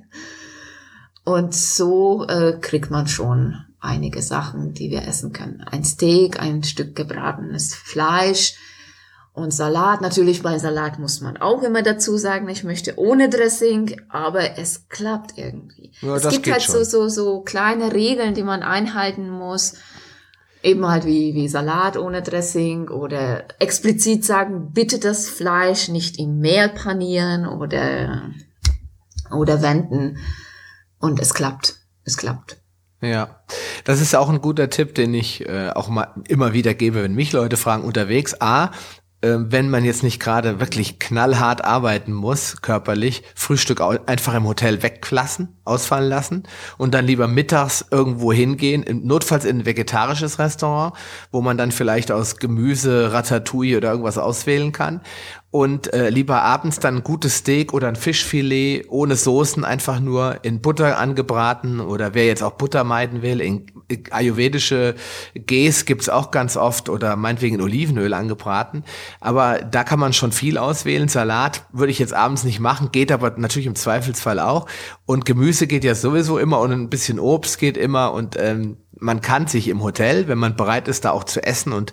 Und 1.25 1.53
so 1.53 2.25
äh, 2.27 2.53
kriegt 2.61 2.89
man 2.89 3.07
schon 3.07 3.65
einige 3.81 4.21
Sachen, 4.21 4.73
die 4.73 4.91
wir 4.91 5.07
essen 5.07 5.33
können. 5.33 5.61
Ein 5.61 5.83
Steak, 5.83 6.39
ein 6.39 6.63
Stück 6.63 6.95
gebratenes 6.95 7.73
Fleisch 7.75 8.55
und 9.33 9.51
Salat. 9.51 10.01
Natürlich 10.01 10.43
bei 10.43 10.57
Salat 10.59 10.99
muss 10.99 11.19
man 11.19 11.37
auch 11.37 11.63
immer 11.63 11.81
dazu 11.81 12.17
sagen, 12.17 12.47
ich 12.47 12.63
möchte 12.63 12.97
ohne 12.97 13.27
Dressing, 13.27 13.99
aber 14.09 14.57
es 14.57 14.87
klappt 14.87 15.37
irgendwie. 15.37 15.91
Ja, 16.01 16.15
es 16.15 16.29
gibt 16.29 16.49
halt 16.49 16.61
so, 16.61 16.83
so, 16.83 17.09
so 17.09 17.41
kleine 17.41 17.91
Regeln, 17.93 18.35
die 18.35 18.43
man 18.43 18.61
einhalten 18.61 19.29
muss. 19.29 19.73
Eben 20.63 20.85
halt 20.87 21.05
wie, 21.05 21.33
wie 21.33 21.49
Salat 21.49 21.97
ohne 21.97 22.21
Dressing 22.21 22.89
oder 22.89 23.45
explizit 23.59 24.23
sagen, 24.23 24.73
bitte 24.73 24.99
das 24.99 25.27
Fleisch 25.27 25.87
nicht 25.87 26.19
im 26.19 26.37
Mehl 26.37 26.69
panieren 26.69 27.47
oder, 27.47 28.29
oder 29.31 29.63
wenden. 29.63 30.19
Und 30.99 31.19
es 31.19 31.33
klappt. 31.33 31.79
Es 32.03 32.15
klappt. 32.15 32.60
Ja, 33.01 33.41
das 33.83 33.99
ist 33.99 34.15
auch 34.15 34.29
ein 34.29 34.41
guter 34.41 34.69
Tipp, 34.69 34.93
den 34.93 35.13
ich 35.13 35.47
äh, 35.47 35.69
auch 35.69 35.89
mal 35.89 36.13
immer 36.27 36.53
wieder 36.53 36.75
gebe, 36.75 37.01
wenn 37.03 37.15
mich 37.15 37.31
Leute 37.31 37.57
fragen 37.57 37.83
unterwegs. 37.83 38.39
A, 38.39 38.69
äh, 39.21 39.37
wenn 39.39 39.69
man 39.69 39.85
jetzt 39.85 40.03
nicht 40.03 40.19
gerade 40.19 40.59
wirklich 40.59 40.99
knallhart 40.99 41.63
arbeiten 41.63 42.13
muss, 42.13 42.61
körperlich, 42.61 43.23
Frühstück 43.35 43.81
einfach 43.81 44.35
im 44.35 44.47
Hotel 44.47 44.83
weglassen, 44.83 45.59
ausfallen 45.63 46.09
lassen 46.09 46.43
und 46.77 46.93
dann 46.93 47.05
lieber 47.05 47.27
mittags 47.27 47.85
irgendwo 47.89 48.31
hingehen, 48.33 48.85
notfalls 49.03 49.45
in 49.45 49.59
ein 49.59 49.65
vegetarisches 49.65 50.37
Restaurant, 50.37 50.93
wo 51.31 51.41
man 51.41 51.57
dann 51.57 51.71
vielleicht 51.71 52.11
aus 52.11 52.37
Gemüse, 52.37 53.13
Ratatouille 53.13 53.77
oder 53.77 53.89
irgendwas 53.89 54.17
auswählen 54.17 54.71
kann 54.71 55.01
und 55.51 55.93
äh, 55.93 56.09
lieber 56.09 56.41
abends 56.43 56.79
dann 56.79 56.97
ein 56.97 57.03
gutes 57.03 57.37
Steak 57.37 57.73
oder 57.73 57.89
ein 57.89 57.97
Fischfilet 57.97 58.85
ohne 58.87 59.17
Soßen 59.17 59.65
einfach 59.65 59.99
nur 59.99 60.39
in 60.43 60.61
Butter 60.61 60.97
angebraten 60.97 61.81
oder 61.81 62.13
wer 62.13 62.25
jetzt 62.25 62.41
auch 62.41 62.53
Butter 62.53 62.85
meiden 62.85 63.21
will, 63.21 63.41
in, 63.41 63.65
in 63.89 64.03
ayurvedische 64.11 64.95
Gs 65.35 65.85
gibt's 65.85 66.07
auch 66.07 66.31
ganz 66.31 66.55
oft 66.55 66.87
oder 66.87 67.17
meinetwegen 67.17 67.55
in 67.55 67.61
Olivenöl 67.61 68.13
angebraten. 68.13 68.85
Aber 69.19 69.59
da 69.59 69.83
kann 69.83 69.99
man 69.99 70.13
schon 70.13 70.31
viel 70.31 70.57
auswählen. 70.57 71.09
Salat 71.09 71.65
würde 71.73 71.91
ich 71.91 71.99
jetzt 71.99 72.13
abends 72.13 72.45
nicht 72.45 72.61
machen, 72.61 72.93
geht 72.93 73.11
aber 73.11 73.33
natürlich 73.35 73.67
im 73.67 73.75
Zweifelsfall 73.75 74.39
auch. 74.39 74.67
Und 75.05 75.25
Gemüse 75.25 75.67
geht 75.67 75.83
ja 75.83 75.95
sowieso 75.95 76.39
immer 76.39 76.61
und 76.61 76.71
ein 76.71 76.89
bisschen 76.89 77.19
Obst 77.19 77.59
geht 77.59 77.75
immer 77.75 78.13
und 78.13 78.37
ähm, 78.39 78.77
man 79.01 79.19
kann 79.19 79.47
sich 79.47 79.67
im 79.67 79.81
Hotel, 79.81 80.27
wenn 80.27 80.37
man 80.37 80.55
bereit 80.55 80.87
ist, 80.87 81.05
da 81.05 81.11
auch 81.11 81.23
zu 81.23 81.43
essen 81.43 81.73
und 81.73 81.91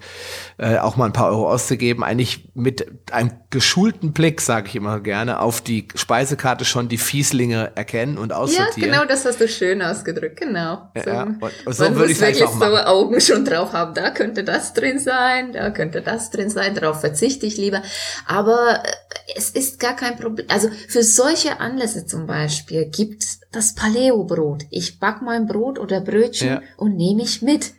äh, 0.59 0.77
auch 0.77 0.97
mal 0.97 1.07
ein 1.07 1.15
paar 1.15 1.31
Euro 1.31 1.51
auszugeben, 1.51 2.05
eigentlich 2.05 2.51
mit 2.55 2.87
einem 3.11 3.33
geschulten 3.49 4.13
Blick, 4.13 4.43
sage 4.43 4.69
ich 4.69 4.77
immer 4.77 5.01
gerne, 5.01 5.41
auf 5.41 5.63
die 5.63 5.89
Speisekarte 5.95 6.67
schon 6.67 6.91
die 6.91 6.99
Fieslinge 6.99 7.73
erkennen 7.75 8.19
und 8.19 8.35
aussortieren. 8.35 8.93
Ja, 8.93 8.99
genau, 9.01 9.09
das 9.09 9.25
hast 9.25 9.41
du 9.41 9.49
schön 9.49 9.81
ausgedrückt, 9.81 10.39
genau. 10.39 10.91
So, 11.03 11.11
ja, 11.11 11.23
und, 11.23 11.41
so 11.75 11.85
man 11.85 11.97
würde 11.97 12.11
muss 12.11 12.21
wirklich 12.21 12.47
so 12.47 12.77
Augen 12.77 13.21
schon 13.23 13.45
drauf 13.47 13.73
haben, 13.73 13.95
da 13.95 14.11
könnte 14.11 14.45
das 14.45 14.75
drin 14.75 14.99
sein, 14.99 15.53
da 15.53 15.71
könnte 15.71 16.03
das 16.03 16.31
drin 16.31 16.51
sein, 16.51 16.75
darauf 16.75 17.01
verzichte 17.01 17.47
ich 17.47 17.57
lieber. 17.57 17.83
Aber 18.27 18.83
äh, 18.85 19.08
es 19.35 19.51
ist 19.51 19.79
gar 19.81 19.95
kein 19.95 20.17
Problem. 20.17 20.47
Also 20.49 20.69
für 20.89 21.03
solche 21.03 21.61
Anlässe 21.61 22.07
zum 22.07 22.27
Beispiel 22.27 22.87
gibt 22.87 23.25
das 23.53 23.75
Paleo-Brot. 23.75 24.65
Ich 24.71 24.99
back 24.99 25.23
mein 25.23 25.47
Brot 25.47 25.79
oder 25.79 26.01
Brötchen 26.01 26.49
ja. 26.49 26.63
und 26.77 26.97
nehme 26.97 27.23
ich 27.23 27.43
mit. 27.43 27.73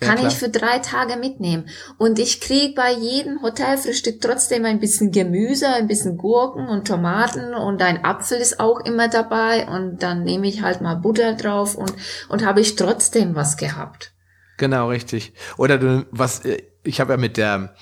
Kann 0.00 0.22
ja, 0.22 0.28
ich 0.28 0.34
für 0.34 0.48
drei 0.48 0.78
Tage 0.78 1.16
mitnehmen. 1.16 1.68
Und 1.98 2.20
ich 2.20 2.40
kriege 2.40 2.72
bei 2.74 2.92
jedem 2.92 3.42
Hotelfrühstück 3.42 4.20
trotzdem 4.20 4.64
ein 4.64 4.78
bisschen 4.78 5.10
Gemüse, 5.10 5.68
ein 5.68 5.88
bisschen 5.88 6.16
Gurken 6.16 6.68
und 6.68 6.86
Tomaten 6.86 7.52
und 7.52 7.82
ein 7.82 8.04
Apfel 8.04 8.38
ist 8.38 8.60
auch 8.60 8.78
immer 8.80 9.08
dabei 9.08 9.66
und 9.66 10.04
dann 10.04 10.22
nehme 10.22 10.46
ich 10.46 10.62
halt 10.62 10.80
mal 10.82 10.94
Butter 10.94 11.34
drauf 11.34 11.74
und, 11.74 11.92
und 12.28 12.46
habe 12.46 12.60
ich 12.60 12.76
trotzdem 12.76 13.34
was 13.34 13.56
gehabt. 13.56 14.12
Genau, 14.56 14.88
richtig. 14.88 15.32
Oder 15.56 15.78
du, 15.78 16.06
was, 16.12 16.44
äh, 16.44 16.62
ich 16.84 17.00
habe 17.00 17.14
ja 17.14 17.16
mit 17.16 17.36
der 17.36 17.74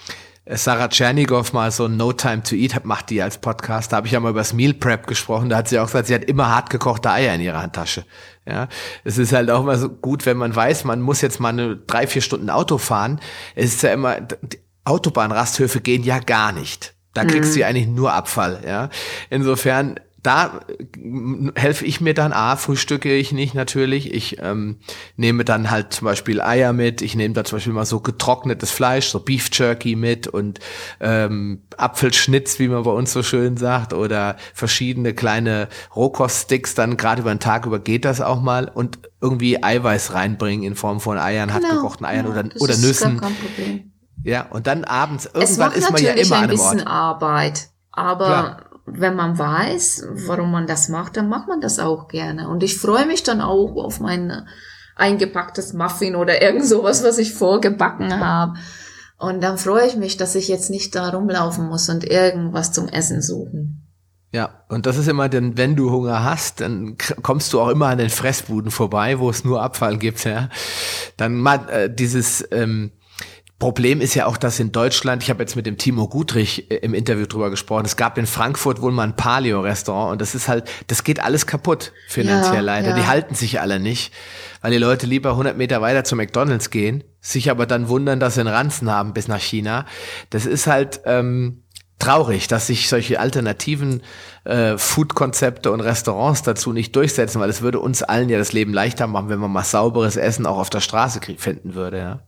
Sarah 0.48 0.88
Tschernigow 0.88 1.52
mal 1.52 1.72
so 1.72 1.88
No 1.88 2.12
Time 2.12 2.42
to 2.44 2.54
Eat 2.54 2.84
macht 2.84 3.10
die 3.10 3.20
als 3.20 3.38
Podcast. 3.38 3.92
Da 3.92 3.96
habe 3.96 4.06
ich 4.06 4.12
ja 4.12 4.20
mal 4.20 4.30
über 4.30 4.40
das 4.40 4.52
Meal 4.52 4.74
Prep 4.74 5.08
gesprochen. 5.08 5.48
Da 5.48 5.56
hat 5.56 5.68
sie 5.68 5.78
auch 5.78 5.86
gesagt, 5.86 6.06
sie 6.06 6.14
hat 6.14 6.24
immer 6.24 6.48
hart 6.48 6.70
gekochte 6.70 7.10
Eier 7.10 7.34
in 7.34 7.40
ihrer 7.40 7.60
Handtasche. 7.60 8.04
Ja, 8.48 8.68
es 9.02 9.18
ist 9.18 9.32
halt 9.32 9.50
auch 9.50 9.64
mal 9.64 9.76
so 9.76 9.88
gut, 9.88 10.24
wenn 10.24 10.36
man 10.36 10.54
weiß, 10.54 10.84
man 10.84 11.00
muss 11.00 11.20
jetzt 11.20 11.40
mal 11.40 11.48
eine 11.48 11.76
drei, 11.76 12.06
vier 12.06 12.22
Stunden 12.22 12.48
Auto 12.48 12.78
fahren. 12.78 13.20
Es 13.56 13.74
ist 13.74 13.82
ja 13.82 13.92
immer, 13.92 14.18
Autobahnrasthöfe 14.84 15.80
gehen 15.80 16.04
ja 16.04 16.20
gar 16.20 16.52
nicht. 16.52 16.94
Da 17.12 17.24
kriegst 17.24 17.54
mhm. 17.54 17.60
du 17.60 17.66
eigentlich 17.66 17.88
nur 17.88 18.12
Abfall, 18.12 18.60
ja. 18.64 18.90
Insofern 19.30 19.98
da 20.26 20.60
äh, 20.68 21.52
helfe 21.54 21.84
ich 21.84 22.00
mir 22.00 22.12
dann, 22.12 22.32
A, 22.32 22.56
frühstücke 22.56 23.14
ich 23.14 23.32
nicht 23.32 23.54
natürlich. 23.54 24.12
Ich 24.12 24.38
ähm, 24.42 24.78
nehme 25.16 25.44
dann 25.44 25.70
halt 25.70 25.92
zum 25.92 26.06
Beispiel 26.06 26.40
Eier 26.40 26.72
mit. 26.72 27.00
Ich 27.00 27.14
nehme 27.14 27.32
da 27.32 27.44
zum 27.44 27.56
Beispiel 27.56 27.72
mal 27.72 27.86
so 27.86 28.00
getrocknetes 28.00 28.70
Fleisch, 28.70 29.06
so 29.06 29.20
Beef 29.20 29.48
Jerky 29.52 29.94
mit 29.94 30.26
und 30.26 30.58
ähm, 31.00 31.62
Apfelschnitz, 31.76 32.58
wie 32.58 32.68
man 32.68 32.82
bei 32.82 32.90
uns 32.90 33.12
so 33.12 33.22
schön 33.22 33.56
sagt, 33.56 33.92
oder 33.92 34.36
verschiedene 34.52 35.14
kleine 35.14 35.68
Rohkoststicks. 35.94 36.74
Dann 36.74 36.96
gerade 36.96 37.22
über 37.22 37.32
den 37.32 37.40
Tag 37.40 37.66
über 37.66 37.78
geht 37.78 38.04
das 38.04 38.20
auch 38.20 38.40
mal 38.40 38.68
und 38.68 38.98
irgendwie 39.20 39.62
Eiweiß 39.62 40.12
reinbringen 40.12 40.64
in 40.64 40.74
Form 40.74 41.00
von 41.00 41.18
Eiern, 41.18 41.52
genau. 41.52 41.76
gekochten 41.76 42.04
Eiern 42.04 42.26
ja, 42.26 42.32
oder, 42.32 42.44
oder 42.58 42.76
Nüssen. 42.76 43.20
Ja, 44.24 44.46
und 44.50 44.66
dann 44.66 44.82
abends, 44.84 45.26
irgendwann 45.32 45.72
ist 45.72 45.90
man 45.90 46.02
ja 46.02 46.12
immer 46.12 46.36
an 46.36 46.50
einem 46.50 46.58
Ort. 46.58 46.86
Arbeit, 46.86 47.68
aber 47.92 48.26
Klar 48.26 48.65
wenn 48.86 49.16
man 49.16 49.38
weiß, 49.38 50.06
warum 50.26 50.52
man 50.52 50.66
das 50.66 50.88
macht, 50.88 51.16
dann 51.16 51.28
macht 51.28 51.48
man 51.48 51.60
das 51.60 51.78
auch 51.78 52.08
gerne. 52.08 52.48
Und 52.48 52.62
ich 52.62 52.78
freue 52.78 53.06
mich 53.06 53.22
dann 53.22 53.40
auch 53.40 53.76
auf 53.76 54.00
mein 54.00 54.46
eingepacktes 54.94 55.72
Muffin 55.72 56.16
oder 56.16 56.40
irgend 56.40 56.64
sowas, 56.64 57.04
was 57.04 57.18
ich 57.18 57.34
vorgebacken 57.34 58.20
habe. 58.20 58.54
Und 59.18 59.42
dann 59.42 59.58
freue 59.58 59.86
ich 59.86 59.96
mich, 59.96 60.16
dass 60.16 60.34
ich 60.34 60.48
jetzt 60.48 60.70
nicht 60.70 60.94
da 60.94 61.08
rumlaufen 61.10 61.66
muss 61.66 61.88
und 61.88 62.04
irgendwas 62.04 62.72
zum 62.72 62.88
Essen 62.88 63.22
suchen. 63.22 63.82
Ja, 64.32 64.64
und 64.68 64.86
das 64.86 64.98
ist 64.98 65.08
immer 65.08 65.28
denn, 65.28 65.56
wenn 65.56 65.76
du 65.76 65.90
Hunger 65.90 66.22
hast, 66.22 66.60
dann 66.60 66.96
kommst 67.22 67.52
du 67.52 67.60
auch 67.60 67.68
immer 67.68 67.86
an 67.86 67.98
den 67.98 68.10
Fressbuden 68.10 68.70
vorbei, 68.70 69.18
wo 69.18 69.30
es 69.30 69.44
nur 69.44 69.62
Abfall 69.62 69.96
gibt, 69.96 70.24
ja. 70.24 70.50
Dann 71.16 71.36
mal 71.36 71.68
äh, 71.70 71.94
dieses 71.94 72.46
ähm, 72.50 72.92
Problem 73.58 74.02
ist 74.02 74.14
ja 74.14 74.26
auch, 74.26 74.36
dass 74.36 74.60
in 74.60 74.70
Deutschland, 74.70 75.22
ich 75.22 75.30
habe 75.30 75.42
jetzt 75.42 75.56
mit 75.56 75.64
dem 75.64 75.78
Timo 75.78 76.08
Gutrich 76.08 76.70
äh, 76.70 76.76
im 76.76 76.92
Interview 76.92 77.24
drüber 77.24 77.48
gesprochen, 77.48 77.86
es 77.86 77.96
gab 77.96 78.18
in 78.18 78.26
Frankfurt 78.26 78.82
wohl 78.82 78.92
mal 78.92 79.04
ein 79.04 79.16
Paleo-Restaurant 79.16 80.12
und 80.12 80.20
das 80.20 80.34
ist 80.34 80.46
halt, 80.46 80.68
das 80.88 81.04
geht 81.04 81.20
alles 81.20 81.46
kaputt 81.46 81.92
finanziell 82.06 82.56
ja, 82.56 82.60
leider. 82.60 82.88
Ja. 82.90 82.96
Die 82.96 83.06
halten 83.06 83.34
sich 83.34 83.58
alle 83.58 83.80
nicht, 83.80 84.12
weil 84.60 84.72
die 84.72 84.78
Leute 84.78 85.06
lieber 85.06 85.30
100 85.30 85.56
Meter 85.56 85.80
weiter 85.80 86.04
zu 86.04 86.16
McDonalds 86.16 86.68
gehen, 86.68 87.02
sich 87.22 87.50
aber 87.50 87.64
dann 87.64 87.88
wundern, 87.88 88.20
dass 88.20 88.34
sie 88.34 88.40
einen 88.40 88.52
Ranzen 88.52 88.90
haben 88.90 89.14
bis 89.14 89.26
nach 89.26 89.40
China. 89.40 89.86
Das 90.28 90.44
ist 90.44 90.66
halt 90.66 91.00
ähm, 91.06 91.62
traurig, 91.98 92.48
dass 92.48 92.66
sich 92.66 92.90
solche 92.90 93.20
alternativen 93.20 94.02
äh, 94.44 94.76
Food-Konzepte 94.76 95.72
und 95.72 95.80
Restaurants 95.80 96.42
dazu 96.42 96.74
nicht 96.74 96.94
durchsetzen, 96.94 97.40
weil 97.40 97.48
es 97.48 97.62
würde 97.62 97.80
uns 97.80 98.02
allen 98.02 98.28
ja 98.28 98.36
das 98.36 98.52
Leben 98.52 98.74
leichter 98.74 99.06
machen, 99.06 99.30
wenn 99.30 99.38
man 99.38 99.50
mal 99.50 99.64
sauberes 99.64 100.16
Essen 100.16 100.44
auch 100.44 100.58
auf 100.58 100.68
der 100.68 100.80
Straße 100.80 101.20
finden 101.38 101.74
würde. 101.74 101.98
Ja. 101.98 102.25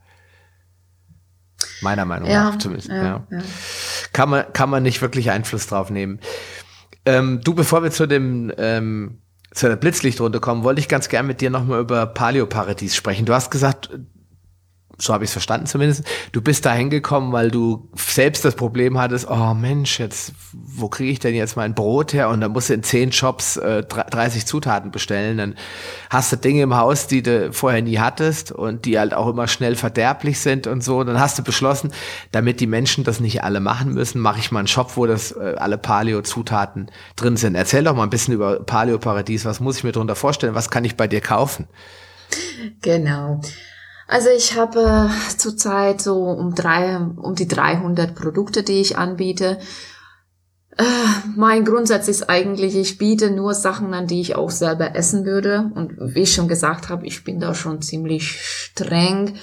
Meiner 1.80 2.04
Meinung 2.04 2.28
ja, 2.28 2.50
nach 2.50 2.58
zumindest. 2.58 2.88
Ja, 2.88 3.26
ja. 3.30 3.42
Kann, 4.12 4.30
man, 4.30 4.52
kann 4.52 4.70
man 4.70 4.82
nicht 4.82 5.00
wirklich 5.00 5.30
Einfluss 5.30 5.66
drauf 5.66 5.90
nehmen. 5.90 6.20
Ähm, 7.06 7.40
du, 7.42 7.54
bevor 7.54 7.82
wir 7.82 7.90
zu 7.90 8.06
dem 8.06 8.52
ähm, 8.58 9.18
zu 9.52 9.68
der 9.68 9.76
Blitzlichtrunde 9.76 10.40
kommen, 10.40 10.62
wollte 10.62 10.80
ich 10.80 10.88
ganz 10.88 11.08
gern 11.08 11.26
mit 11.26 11.40
dir 11.40 11.50
nochmal 11.50 11.80
über 11.80 12.06
Paleoparadies 12.06 12.94
sprechen. 12.94 13.24
Du 13.26 13.34
hast 13.34 13.50
gesagt, 13.50 13.90
so 15.00 15.14
habe 15.14 15.24
ich 15.24 15.28
es 15.28 15.32
verstanden 15.32 15.66
zumindest, 15.66 16.04
du 16.32 16.42
bist 16.42 16.66
da 16.66 16.74
hingekommen, 16.74 17.32
weil 17.32 17.50
du 17.52 17.88
selbst 17.94 18.44
das 18.44 18.56
Problem 18.56 18.98
hattest, 18.98 19.30
oh 19.30 19.54
Mensch, 19.54 20.00
jetzt, 20.00 20.32
wo 20.52 20.88
kriege 20.88 21.12
ich 21.12 21.20
denn 21.20 21.34
jetzt 21.34 21.56
mein 21.56 21.74
Brot 21.74 22.12
her? 22.12 22.28
Und 22.28 22.40
dann 22.40 22.50
musst 22.50 22.68
du 22.68 22.74
in 22.74 22.82
zehn 22.82 23.12
Shops 23.12 23.56
äh, 23.56 23.84
30 23.84 24.44
Zutaten 24.44 24.90
bestellen. 24.90 25.38
Dann 25.38 25.54
hast 26.10 26.32
du 26.32 26.36
Dinge 26.36 26.62
im 26.62 26.76
Haus, 26.76 27.06
die 27.06 27.22
du 27.22 27.52
vorher 27.52 27.80
nie 27.80 27.98
hattest 27.98 28.50
und 28.50 28.86
die 28.86 28.98
halt 28.98 29.14
auch 29.14 29.28
immer 29.28 29.46
schnell 29.46 29.76
verderblich 29.76 30.40
sind 30.40 30.66
und 30.66 30.82
so. 30.82 31.04
dann 31.04 31.20
hast 31.20 31.38
du 31.38 31.44
beschlossen, 31.44 31.92
damit 32.32 32.58
die 32.58 32.66
Menschen 32.66 33.04
das 33.04 33.20
nicht 33.20 33.44
alle 33.44 33.60
machen 33.60 33.94
müssen, 33.94 34.20
mache 34.20 34.40
ich 34.40 34.50
mal 34.50 34.60
einen 34.60 34.68
Shop, 34.68 34.96
wo 34.96 35.06
das 35.06 35.30
äh, 35.30 35.54
alle 35.58 35.78
Paleo-Zutaten 35.78 36.90
drin 37.14 37.36
sind. 37.36 37.54
Erzähl 37.54 37.84
doch 37.84 37.94
mal 37.94 38.02
ein 38.02 38.10
bisschen 38.10 38.34
über 38.34 38.58
Paleo-Paradies. 38.60 39.44
Was 39.44 39.60
muss 39.60 39.78
ich 39.78 39.84
mir 39.84 39.92
darunter 39.92 40.16
vorstellen? 40.16 40.56
Was 40.56 40.70
kann 40.70 40.84
ich 40.84 40.96
bei 40.96 41.06
dir 41.06 41.20
kaufen? 41.20 41.68
Genau. 42.82 43.40
Also 44.08 44.30
ich 44.30 44.56
habe 44.56 45.10
äh, 45.10 45.36
zurzeit 45.36 46.00
so 46.00 46.24
um, 46.24 46.54
drei, 46.54 46.96
um 46.96 47.34
die 47.34 47.46
300 47.46 48.14
Produkte, 48.14 48.62
die 48.62 48.80
ich 48.80 48.96
anbiete. 48.96 49.58
Äh, 50.78 50.84
mein 51.36 51.66
Grundsatz 51.66 52.08
ist 52.08 52.30
eigentlich, 52.30 52.74
ich 52.74 52.96
biete 52.96 53.30
nur 53.30 53.52
Sachen 53.52 53.92
an, 53.92 54.06
die 54.06 54.22
ich 54.22 54.34
auch 54.34 54.50
selber 54.50 54.96
essen 54.96 55.26
würde. 55.26 55.70
Und 55.74 55.92
wie 55.98 56.22
ich 56.22 56.32
schon 56.32 56.48
gesagt 56.48 56.88
habe, 56.88 57.06
ich 57.06 57.22
bin 57.22 57.38
da 57.38 57.54
schon 57.54 57.82
ziemlich 57.82 58.40
streng. 58.40 59.34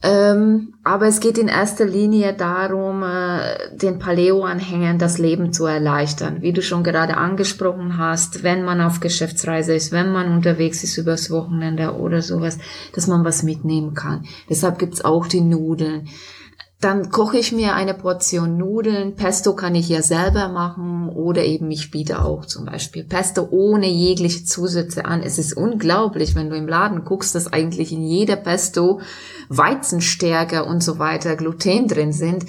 Ähm, 0.00 0.74
aber 0.84 1.08
es 1.08 1.18
geht 1.18 1.38
in 1.38 1.48
erster 1.48 1.84
Linie 1.84 2.32
darum, 2.32 3.02
äh, 3.02 3.76
den 3.76 3.98
Paleo-Anhängern 3.98 4.96
das 4.96 5.18
Leben 5.18 5.52
zu 5.52 5.66
erleichtern. 5.66 6.40
Wie 6.40 6.52
du 6.52 6.62
schon 6.62 6.84
gerade 6.84 7.16
angesprochen 7.16 7.98
hast, 7.98 8.44
wenn 8.44 8.64
man 8.64 8.80
auf 8.80 9.00
Geschäftsreise 9.00 9.74
ist, 9.74 9.90
wenn 9.90 10.12
man 10.12 10.32
unterwegs 10.32 10.84
ist 10.84 10.98
übers 10.98 11.32
Wochenende 11.32 11.94
oder 11.96 12.22
sowas, 12.22 12.58
dass 12.94 13.08
man 13.08 13.24
was 13.24 13.42
mitnehmen 13.42 13.94
kann. 13.94 14.24
Deshalb 14.48 14.78
gibt's 14.78 15.04
auch 15.04 15.26
die 15.26 15.40
Nudeln. 15.40 16.08
Dann 16.80 17.10
koche 17.10 17.38
ich 17.38 17.50
mir 17.50 17.74
eine 17.74 17.92
Portion 17.92 18.56
Nudeln. 18.56 19.16
Pesto 19.16 19.56
kann 19.56 19.74
ich 19.74 19.88
ja 19.88 20.00
selber 20.00 20.48
machen 20.48 21.08
oder 21.08 21.44
eben 21.44 21.68
ich 21.72 21.90
biete 21.90 22.22
auch 22.22 22.46
zum 22.46 22.66
Beispiel 22.66 23.02
Pesto 23.02 23.48
ohne 23.50 23.88
jegliche 23.88 24.44
Zusätze 24.44 25.04
an. 25.04 25.22
Es 25.24 25.38
ist 25.38 25.54
unglaublich, 25.54 26.36
wenn 26.36 26.50
du 26.50 26.56
im 26.56 26.68
Laden 26.68 27.04
guckst, 27.04 27.34
dass 27.34 27.52
eigentlich 27.52 27.90
in 27.90 28.02
jeder 28.02 28.36
Pesto 28.36 29.00
Weizenstärke 29.48 30.64
und 30.64 30.80
so 30.80 31.00
weiter 31.00 31.34
Gluten 31.34 31.88
drin 31.88 32.12
sind. 32.12 32.46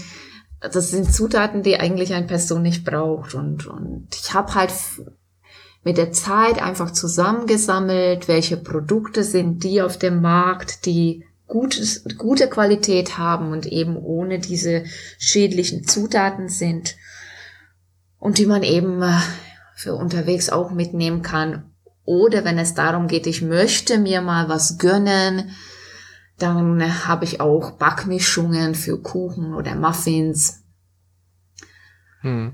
Das 0.59 0.91
sind 0.91 1.11
Zutaten, 1.11 1.63
die 1.63 1.79
eigentlich 1.79 2.13
ein 2.13 2.27
Pesto 2.27 2.59
nicht 2.59 2.85
braucht. 2.85 3.33
Und, 3.33 3.65
und 3.65 4.09
ich 4.13 4.35
habe 4.35 4.53
halt 4.53 4.71
mit 5.83 5.97
der 5.97 6.11
Zeit 6.11 6.61
einfach 6.61 6.91
zusammengesammelt, 6.91 8.27
welche 8.27 8.57
Produkte 8.57 9.23
sind 9.23 9.63
die 9.63 9.81
auf 9.81 9.97
dem 9.97 10.21
Markt, 10.21 10.85
die 10.85 11.25
gutes, 11.49 12.05
gute 12.17 12.47
Qualität 12.47 13.17
haben 13.17 13.51
und 13.51 13.65
eben 13.65 13.97
ohne 13.97 14.39
diese 14.39 14.85
schädlichen 15.17 15.85
Zutaten 15.85 16.47
sind 16.47 16.95
und 18.19 18.37
die 18.37 18.45
man 18.45 18.63
eben 18.63 19.01
äh, 19.01 19.17
für 19.75 19.95
unterwegs 19.95 20.49
auch 20.49 20.71
mitnehmen 20.71 21.21
kann. 21.21 21.71
Oder 22.05 22.45
wenn 22.45 22.57
es 22.57 22.73
darum 22.73 23.07
geht, 23.07 23.27
ich 23.27 23.41
möchte 23.41 23.97
mir 23.97 24.21
mal 24.21 24.47
was 24.47 24.77
gönnen, 24.77 25.51
dann 26.37 27.07
habe 27.07 27.25
ich 27.25 27.41
auch 27.41 27.71
Backmischungen 27.71 28.73
für 28.73 29.01
Kuchen 29.01 29.53
oder 29.53 29.75
Muffins. 29.75 30.63
Hm. 32.21 32.53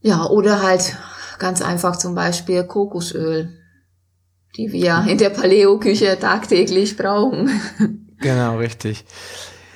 Ja, 0.00 0.26
oder 0.26 0.62
halt 0.62 0.96
ganz 1.38 1.62
einfach 1.62 1.96
zum 1.96 2.14
Beispiel 2.14 2.64
Kokosöl, 2.64 3.56
die 4.56 4.72
wir 4.72 5.06
in 5.08 5.18
der 5.18 5.30
Paleo-Küche 5.30 6.18
tagtäglich 6.20 6.96
brauchen. 6.96 7.50
Genau, 8.20 8.58
richtig. 8.58 9.04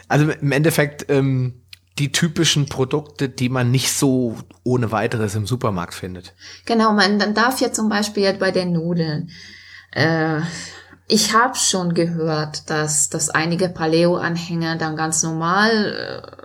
Also 0.09 0.31
im 0.31 0.53
Endeffekt 0.53 1.07
ähm, 1.09 1.63
die 1.99 2.13
typischen 2.13 2.69
Produkte, 2.69 3.29
die 3.29 3.49
man 3.49 3.71
nicht 3.71 3.93
so 3.93 4.37
ohne 4.65 4.93
weiteres 4.93 5.35
im 5.35 5.47
Supermarkt 5.47 5.95
findet. 5.95 6.35
Genau, 6.65 6.93
man 6.93 7.19
dann 7.19 7.35
darf 7.35 7.61
ja 7.61 7.73
zum 7.73 7.89
Beispiel 7.89 8.33
bei 8.35 8.51
den 8.51 8.73
Nudeln. 8.73 9.31
Äh, 9.93 10.41
ich 11.09 11.35
habe 11.35 11.57
schon 11.57 11.95
gehört, 11.95 12.71
dass, 12.71 13.11
dass 13.11 13.29
einige 13.29 13.69
Paleo-Anhänger 13.69 14.77
dann 14.77 14.97
ganz 14.97 15.23
normal 15.23 16.41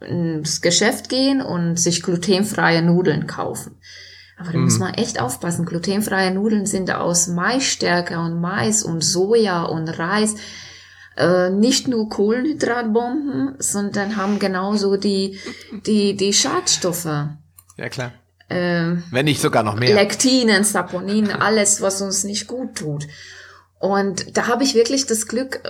äh, 0.00 0.06
ins 0.06 0.60
Geschäft 0.60 1.08
gehen 1.08 1.40
und 1.40 1.76
sich 1.78 2.02
glutenfreie 2.02 2.82
Nudeln 2.82 3.26
kaufen. 3.26 3.80
Aber 4.38 4.52
da 4.52 4.58
muss 4.58 4.78
man 4.78 4.94
echt 4.94 5.20
aufpassen. 5.20 5.66
Glutenfreie 5.66 6.32
Nudeln 6.32 6.66
sind 6.66 6.90
aus 6.90 7.28
Maisstärke 7.28 8.18
und 8.18 8.40
Mais 8.40 8.82
und 8.82 9.02
Soja 9.02 9.62
und 9.62 9.88
Reis 9.88 10.34
äh, 11.16 11.50
nicht 11.50 11.88
nur 11.88 12.08
Kohlenhydratbomben, 12.08 13.56
sondern 13.58 14.16
haben 14.16 14.38
genauso 14.38 14.96
die, 14.96 15.38
die, 15.86 16.16
die 16.16 16.32
Schadstoffe. 16.32 17.04
Ja, 17.76 17.88
klar. 17.90 18.12
Äh, 18.48 18.96
Wenn 19.10 19.24
nicht 19.24 19.40
sogar 19.40 19.62
noch 19.62 19.76
mehr. 19.76 19.94
Lektinen, 19.94 20.64
Saponinen, 20.64 21.32
alles, 21.40 21.80
was 21.80 22.00
uns 22.02 22.24
nicht 22.24 22.46
gut 22.46 22.76
tut. 22.76 23.06
Und 23.78 24.36
da 24.36 24.46
habe 24.46 24.62
ich 24.62 24.74
wirklich 24.74 25.06
das 25.06 25.26
Glück, 25.26 25.60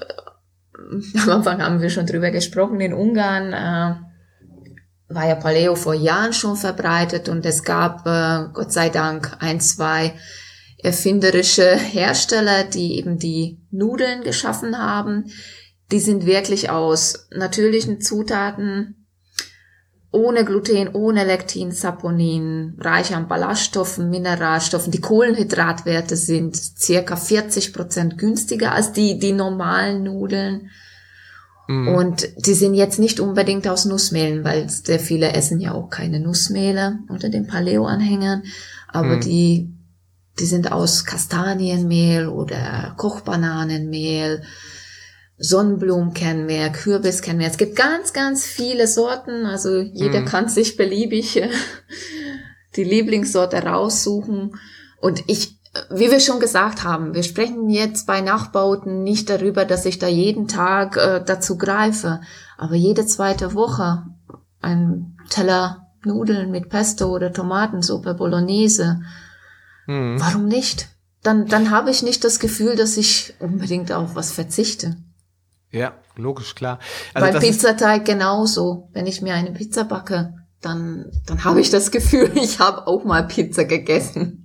am 1.23 1.31
Anfang 1.31 1.63
haben 1.63 1.81
wir 1.81 1.91
schon 1.91 2.07
drüber 2.07 2.31
gesprochen, 2.31 2.81
in 2.81 2.93
Ungarn 2.93 3.53
äh, 3.53 5.15
war 5.15 5.29
ja 5.29 5.35
Paleo 5.35 5.75
vor 5.75 5.95
Jahren 5.95 6.33
schon 6.33 6.57
verbreitet 6.57 7.29
und 7.29 7.45
es 7.45 7.65
gab 7.65 8.07
äh, 8.07 8.49
Gott 8.53 8.73
sei 8.73 8.89
Dank 8.89 9.37
ein, 9.41 9.61
zwei 9.61 10.15
erfinderische 10.83 11.77
Hersteller, 11.77 12.65
die 12.65 12.99
eben 12.99 13.19
die 13.19 13.61
Nudeln 13.71 14.23
geschaffen 14.23 14.79
haben. 14.79 15.31
Die 15.91 16.01
sind 16.01 16.27
wirklich 16.27 16.71
aus 16.71 17.29
natürlichen 17.31 18.01
Zutaten 18.01 19.03
ohne 20.13 20.45
Gluten, 20.45 20.91
ohne 20.93 21.25
Lektin, 21.25 21.73
Saponin, 21.73 22.75
reich 22.79 23.15
an 23.15 23.29
Ballaststoffen, 23.29 24.11
Mineralstoffen. 24.11 24.93
Die 24.93 25.01
Kohlenhydratwerte 25.01 26.17
sind 26.17 26.55
circa 26.55 27.17
40 27.17 27.73
Prozent 27.73 28.19
günstiger 28.19 28.73
als 28.73 28.93
die, 28.93 29.19
die 29.19 29.33
normalen 29.33 30.03
Nudeln. 30.03 30.69
Mhm. 31.67 31.89
Und 31.89 32.29
die 32.47 32.53
sind 32.53 32.75
jetzt 32.75 32.99
nicht 32.99 33.21
unbedingt 33.21 33.67
aus 33.67 33.87
Nussmehlen, 33.87 34.45
weil 34.45 34.69
sehr 34.69 35.01
viele 35.01 35.33
essen 35.33 35.61
ja 35.61 35.73
auch 35.73 35.89
keine 35.89 36.21
Nussmehle 36.21 36.99
unter 37.09 37.31
den 37.31 37.47
Paleo-Anhängern. 37.47 38.43
Aber 38.89 39.17
mhm. 39.17 39.21
die, 39.21 39.71
die 40.39 40.47
sind 40.47 40.73
aus 40.73 41.05
Kastanienmehl 41.05 42.29
oder 42.29 42.95
Kochbananenmehl 42.97 44.43
Sonnenblumenkernmehl, 45.43 46.71
Kürbiskernmehl. 46.71 47.49
Es 47.49 47.59
gibt 47.59 47.75
ganz, 47.75 48.13
ganz 48.13 48.45
viele 48.45 48.87
Sorten. 48.87 49.45
Also 49.45 49.81
jeder 49.81 50.21
mhm. 50.21 50.25
kann 50.27 50.49
sich 50.49 50.77
beliebig 50.77 51.37
äh, 51.37 51.51
die 52.77 52.85
Lieblingssorte 52.85 53.57
raussuchen. 53.65 54.55
Und 55.01 55.25
ich, 55.27 55.59
wie 55.91 56.13
wir 56.13 56.21
schon 56.21 56.39
gesagt 56.39 56.85
haben, 56.85 57.15
wir 57.15 57.25
sprechen 57.25 57.69
jetzt 57.69 58.07
bei 58.07 58.21
Nachbauten 58.21 59.03
nicht 59.03 59.29
darüber, 59.29 59.65
dass 59.65 59.85
ich 59.85 59.99
da 59.99 60.07
jeden 60.07 60.47
Tag 60.47 60.97
äh, 60.97 61.23
dazu 61.25 61.59
greife. 61.59 62.21
Aber 62.57 62.77
jede 62.77 63.05
zweite 63.05 63.55
Woche 63.55 64.05
ein 64.61 65.17
Teller 65.29 65.89
Nudeln 66.05 66.53
mit 66.53 66.69
Pesto 66.69 67.07
oder 67.07 67.33
Tomatensuppe, 67.33 68.15
Bolognese. 68.15 69.03
Mhm. 69.87 70.21
Warum 70.21 70.47
nicht? 70.47 70.89
Dann, 71.23 71.47
dann 71.47 71.71
habe 71.71 71.91
ich 71.91 72.03
nicht 72.03 72.25
das 72.25 72.41
Gefühl, 72.41 72.77
dass 72.77 72.97
ich 72.97 73.35
unbedingt 73.39 73.93
auf 73.93 74.15
was 74.15 74.33
verzichte. 74.33 74.97
Ja, 75.71 75.95
logisch, 76.17 76.55
klar. 76.55 76.79
Also 77.15 77.33
Bei 77.33 77.39
Pizzateig 77.39 78.05
genauso. 78.05 78.89
Wenn 78.93 79.07
ich 79.07 79.23
mir 79.23 79.35
eine 79.35 79.53
Pizza 79.53 79.85
backe, 79.85 80.35
dann, 80.61 81.11
dann 81.27 81.45
habe 81.45 81.61
ich 81.61 81.71
das 81.71 81.91
Gefühl, 81.91 82.31
ich 82.35 82.59
habe 82.59 82.87
auch 82.87 83.05
mal 83.05 83.27
Pizza 83.27 83.65
gegessen. 83.65 84.39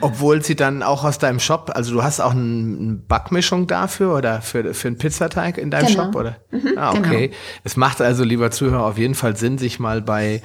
Obwohl 0.00 0.44
sie 0.44 0.54
dann 0.54 0.82
auch 0.82 1.02
aus 1.02 1.18
deinem 1.18 1.40
Shop, 1.40 1.72
also 1.74 1.92
du 1.94 2.02
hast 2.02 2.20
auch 2.20 2.32
eine 2.32 3.00
Backmischung 3.08 3.66
dafür 3.66 4.14
oder 4.14 4.42
für, 4.42 4.74
für 4.74 4.88
einen 4.88 4.98
Pizzateig 4.98 5.56
in 5.58 5.70
deinem 5.70 5.86
genau. 5.86 6.04
Shop, 6.04 6.14
oder? 6.14 6.36
Mhm, 6.50 6.74
ah, 6.76 6.90
okay. 6.90 7.28
Genau. 7.28 7.40
Es 7.64 7.76
macht 7.76 8.00
also, 8.00 8.22
lieber 8.22 8.50
Zuhörer, 8.50 8.84
auf 8.84 8.98
jeden 8.98 9.14
Fall 9.14 9.36
Sinn, 9.36 9.58
sich 9.58 9.80
mal 9.80 10.02
bei 10.02 10.42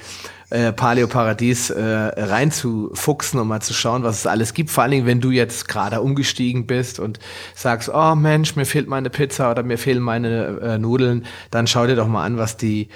äh, 0.49 0.71
Paleo 0.71 1.07
Paradies 1.07 1.69
äh, 1.69 1.81
reinzufuchsen 1.83 3.39
und 3.39 3.47
mal 3.47 3.61
zu 3.61 3.73
schauen, 3.73 4.03
was 4.03 4.19
es 4.19 4.27
alles 4.27 4.53
gibt. 4.53 4.69
Vor 4.69 4.83
allen 4.83 4.91
Dingen, 4.91 5.05
wenn 5.05 5.21
du 5.21 5.31
jetzt 5.31 5.67
gerade 5.67 6.01
umgestiegen 6.01 6.67
bist 6.67 6.99
und 6.99 7.19
sagst, 7.55 7.89
oh 7.93 8.15
Mensch, 8.15 8.55
mir 8.55 8.65
fehlt 8.65 8.87
meine 8.87 9.09
Pizza 9.09 9.51
oder 9.51 9.63
mir 9.63 9.77
fehlen 9.77 10.01
meine 10.01 10.59
äh, 10.61 10.77
Nudeln, 10.77 11.25
dann 11.51 11.67
schau 11.67 11.87
dir 11.87 11.95
doch 11.95 12.07
mal 12.07 12.23
an, 12.23 12.37
was 12.37 12.57
die 12.57 12.89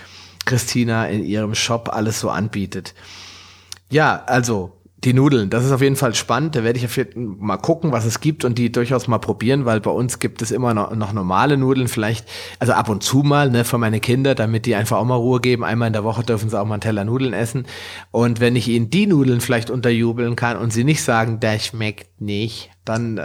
Christina 0.45 1.07
in 1.07 1.23
ihrem 1.23 1.55
Shop 1.55 1.89
alles 1.91 2.19
so 2.19 2.29
anbietet. 2.29 2.93
Ja, 3.89 4.23
also 4.25 4.78
die 5.03 5.13
Nudeln, 5.13 5.49
das 5.49 5.63
ist 5.65 5.71
auf 5.71 5.81
jeden 5.81 5.95
Fall 5.95 6.13
spannend. 6.13 6.55
Da 6.55 6.63
werde 6.63 6.77
ich 6.77 6.85
auf 6.85 6.97
jeden 6.97 7.37
mal 7.39 7.57
gucken, 7.57 7.91
was 7.91 8.05
es 8.05 8.19
gibt 8.19 8.43
und 8.43 8.57
die 8.57 8.71
durchaus 8.71 9.07
mal 9.07 9.19
probieren, 9.19 9.65
weil 9.65 9.79
bei 9.79 9.91
uns 9.91 10.19
gibt 10.19 10.41
es 10.41 10.51
immer 10.51 10.73
noch, 10.73 10.93
noch 10.93 11.13
normale 11.13 11.55
Nudeln, 11.55 11.87
vielleicht, 11.87 12.27
also 12.59 12.73
ab 12.73 12.89
und 12.89 13.01
zu 13.01 13.19
mal, 13.19 13.49
ne, 13.49 13.63
für 13.63 13.77
meine 13.77 14.01
Kinder, 14.01 14.35
damit 14.35 14.65
die 14.65 14.75
einfach 14.75 14.97
auch 14.97 15.05
mal 15.05 15.15
Ruhe 15.15 15.39
geben. 15.39 15.63
Einmal 15.63 15.87
in 15.87 15.93
der 15.93 16.03
Woche 16.03 16.23
dürfen 16.23 16.49
sie 16.49 16.59
auch 16.59 16.65
mal 16.65 16.75
einen 16.75 16.81
Teller 16.81 17.05
Nudeln 17.05 17.33
essen. 17.33 17.65
Und 18.11 18.41
wenn 18.41 18.57
ich 18.57 18.67
ihnen 18.67 18.89
die 18.89 19.07
Nudeln 19.07 19.39
vielleicht 19.39 19.69
unterjubeln 19.69 20.35
kann 20.35 20.57
und 20.57 20.73
sie 20.73 20.83
nicht 20.83 21.01
sagen, 21.01 21.39
der 21.39 21.59
schmeckt 21.59 22.19
nicht, 22.19 22.69
dann 22.89 23.19
äh, 23.19 23.21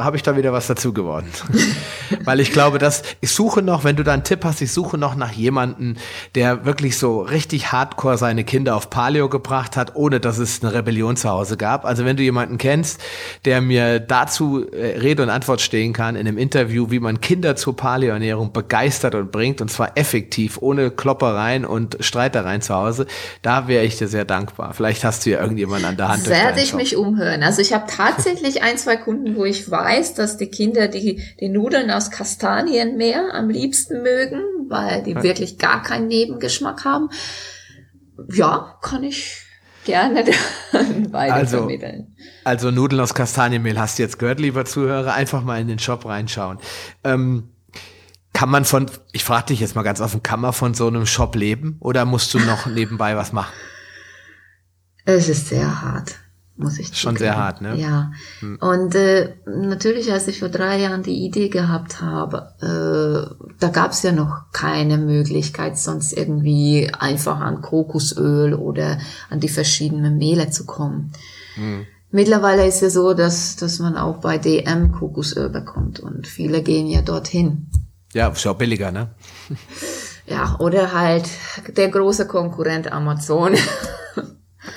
habe 0.00 0.16
ich 0.16 0.22
da 0.22 0.36
wieder 0.38 0.54
was 0.54 0.66
dazu 0.68 0.94
gewonnen. 0.94 1.30
Weil 2.24 2.40
ich 2.40 2.50
glaube, 2.50 2.78
dass 2.78 3.02
ich 3.20 3.30
suche 3.30 3.60
noch, 3.60 3.84
wenn 3.84 3.94
du 3.94 4.04
da 4.04 4.14
einen 4.14 4.24
Tipp 4.24 4.42
hast, 4.42 4.62
ich 4.62 4.72
suche 4.72 4.96
noch 4.96 5.16
nach 5.16 5.32
jemanden, 5.32 5.98
der 6.34 6.64
wirklich 6.64 6.96
so 6.96 7.20
richtig 7.20 7.72
hardcore 7.72 8.16
seine 8.16 8.42
Kinder 8.44 8.74
auf 8.74 8.88
Paleo 8.88 9.28
gebracht 9.28 9.76
hat, 9.76 9.96
ohne 9.96 10.18
dass 10.18 10.38
es 10.38 10.62
eine 10.62 10.72
Rebellion 10.72 11.16
zu 11.16 11.28
Hause 11.28 11.58
gab. 11.58 11.84
Also 11.84 12.06
wenn 12.06 12.16
du 12.16 12.22
jemanden 12.22 12.56
kennst, 12.56 13.02
der 13.44 13.60
mir 13.60 14.00
dazu 14.00 14.66
äh, 14.70 14.98
Rede 14.98 15.22
und 15.22 15.28
Antwort 15.28 15.60
stehen 15.60 15.92
kann 15.92 16.16
in 16.16 16.26
einem 16.26 16.38
Interview, 16.38 16.90
wie 16.90 17.00
man 17.00 17.20
Kinder 17.20 17.54
zur 17.54 17.76
Paleoernährung 17.76 18.52
begeistert 18.52 19.14
und 19.14 19.30
bringt, 19.30 19.60
und 19.60 19.70
zwar 19.70 19.98
effektiv, 19.98 20.56
ohne 20.62 20.90
Kloppereien 20.90 21.66
und 21.66 21.98
Streitereien 22.00 22.62
zu 22.62 22.74
Hause, 22.74 23.06
da 23.42 23.68
wäre 23.68 23.84
ich 23.84 23.98
dir 23.98 24.08
sehr 24.08 24.24
dankbar. 24.24 24.72
Vielleicht 24.72 25.04
hast 25.04 25.26
du 25.26 25.30
ja 25.30 25.42
irgendjemanden 25.42 25.86
an 25.86 25.96
der 25.98 26.08
Hand. 26.08 26.26
Werde 26.30 26.62
ich 26.62 26.72
mich 26.72 26.96
umhören. 26.96 27.42
Also 27.42 27.60
ich 27.60 27.74
habe 27.74 27.84
tatsächlich 27.86 28.62
ein, 28.62 28.78
zwei 28.78 29.01
Kunden, 29.02 29.36
wo 29.36 29.44
ich 29.44 29.70
weiß, 29.70 30.14
dass 30.14 30.36
die 30.36 30.48
Kinder 30.48 30.88
die, 30.88 31.22
die 31.40 31.48
Nudeln 31.48 31.90
aus 31.90 32.10
Kastanienmehl 32.10 33.30
am 33.32 33.48
liebsten 33.48 34.02
mögen, 34.02 34.40
weil 34.68 35.02
die 35.02 35.14
wirklich 35.22 35.58
gar 35.58 35.82
keinen 35.82 36.08
Nebengeschmack 36.08 36.84
haben. 36.84 37.10
Ja, 38.32 38.78
kann 38.82 39.02
ich 39.02 39.42
gerne 39.84 40.24
weiter 41.10 41.34
also, 41.34 41.58
vermitteln. 41.58 42.16
Also 42.44 42.70
Nudeln 42.70 43.00
aus 43.00 43.14
Kastanienmehl 43.14 43.78
hast 43.78 43.98
du 43.98 44.02
jetzt 44.02 44.18
gehört, 44.18 44.40
lieber 44.40 44.64
Zuhörer. 44.64 45.14
Einfach 45.14 45.42
mal 45.42 45.60
in 45.60 45.68
den 45.68 45.78
Shop 45.78 46.04
reinschauen. 46.04 46.58
Ähm, 47.04 47.48
kann 48.32 48.48
man 48.48 48.64
von, 48.64 48.90
ich 49.12 49.24
frage 49.24 49.46
dich 49.46 49.60
jetzt 49.60 49.74
mal 49.74 49.82
ganz 49.82 50.00
offen, 50.00 50.22
kann 50.22 50.40
man 50.40 50.52
von 50.52 50.74
so 50.74 50.86
einem 50.86 51.06
Shop 51.06 51.36
leben 51.36 51.76
oder 51.80 52.04
musst 52.04 52.32
du 52.34 52.38
noch 52.38 52.66
nebenbei 52.66 53.16
was 53.16 53.32
machen? 53.32 53.52
Es 55.04 55.28
ist 55.28 55.48
sehr 55.48 55.82
hart 55.82 56.16
muss 56.56 56.78
ich 56.78 56.96
Schon 56.96 57.16
sehr 57.16 57.36
hart, 57.36 57.62
ne? 57.62 57.76
Ja. 57.76 58.12
Hm. 58.40 58.58
Und 58.60 58.94
äh, 58.94 59.34
natürlich, 59.46 60.12
als 60.12 60.28
ich 60.28 60.40
vor 60.40 60.50
drei 60.50 60.78
Jahren 60.78 61.02
die 61.02 61.24
Idee 61.24 61.48
gehabt 61.48 62.00
habe, 62.00 62.52
äh, 62.60 63.46
da 63.58 63.68
gab 63.68 63.92
es 63.92 64.02
ja 64.02 64.12
noch 64.12 64.52
keine 64.52 64.98
Möglichkeit, 64.98 65.78
sonst 65.78 66.12
irgendwie 66.12 66.90
einfach 66.98 67.40
an 67.40 67.62
Kokosöl 67.62 68.54
oder 68.54 68.98
an 69.30 69.40
die 69.40 69.48
verschiedenen 69.48 70.18
Mehle 70.18 70.50
zu 70.50 70.66
kommen. 70.66 71.12
Hm. 71.54 71.86
Mittlerweile 72.10 72.66
ist 72.66 72.82
ja 72.82 72.90
so, 72.90 73.14
dass, 73.14 73.56
dass 73.56 73.78
man 73.78 73.96
auch 73.96 74.18
bei 74.18 74.36
DM 74.36 74.92
Kokosöl 74.92 75.48
bekommt 75.48 76.00
und 76.00 76.26
viele 76.26 76.62
gehen 76.62 76.86
ja 76.86 77.00
dorthin. 77.00 77.68
Ja, 78.12 78.28
ist 78.28 78.44
ja 78.44 78.50
auch 78.50 78.58
billiger, 78.58 78.92
ne? 78.92 79.10
Ja, 80.26 80.56
oder 80.60 80.92
halt 80.92 81.28
der 81.76 81.88
große 81.88 82.26
Konkurrent 82.26 82.92
Amazon. 82.92 83.54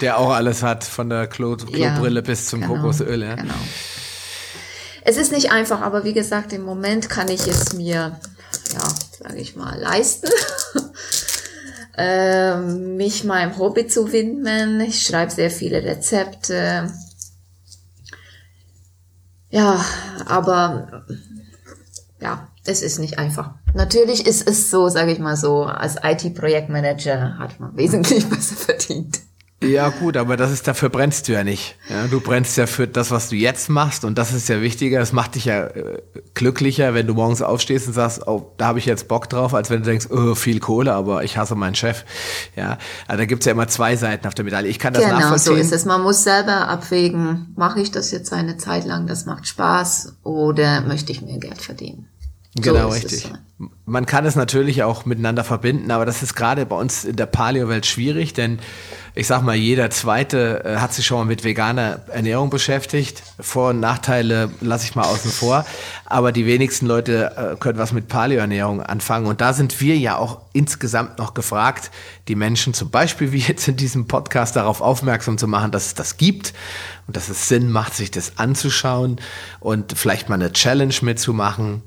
Der 0.01 0.17
auch 0.17 0.31
alles 0.31 0.63
hat, 0.63 0.83
von 0.83 1.09
der 1.09 1.27
Klo 1.27 1.55
Klobrille 1.55 2.19
ja, 2.19 2.25
bis 2.25 2.47
zum 2.47 2.61
genau, 2.61 2.75
Kokosöl. 2.75 3.23
Ja. 3.23 3.35
Genau. 3.35 3.53
Es 5.03 5.17
ist 5.17 5.31
nicht 5.31 5.51
einfach, 5.51 5.81
aber 5.81 6.03
wie 6.03 6.13
gesagt, 6.13 6.51
im 6.51 6.63
Moment 6.63 7.09
kann 7.09 7.29
ich 7.29 7.47
es 7.47 7.73
mir, 7.73 8.19
ja, 8.73 8.87
sage 9.19 9.39
ich 9.39 9.55
mal, 9.55 9.79
leisten, 9.79 10.29
äh, 11.97 12.57
mich 12.57 13.23
meinem 13.23 13.57
Hobby 13.57 13.87
zu 13.87 14.11
widmen. 14.11 14.81
Ich 14.81 15.05
schreibe 15.05 15.31
sehr 15.31 15.51
viele 15.51 15.83
Rezepte. 15.83 16.91
Ja, 19.51 19.85
aber 20.25 21.05
ja, 22.19 22.47
es 22.65 22.81
ist 22.81 22.99
nicht 22.99 23.19
einfach. 23.19 23.53
Natürlich 23.73 24.25
ist 24.25 24.49
es 24.49 24.71
so, 24.71 24.89
sage 24.89 25.11
ich 25.11 25.19
mal 25.19 25.37
so, 25.37 25.65
als 25.65 25.97
IT-Projektmanager 26.01 27.37
hat 27.37 27.59
man 27.59 27.77
wesentlich 27.77 28.25
besser 28.29 28.55
verdient. 28.55 29.19
Ja, 29.69 29.89
gut, 29.89 30.17
aber 30.17 30.37
das 30.37 30.51
ist, 30.51 30.67
dafür 30.67 30.89
brennst 30.89 31.27
du 31.27 31.33
ja 31.33 31.43
nicht. 31.43 31.75
Ja, 31.89 32.07
du 32.07 32.19
brennst 32.19 32.57
ja 32.57 32.67
für 32.67 32.87
das, 32.87 33.11
was 33.11 33.29
du 33.29 33.35
jetzt 33.35 33.69
machst 33.69 34.05
und 34.05 34.17
das 34.17 34.33
ist 34.33 34.49
ja 34.49 34.61
wichtiger. 34.61 34.99
Das 34.99 35.13
macht 35.13 35.35
dich 35.35 35.45
ja 35.45 35.65
äh, 35.65 36.01
glücklicher, 36.33 36.93
wenn 36.93 37.07
du 37.07 37.13
morgens 37.13 37.41
aufstehst 37.41 37.87
und 37.87 37.93
sagst, 37.93 38.27
oh, 38.27 38.53
da 38.57 38.67
habe 38.67 38.79
ich 38.79 38.85
jetzt 38.85 39.07
Bock 39.07 39.29
drauf, 39.29 39.53
als 39.53 39.69
wenn 39.69 39.83
du 39.83 39.89
denkst, 39.89 40.07
oh, 40.09 40.35
viel 40.35 40.59
Kohle, 40.59 40.93
aber 40.93 41.23
ich 41.23 41.37
hasse 41.37 41.55
meinen 41.55 41.75
Chef. 41.75 42.05
Ja, 42.55 42.77
also 43.07 43.19
da 43.19 43.25
gibt's 43.25 43.45
ja 43.45 43.51
immer 43.51 43.67
zwei 43.67 43.95
Seiten 43.95 44.27
auf 44.27 44.33
der 44.33 44.45
Medaille. 44.45 44.69
Ich 44.69 44.79
kann 44.79 44.93
das 44.93 45.03
genau, 45.03 45.19
nachvollziehen. 45.19 45.55
Genau, 45.55 45.63
so 45.63 45.75
ist 45.75 45.81
es. 45.81 45.85
Man 45.85 46.01
muss 46.01 46.23
selber 46.23 46.67
abwägen, 46.67 47.53
mache 47.55 47.81
ich 47.81 47.91
das 47.91 48.11
jetzt 48.11 48.31
eine 48.33 48.57
Zeit 48.57 48.85
lang, 48.85 49.07
das 49.07 49.25
macht 49.25 49.47
Spaß 49.47 50.17
oder 50.23 50.81
möchte 50.81 51.11
ich 51.11 51.21
mehr 51.21 51.37
Geld 51.37 51.61
verdienen. 51.61 52.07
Genau, 52.55 52.89
so 52.89 52.95
richtig. 52.95 53.31
Man 53.85 54.05
kann 54.05 54.25
es 54.25 54.35
natürlich 54.35 54.83
auch 54.83 55.05
miteinander 55.05 55.43
verbinden, 55.43 55.91
aber 55.91 56.05
das 56.05 56.23
ist 56.23 56.35
gerade 56.35 56.65
bei 56.65 56.75
uns 56.75 57.05
in 57.05 57.15
der 57.15 57.25
Paleo-Welt 57.25 57.85
schwierig, 57.85 58.33
denn 58.33 58.59
ich 59.13 59.27
sag 59.27 59.43
mal, 59.43 59.55
jeder 59.55 59.89
Zweite 59.89 60.63
äh, 60.65 60.77
hat 60.77 60.93
sich 60.93 61.05
schon 61.05 61.19
mal 61.19 61.25
mit 61.25 61.45
veganer 61.45 62.01
Ernährung 62.11 62.49
beschäftigt. 62.49 63.23
Vor- 63.39 63.69
und 63.69 63.79
Nachteile 63.79 64.49
lasse 64.59 64.85
ich 64.85 64.95
mal 64.95 65.03
außen 65.03 65.31
vor, 65.31 65.65
aber 66.05 66.33
die 66.33 66.45
wenigsten 66.45 66.85
Leute 66.85 67.53
äh, 67.53 67.55
können 67.57 67.77
was 67.79 67.93
mit 67.93 68.09
Paleo-Ernährung 68.09 68.81
anfangen 68.81 69.25
und 69.25 69.39
da 69.39 69.53
sind 69.53 69.79
wir 69.79 69.97
ja 69.97 70.17
auch 70.17 70.41
insgesamt 70.51 71.17
noch 71.17 71.33
gefragt, 71.33 71.91
die 72.27 72.35
Menschen 72.35 72.73
zum 72.73 72.89
Beispiel 72.89 73.31
wie 73.31 73.39
jetzt 73.39 73.67
in 73.67 73.77
diesem 73.77 74.07
Podcast 74.07 74.55
darauf 74.57 74.81
aufmerksam 74.81 75.37
zu 75.37 75.47
machen, 75.47 75.71
dass 75.71 75.87
es 75.87 75.93
das 75.93 76.17
gibt 76.17 76.53
und 77.07 77.15
dass 77.15 77.29
es 77.29 77.47
Sinn 77.47 77.71
macht, 77.71 77.93
sich 77.93 78.09
das 78.09 78.37
anzuschauen 78.37 79.17
und 79.59 79.93
vielleicht 79.95 80.27
mal 80.27 80.35
eine 80.35 80.51
Challenge 80.51 80.93
mitzumachen 81.01 81.83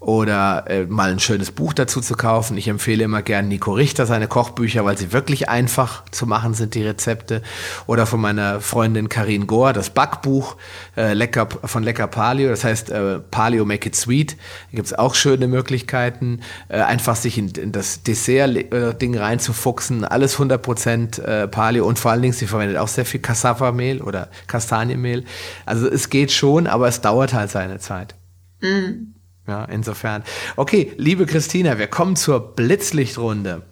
oder 0.00 0.64
äh, 0.68 0.86
mal 0.86 1.10
ein 1.10 1.20
schönes 1.20 1.50
Buch 1.50 1.74
dazu 1.74 2.00
zu 2.00 2.14
kaufen. 2.14 2.56
Ich 2.56 2.68
empfehle 2.68 3.04
immer 3.04 3.22
gern 3.22 3.48
Nico 3.48 3.72
Richter 3.72 4.06
seine 4.06 4.28
Kochbücher, 4.28 4.84
weil 4.84 4.96
sie 4.96 5.12
wirklich 5.12 5.48
einfach 5.48 6.04
zu 6.10 6.26
machen 6.26 6.54
sind, 6.54 6.74
die 6.74 6.84
Rezepte. 6.84 7.42
Oder 7.86 8.06
von 8.06 8.20
meiner 8.20 8.60
Freundin 8.60 9.08
Karin 9.08 9.46
Gohr, 9.46 9.72
das 9.72 9.90
Backbuch 9.90 10.56
äh, 10.96 11.12
Lecker, 11.12 11.48
von 11.64 11.82
Lecker 11.82 12.06
Paleo, 12.06 12.48
das 12.48 12.64
heißt 12.64 12.90
äh, 12.90 13.18
Paleo 13.18 13.64
Make 13.64 13.88
It 13.88 13.96
Sweet. 13.96 14.32
Da 14.70 14.76
gibt 14.76 14.86
es 14.86 14.94
auch 14.94 15.14
schöne 15.14 15.48
Möglichkeiten, 15.48 16.40
äh, 16.68 16.80
einfach 16.80 17.16
sich 17.16 17.36
in, 17.36 17.50
in 17.50 17.72
das 17.72 18.02
Dessert-Ding 18.02 19.16
reinzufuchsen. 19.16 20.04
Alles 20.04 20.38
100% 20.38 21.22
äh, 21.22 21.48
Paleo 21.48 21.86
und 21.86 21.98
vor 21.98 22.10
allen 22.10 22.22
Dingen, 22.22 22.34
sie 22.34 22.46
verwendet 22.46 22.78
auch 22.78 22.88
sehr 22.88 23.04
viel 23.04 23.20
Cassava-Mehl 23.20 24.00
oder 24.00 24.28
Kastanienmehl. 24.62 25.24
Also 25.66 25.88
es 25.88 26.08
geht 26.08 26.30
schon, 26.30 26.66
aber 26.66 26.88
es 26.88 27.00
dauert 27.00 27.34
halt 27.34 27.50
seine 27.50 27.78
Zeit. 27.78 28.14
Mhm. 28.60 29.14
Ja, 29.46 29.64
insofern. 29.64 30.22
Okay, 30.54 30.92
liebe 30.96 31.26
Christina, 31.26 31.78
wir 31.78 31.88
kommen 31.88 32.14
zur 32.14 32.54
Blitzlichtrunde. 32.54 33.62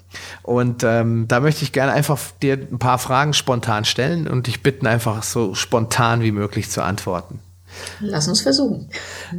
Und 0.42 0.82
ähm, 0.82 1.26
da 1.28 1.38
möchte 1.38 1.62
ich 1.62 1.70
gerne 1.70 1.92
einfach 1.92 2.18
dir 2.42 2.54
ein 2.54 2.80
paar 2.80 2.98
Fragen 2.98 3.34
spontan 3.34 3.84
stellen 3.84 4.26
und 4.26 4.48
dich 4.48 4.64
bitten, 4.64 4.88
einfach 4.88 5.22
so 5.22 5.54
spontan 5.54 6.22
wie 6.22 6.32
möglich 6.32 6.68
zu 6.68 6.82
antworten. 6.82 7.38
Lass 8.00 8.26
uns 8.26 8.40
versuchen. 8.40 8.90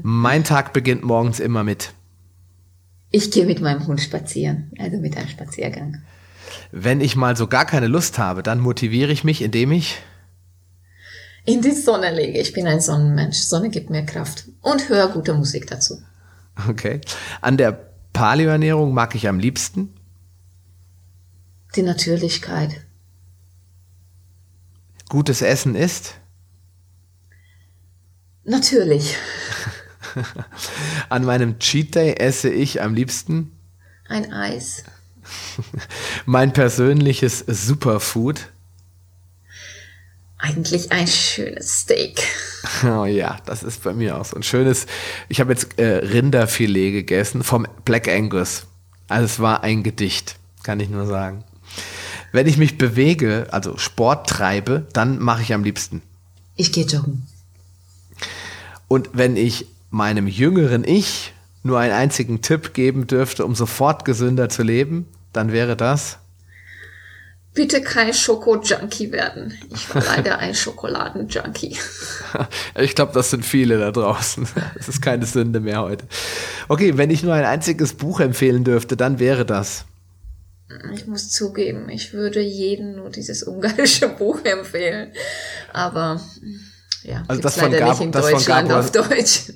Mein 0.04 0.46
Tag 0.46 0.72
beginnt 0.72 1.04
morgens 1.04 1.42
immer 1.42 1.66
mit. 1.66 1.92
Ich 3.10 3.30
gehe 3.30 3.46
mit 3.46 3.60
meinem 3.60 3.86
Hund 3.88 4.00
spazieren, 4.00 4.72
also 4.80 4.98
mit 5.00 5.18
einem 5.18 5.28
Spaziergang. 5.28 6.02
Wenn 6.72 7.02
ich 7.02 7.18
mal 7.18 7.36
so 7.36 7.48
gar 7.48 7.66
keine 7.66 7.88
Lust 7.88 8.18
habe, 8.20 8.42
dann 8.42 8.62
motiviere 8.62 9.12
ich 9.12 9.26
mich, 9.26 9.42
indem 9.42 9.74
ich 9.74 9.98
in 11.46 11.62
die 11.62 11.72
Sonne 11.72 12.14
lege. 12.14 12.40
Ich 12.40 12.54
bin 12.54 12.68
ein 12.68 12.82
Sonnenmensch. 12.82 13.38
Sonne 13.38 13.70
gibt 13.70 13.90
mir 13.90 14.06
Kraft 14.06 14.46
und 14.62 14.90
höre 14.90 15.10
gute 15.10 15.34
Musik 15.34 15.68
dazu. 15.68 16.02
Okay. 16.68 17.02
An 17.42 17.58
der 17.58 17.72
Paleoernährung 18.14 18.94
mag 18.94 19.16
ich 19.16 19.28
am 19.28 19.40
liebsten? 19.40 19.94
Die 21.76 21.82
Natürlichkeit. 21.82 22.82
Gutes 25.10 25.42
Essen 25.42 25.76
ist? 25.76 26.16
Natürlich. 28.44 29.16
An 31.10 31.24
meinem 31.26 31.60
Cheat 31.60 31.96
Day 31.96 32.14
esse 32.14 32.50
ich 32.50 32.82
am 32.82 32.94
liebsten? 32.94 33.52
Ein 34.10 34.34
Eis. 34.34 34.84
mein 36.26 36.54
persönliches 36.54 37.40
Superfood? 37.48 38.50
Eigentlich 40.42 40.92
ein 40.92 41.08
schönes 41.08 41.82
Steak. 41.82 42.22
Oh 42.84 43.06
ja, 43.06 43.38
das 43.46 43.64
ist 43.64 43.84
bei 43.84 43.94
mir 43.94 44.20
auch 44.20 44.26
so 44.26 44.36
ein 44.36 44.44
schönes. 44.44 44.86
Ich 45.30 45.40
habe 45.40 45.52
jetzt 45.52 45.80
äh, 45.80 45.98
Rinderfilet 45.98 46.92
gegessen 46.92 47.44
vom 47.44 47.68
Black 47.86 48.08
Angus. 48.08 48.68
Also 49.08 49.26
es 49.26 49.40
war 49.40 49.64
ein 49.64 49.82
Gedicht, 49.82 50.38
kann 50.62 50.80
ich 50.80 50.90
nur 50.90 51.08
sagen. 51.08 51.44
Wenn 52.32 52.48
ich 52.48 52.58
mich 52.58 52.78
bewege, 52.78 53.48
also 53.52 53.78
Sport 53.78 54.30
treibe, 54.30 54.86
dann 54.94 55.20
mache 55.20 55.42
ich 55.42 55.54
am 55.54 55.64
liebsten. 55.64 56.04
Ich 56.56 56.72
gehe 56.72 56.86
joggen. 56.86 57.28
Und 58.88 59.10
wenn 59.14 59.36
ich 59.36 59.68
meinem 59.90 60.28
jüngeren 60.28 60.84
Ich 60.84 61.34
nur 61.64 61.80
einen 61.80 61.94
einzigen 61.94 62.42
Tipp 62.42 62.74
geben 62.74 63.08
dürfte, 63.08 63.46
um 63.46 63.56
sofort 63.56 64.06
gesünder 64.06 64.50
zu 64.50 64.64
leben, 64.64 65.08
dann 65.34 65.52
wäre 65.52 65.76
das 65.76 66.20
bitte 67.54 67.82
kein 67.82 68.14
Schoko-Junkie 68.14 69.12
werden. 69.12 69.58
Ich 69.74 69.94
war 69.94 70.04
leider 70.04 70.40
ein 70.40 70.56
Schokoladen-Junkie. 70.56 71.78
Ich 72.80 72.96
glaube, 72.96 73.12
das 73.14 73.30
sind 73.30 73.46
viele 73.46 73.78
da 73.78 73.92
draußen. 73.92 74.48
Das 74.76 74.88
ist 74.88 75.02
keine 75.02 75.26
Sünde 75.26 75.60
mehr 75.60 75.82
heute. 75.82 76.06
Okay, 76.70 76.98
wenn 76.98 77.10
ich 77.10 77.24
nur 77.24 77.34
ein 77.34 77.44
einziges 77.44 77.94
Buch 77.94 78.22
empfehlen 78.22 78.64
dürfte, 78.64 78.96
dann 78.96 79.20
wäre 79.20 79.46
das. 79.46 79.86
Ich 80.94 81.06
muss 81.06 81.30
zugeben, 81.30 81.90
ich 81.90 82.14
würde 82.14 82.40
jedem 82.40 82.96
nur 82.96 83.10
dieses 83.10 83.44
ungarische 83.44 84.08
Buch 84.18 84.40
empfehlen. 84.46 85.12
Aber 85.74 86.22
ja, 87.04 87.24
also 87.28 87.42
das 87.42 87.58
von, 87.58 87.72
Gab, 87.72 88.00
in 88.00 88.12
das 88.12 88.30
von 88.30 88.46
Gabor, 88.46 88.80
auf 88.80 88.92
Deutsch. 88.92 89.52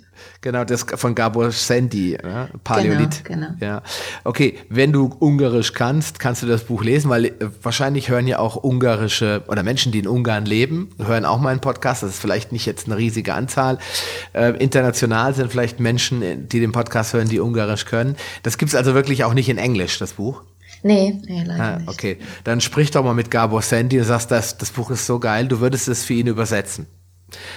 Genau, 0.46 0.64
das 0.64 0.86
von 0.94 1.16
Gabor 1.16 1.52
Sandy, 1.52 2.16
ja, 2.24 2.50
Paläolit. 2.64 3.26
Genau, 3.26 3.48
genau. 3.48 3.66
Ja. 3.66 3.82
Okay, 4.24 4.60
wenn 4.70 4.92
du 4.92 5.12
Ungarisch 5.18 5.74
kannst, 5.74 6.20
kannst 6.20 6.44
du 6.44 6.46
das 6.46 6.66
Buch 6.66 6.84
lesen, 6.84 7.10
weil 7.10 7.26
äh, 7.26 7.34
wahrscheinlich 7.64 8.10
hören 8.10 8.28
ja 8.28 8.38
auch 8.38 8.64
ungarische 8.64 9.42
oder 9.48 9.64
Menschen, 9.64 9.92
die 9.92 9.98
in 9.98 10.08
Ungarn 10.08 10.46
leben, 10.46 10.92
hören 11.04 11.26
auch 11.26 11.40
meinen 11.40 11.62
Podcast. 11.62 12.04
Das 12.04 12.12
ist 12.12 12.20
vielleicht 12.20 12.52
nicht 12.52 12.68
jetzt 12.68 12.86
eine 12.86 12.96
riesige 12.96 13.34
Anzahl. 13.34 13.80
Äh, 14.34 14.52
international 14.64 15.34
sind 15.34 15.50
vielleicht 15.50 15.80
Menschen, 15.80 16.22
äh, 16.22 16.38
die 16.38 16.60
den 16.60 16.74
Podcast 16.74 17.16
hören, 17.16 17.28
die 17.28 17.40
Ungarisch 17.40 17.86
können. 17.86 18.16
Das 18.44 18.60
gibt's 18.60 18.76
also 18.76 18.94
wirklich 18.94 19.24
auch 19.24 19.34
nicht 19.34 19.50
in 19.50 19.58
Englisch, 19.58 19.98
das 19.98 20.14
Buch. 20.14 20.44
Nee, 20.84 21.20
nee, 21.26 21.42
leider 21.44 21.64
ah, 21.64 21.80
nicht. 21.80 21.90
Okay, 21.90 22.20
dann 22.44 22.62
sprich 22.62 22.92
doch 22.92 23.04
mal 23.04 23.16
mit 23.16 23.32
Gabor 23.32 23.64
Sandy 23.64 23.98
und 23.98 24.06
sagst, 24.06 24.30
das, 24.30 24.60
das 24.60 24.70
Buch 24.70 24.92
ist 24.92 25.08
so 25.08 25.18
geil, 25.18 25.48
du 25.48 25.60
würdest 25.60 25.88
es 25.88 26.04
für 26.04 26.14
ihn 26.14 26.28
übersetzen. 26.28 26.86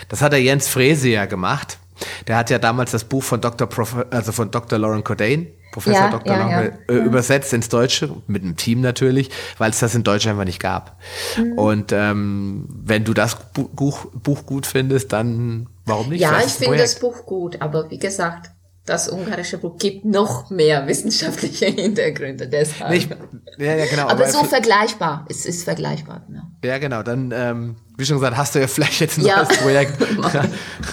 Das 0.08 0.22
hat 0.22 0.32
der 0.32 0.40
Jens 0.40 0.68
Frese 0.68 1.10
ja 1.10 1.26
gemacht. 1.26 1.76
Der 2.26 2.36
hat 2.36 2.50
ja 2.50 2.58
damals 2.58 2.90
das 2.90 3.04
Buch 3.04 3.22
von 3.22 3.40
Dr. 3.40 3.68
Prof 3.68 4.06
also 4.10 4.32
von 4.32 4.50
Dr. 4.50 4.78
Lauren 4.78 5.04
Cordain, 5.04 5.48
Professor 5.72 6.06
ja, 6.06 6.10
Dr. 6.10 6.32
Ja, 6.32 6.38
Lauren, 6.38 6.72
ja. 6.88 6.94
äh, 6.94 6.98
übersetzt 6.98 7.52
ins 7.52 7.68
Deutsche, 7.68 8.10
mit 8.26 8.42
einem 8.42 8.56
Team 8.56 8.80
natürlich, 8.80 9.30
weil 9.58 9.70
es 9.70 9.80
das 9.80 9.94
in 9.94 10.04
Deutsch 10.04 10.26
einfach 10.26 10.44
nicht 10.44 10.60
gab. 10.60 10.98
Mhm. 11.36 11.52
Und 11.58 11.92
ähm, 11.92 12.66
wenn 12.68 13.04
du 13.04 13.14
das 13.14 13.36
Buch, 13.52 14.06
Buch 14.12 14.46
gut 14.46 14.66
findest, 14.66 15.12
dann 15.12 15.68
warum 15.84 16.08
nicht? 16.08 16.20
Ja, 16.20 16.40
ich 16.44 16.52
finde 16.52 16.78
das 16.78 16.98
Buch 16.98 17.26
gut, 17.26 17.60
aber 17.60 17.90
wie 17.90 17.98
gesagt, 17.98 18.50
das 18.88 19.08
ungarische 19.08 19.58
Buch 19.58 19.76
gibt 19.78 20.04
noch 20.04 20.50
mehr 20.50 20.86
wissenschaftliche 20.86 21.66
Hintergründe 21.66 22.48
deshalb. 22.48 22.90
Nicht, 22.90 23.10
ja, 23.58 23.74
ja, 23.74 23.86
genau. 23.86 24.02
aber, 24.04 24.12
aber 24.12 24.28
so 24.28 24.44
vergleichbar. 24.44 25.26
Es 25.28 25.44
ist 25.44 25.64
vergleichbar. 25.64 26.24
Ne? 26.28 26.42
Ja, 26.64 26.78
genau. 26.78 27.02
Dann, 27.02 27.32
ähm, 27.34 27.76
wie 27.98 28.06
schon 28.06 28.18
gesagt, 28.18 28.36
hast 28.36 28.54
du 28.54 28.60
ja 28.60 28.68
vielleicht 28.68 29.00
jetzt 29.00 29.18
ein 29.18 29.26
ja. 29.26 29.42
neues 29.42 29.58
Projekt. 29.58 29.94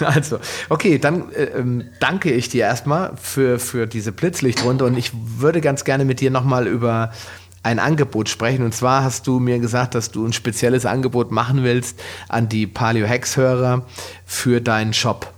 also, 0.00 0.40
okay, 0.68 0.98
dann 0.98 1.32
äh, 1.32 1.44
ähm, 1.56 1.84
danke 2.00 2.32
ich 2.32 2.48
dir 2.48 2.64
erstmal 2.64 3.12
für, 3.16 3.60
für 3.60 3.86
diese 3.86 4.10
Blitzlichtrunde 4.10 4.84
und 4.84 4.98
ich 4.98 5.12
würde 5.14 5.60
ganz 5.60 5.84
gerne 5.84 6.04
mit 6.04 6.20
dir 6.20 6.32
nochmal 6.32 6.66
über 6.66 7.12
ein 7.62 7.78
Angebot 7.78 8.28
sprechen. 8.28 8.64
Und 8.64 8.74
zwar 8.74 9.04
hast 9.04 9.28
du 9.28 9.38
mir 9.38 9.60
gesagt, 9.60 9.94
dass 9.94 10.10
du 10.10 10.26
ein 10.26 10.32
spezielles 10.32 10.84
Angebot 10.84 11.30
machen 11.30 11.62
willst 11.62 12.00
an 12.28 12.48
die 12.48 12.66
Paleo 12.66 13.06
Hex-Hörer 13.06 13.86
für 14.24 14.60
deinen 14.60 14.92
Shop. 14.92 15.32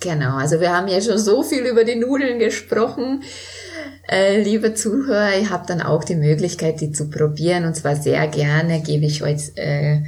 Genau, 0.00 0.36
also 0.36 0.60
wir 0.60 0.76
haben 0.76 0.88
ja 0.88 1.00
schon 1.00 1.18
so 1.18 1.44
viel 1.44 1.64
über 1.64 1.84
die 1.84 1.94
Nudeln 1.94 2.40
gesprochen. 2.40 3.22
Äh, 4.08 4.42
liebe 4.42 4.74
Zuhörer, 4.74 5.36
ihr 5.38 5.50
habt 5.50 5.70
dann 5.70 5.80
auch 5.80 6.02
die 6.02 6.16
Möglichkeit, 6.16 6.80
die 6.80 6.90
zu 6.90 7.08
probieren. 7.08 7.64
Und 7.64 7.74
zwar 7.76 7.94
sehr 7.94 8.26
gerne 8.26 8.82
gebe 8.82 9.04
ich 9.04 9.22
euch 9.22 9.52
äh, 9.54 10.02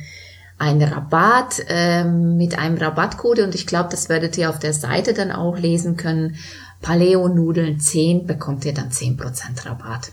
einen 0.59 0.83
Rabatt 0.83 1.65
äh, 1.69 2.05
mit 2.05 2.59
einem 2.59 2.77
Rabattcode. 2.77 3.41
Und 3.41 3.55
ich 3.55 3.67
glaube, 3.67 3.89
das 3.91 4.09
werdet 4.09 4.37
ihr 4.37 4.51
auf 4.51 4.59
der 4.59 4.73
Seite 4.73 5.15
dann 5.15 5.31
auch 5.31 5.59
lesen 5.59 5.97
können. 5.97 6.37
Paleo-Nudeln 6.83 7.81
10 7.81 8.27
bekommt 8.27 8.65
ihr 8.65 8.75
dann 8.75 8.91
10% 8.91 9.67
Rabatt. 9.67 10.13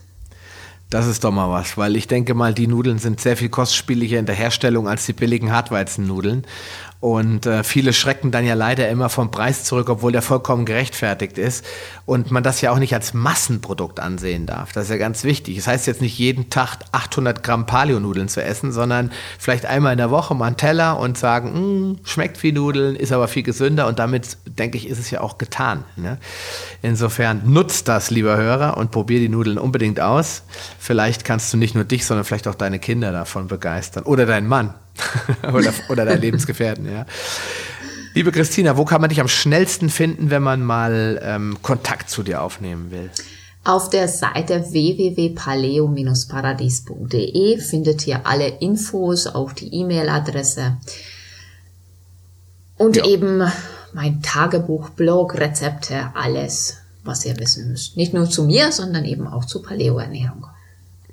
Das 0.89 1.07
ist 1.07 1.23
doch 1.23 1.31
mal 1.31 1.49
was, 1.49 1.77
weil 1.77 1.95
ich 1.95 2.07
denke 2.07 2.35
mal, 2.35 2.53
die 2.53 2.67
Nudeln 2.67 2.99
sind 2.99 3.19
sehr 3.19 3.35
viel 3.35 3.49
kostspieliger 3.49 4.19
in 4.19 4.27
der 4.27 4.35
Herstellung 4.35 4.87
als 4.87 5.05
die 5.05 5.13
billigen 5.13 5.51
Hartweizennudeln. 5.51 6.45
Und 7.05 7.45
äh, 7.45 7.63
viele 7.63 7.93
schrecken 7.93 8.31
dann 8.31 8.47
ja 8.47 8.55
leider 8.55 8.89
immer 8.89 9.09
vom 9.09 9.29
Preis 9.29 9.63
zurück, 9.63 9.91
obwohl 9.91 10.11
der 10.11 10.23
vollkommen 10.23 10.65
gerechtfertigt 10.65 11.37
ist. 11.37 11.63
Und 12.07 12.31
man 12.31 12.41
das 12.41 12.61
ja 12.61 12.71
auch 12.71 12.79
nicht 12.79 12.95
als 12.95 13.13
Massenprodukt 13.13 13.99
ansehen 13.99 14.47
darf. 14.47 14.71
Das 14.71 14.85
ist 14.85 14.89
ja 14.89 14.97
ganz 14.97 15.23
wichtig. 15.23 15.55
Das 15.57 15.67
heißt 15.67 15.85
jetzt 15.85 16.01
nicht 16.01 16.17
jeden 16.17 16.49
Tag 16.49 16.79
800 16.93 17.43
Gramm 17.43 17.67
Paleo-Nudeln 17.67 18.27
zu 18.27 18.41
essen, 18.41 18.71
sondern 18.71 19.11
vielleicht 19.37 19.67
einmal 19.67 19.91
in 19.91 19.99
der 19.99 20.09
Woche 20.09 20.33
mal 20.33 20.47
einen 20.47 20.57
Teller 20.57 20.97
und 20.97 21.15
sagen, 21.15 21.53
hm, 21.53 21.99
schmeckt 22.05 22.41
wie 22.41 22.51
Nudeln, 22.51 22.95
ist 22.95 23.11
aber 23.11 23.27
viel 23.27 23.43
gesünder. 23.43 23.85
Und 23.85 23.99
damit, 23.99 24.37
denke 24.47 24.79
ich, 24.79 24.89
ist 24.89 24.97
es 24.97 25.11
ja 25.11 25.21
auch 25.21 25.37
getan. 25.37 25.83
Ne? 25.97 26.17
Insofern 26.81 27.43
nutzt 27.45 27.87
das, 27.87 28.09
lieber 28.09 28.35
Hörer, 28.35 28.77
und 28.77 28.89
probier 28.89 29.19
die 29.19 29.29
Nudeln 29.29 29.59
unbedingt 29.59 29.99
aus. 29.99 30.41
Vielleicht 30.79 31.23
kannst 31.23 31.53
du 31.53 31.57
nicht 31.57 31.75
nur 31.75 31.83
dich, 31.83 32.03
sondern 32.03 32.25
vielleicht 32.25 32.47
auch 32.47 32.55
deine 32.55 32.79
Kinder 32.79 33.11
davon 33.11 33.47
begeistern. 33.47 34.05
Oder 34.05 34.25
deinen 34.25 34.47
Mann. 34.47 34.73
oder, 35.53 35.73
oder 35.89 36.05
dein 36.05 36.21
Lebensgefährten, 36.21 36.91
ja. 36.91 37.05
Liebe 38.13 38.31
Christina, 38.31 38.77
wo 38.77 38.85
kann 38.85 39.01
man 39.01 39.09
dich 39.09 39.19
am 39.19 39.27
schnellsten 39.27 39.89
finden, 39.89 40.29
wenn 40.29 40.41
man 40.41 40.63
mal 40.63 41.19
ähm, 41.21 41.57
Kontakt 41.61 42.09
zu 42.09 42.23
dir 42.23 42.41
aufnehmen 42.41 42.89
will? 42.89 43.09
Auf 43.65 43.89
der 43.89 44.07
Seite 44.07 44.71
www.paleo-paradies.de 44.71 47.59
findet 47.59 48.07
ihr 48.07 48.25
alle 48.25 48.47
Infos, 48.47 49.27
auch 49.27 49.51
die 49.51 49.73
E-Mail-Adresse 49.73 50.77
und 52.77 52.97
ja. 52.97 53.05
eben 53.05 53.41
mein 53.93 54.21
Tagebuch, 54.21 54.89
Blog, 54.91 55.35
Rezepte, 55.35 56.11
alles, 56.13 56.77
was 57.03 57.25
ihr 57.25 57.37
wissen 57.39 57.69
müsst. 57.69 57.97
Nicht 57.97 58.13
nur 58.13 58.29
zu 58.29 58.43
mir, 58.43 58.71
sondern 58.71 59.05
eben 59.05 59.27
auch 59.27 59.45
zu 59.45 59.61
Paleo-Ernährung. 59.61 60.47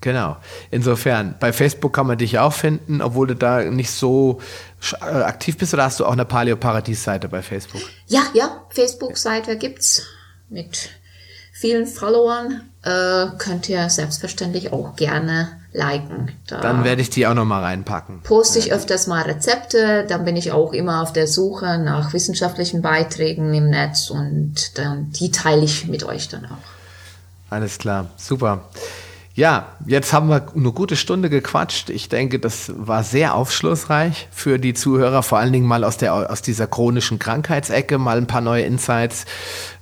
Genau. 0.02 0.36
Insofern, 0.70 1.36
bei 1.40 1.52
Facebook 1.52 1.94
kann 1.94 2.06
man 2.08 2.18
dich 2.18 2.38
auch 2.38 2.52
finden, 2.52 3.00
obwohl 3.00 3.28
du 3.28 3.36
da 3.36 3.62
nicht 3.62 3.90
so 3.90 4.40
äh, 5.00 5.04
aktiv 5.04 5.56
bist, 5.56 5.72
oder 5.72 5.84
hast 5.84 6.00
du 6.00 6.04
auch 6.04 6.12
eine 6.12 6.24
Paleo 6.24 6.56
Paradies 6.56 7.02
Seite 7.02 7.28
bei 7.28 7.40
Facebook? 7.40 7.80
Ja, 8.08 8.22
ja, 8.34 8.64
Facebook 8.68 9.16
Seite 9.16 9.56
gibt's 9.56 10.02
mit 10.50 10.90
vielen 11.52 11.86
Followern. 11.86 12.62
Äh, 12.82 13.26
könnt 13.38 13.68
ihr 13.68 13.88
selbstverständlich 13.88 14.72
auch 14.72 14.96
gerne 14.96 15.60
liken. 15.72 16.32
Da 16.48 16.60
dann 16.60 16.82
werde 16.82 17.00
ich 17.00 17.10
die 17.10 17.26
auch 17.28 17.34
nochmal 17.34 17.62
reinpacken. 17.62 18.22
Poste 18.22 18.58
ich 18.58 18.72
öfters 18.72 19.06
mal 19.06 19.22
Rezepte, 19.22 20.04
dann 20.08 20.24
bin 20.24 20.36
ich 20.36 20.50
auch 20.50 20.72
immer 20.72 21.00
auf 21.00 21.12
der 21.12 21.28
Suche 21.28 21.78
nach 21.78 22.12
wissenschaftlichen 22.12 22.82
Beiträgen 22.82 23.54
im 23.54 23.70
Netz 23.70 24.10
und 24.10 24.76
dann 24.76 25.12
die 25.12 25.30
teile 25.30 25.64
ich 25.64 25.86
mit 25.86 26.02
euch 26.02 26.28
dann 26.28 26.46
auch. 26.46 27.50
Alles 27.50 27.78
klar, 27.78 28.10
super. 28.16 28.68
Ja, 29.34 29.68
jetzt 29.86 30.12
haben 30.12 30.28
wir 30.28 30.46
eine 30.54 30.72
gute 30.72 30.94
Stunde 30.94 31.30
gequatscht. 31.30 31.88
Ich 31.88 32.08
denke, 32.10 32.38
das 32.38 32.70
war 32.76 33.02
sehr 33.02 33.34
aufschlussreich 33.34 34.28
für 34.30 34.58
die 34.58 34.74
Zuhörer, 34.74 35.22
vor 35.22 35.38
allen 35.38 35.52
Dingen 35.52 35.66
mal 35.66 35.84
aus, 35.84 35.96
der, 35.96 36.30
aus 36.30 36.42
dieser 36.42 36.66
chronischen 36.66 37.18
Krankheitsecke, 37.18 37.96
mal 37.96 38.18
ein 38.18 38.26
paar 38.26 38.42
neue 38.42 38.64
Insights. 38.64 39.24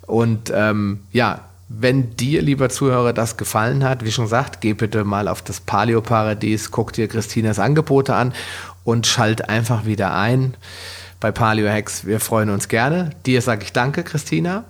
Und 0.07 0.53
ähm, 0.55 1.01
ja, 1.11 1.41
wenn 1.69 2.17
dir, 2.17 2.43
lieber 2.43 2.69
Zuhörer, 2.69 3.13
das 3.13 3.37
gefallen 3.37 3.85
hat, 3.85 4.05
wie 4.05 4.13
schon 4.13 4.25
gesagt, 4.25 4.61
geh 4.61 4.73
bitte 4.73 5.05
mal 5.05 5.27
auf 5.29 5.43
das 5.43 5.61
Paleo-Paradies, 5.61 6.71
guck 6.71 6.93
dir 6.93 7.09
Christinas 7.09 7.59
Angebote 7.59 8.15
an 8.15 8.33
und 8.85 9.07
schalt 9.07 9.49
einfach 9.49 9.85
wieder 9.85 10.15
ein 10.15 10.55
bei 11.21 11.31
Paleo 11.31 11.69
Hacks. 11.69 12.07
Wir 12.07 12.19
freuen 12.19 12.51
uns 12.51 12.69
gerne. 12.69 13.11
Dir 13.27 13.43
sage 13.43 13.65
ich 13.65 13.73
danke, 13.73 14.03
Christina. 14.05 14.65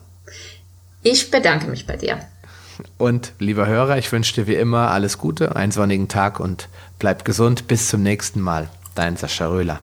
Ich 1.02 1.30
bedanke 1.30 1.68
mich 1.68 1.86
bei 1.86 1.96
dir. 1.96 2.18
Und 2.98 3.32
lieber 3.38 3.66
Hörer, 3.66 3.98
ich 3.98 4.10
wünsche 4.12 4.34
dir 4.34 4.46
wie 4.46 4.54
immer 4.54 4.90
alles 4.90 5.18
Gute, 5.18 5.56
einen 5.56 5.72
sonnigen 5.72 6.08
Tag 6.08 6.40
und 6.40 6.68
bleib 6.98 7.24
gesund. 7.24 7.66
Bis 7.68 7.88
zum 7.88 8.02
nächsten 8.02 8.40
Mal. 8.40 8.68
Dein 8.94 9.16
Sascha 9.16 9.48
Röhler. 9.48 9.80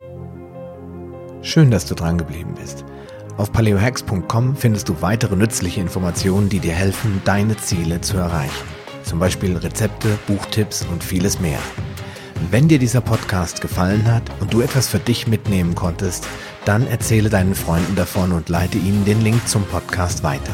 Schön, 1.42 1.72
dass 1.72 1.86
du 1.86 1.96
dran 1.96 2.18
geblieben 2.18 2.56
bist. 2.60 2.84
Auf 3.38 3.52
paleohacks.com 3.52 4.56
findest 4.56 4.90
du 4.90 5.02
weitere 5.02 5.36
nützliche 5.36 5.80
Informationen, 5.80 6.50
die 6.50 6.60
dir 6.60 6.74
helfen, 6.74 7.22
deine 7.24 7.56
Ziele 7.58 8.02
zu 8.02 8.18
erreichen. 8.18 8.66
Zum 9.04 9.20
Beispiel 9.20 9.56
Rezepte, 9.56 10.18
Buchtipps 10.28 10.86
und 10.92 11.04
vieles 11.04 11.40
mehr. 11.40 11.60
Wenn 12.52 12.68
dir 12.68 12.80
dieser 12.80 13.02
Podcast 13.02 13.62
gefallen 13.62 14.12
hat 14.12 14.24
und 14.40 14.54
du 14.54 14.62
etwas 14.62 14.88
für 14.88 15.00
dich 15.00 15.28
mitnehmen 15.28 15.76
konntest, 15.76 16.28
dann 16.66 16.88
erzähle 16.88 17.30
deinen 17.30 17.56
Freunden 17.56 17.96
davon 17.96 18.32
und 18.32 18.50
leite 18.50 18.78
ihnen 18.78 19.06
den 19.06 19.22
Link 19.22 19.48
zum 19.48 19.64
Podcast 19.64 20.24
weiter. 20.24 20.54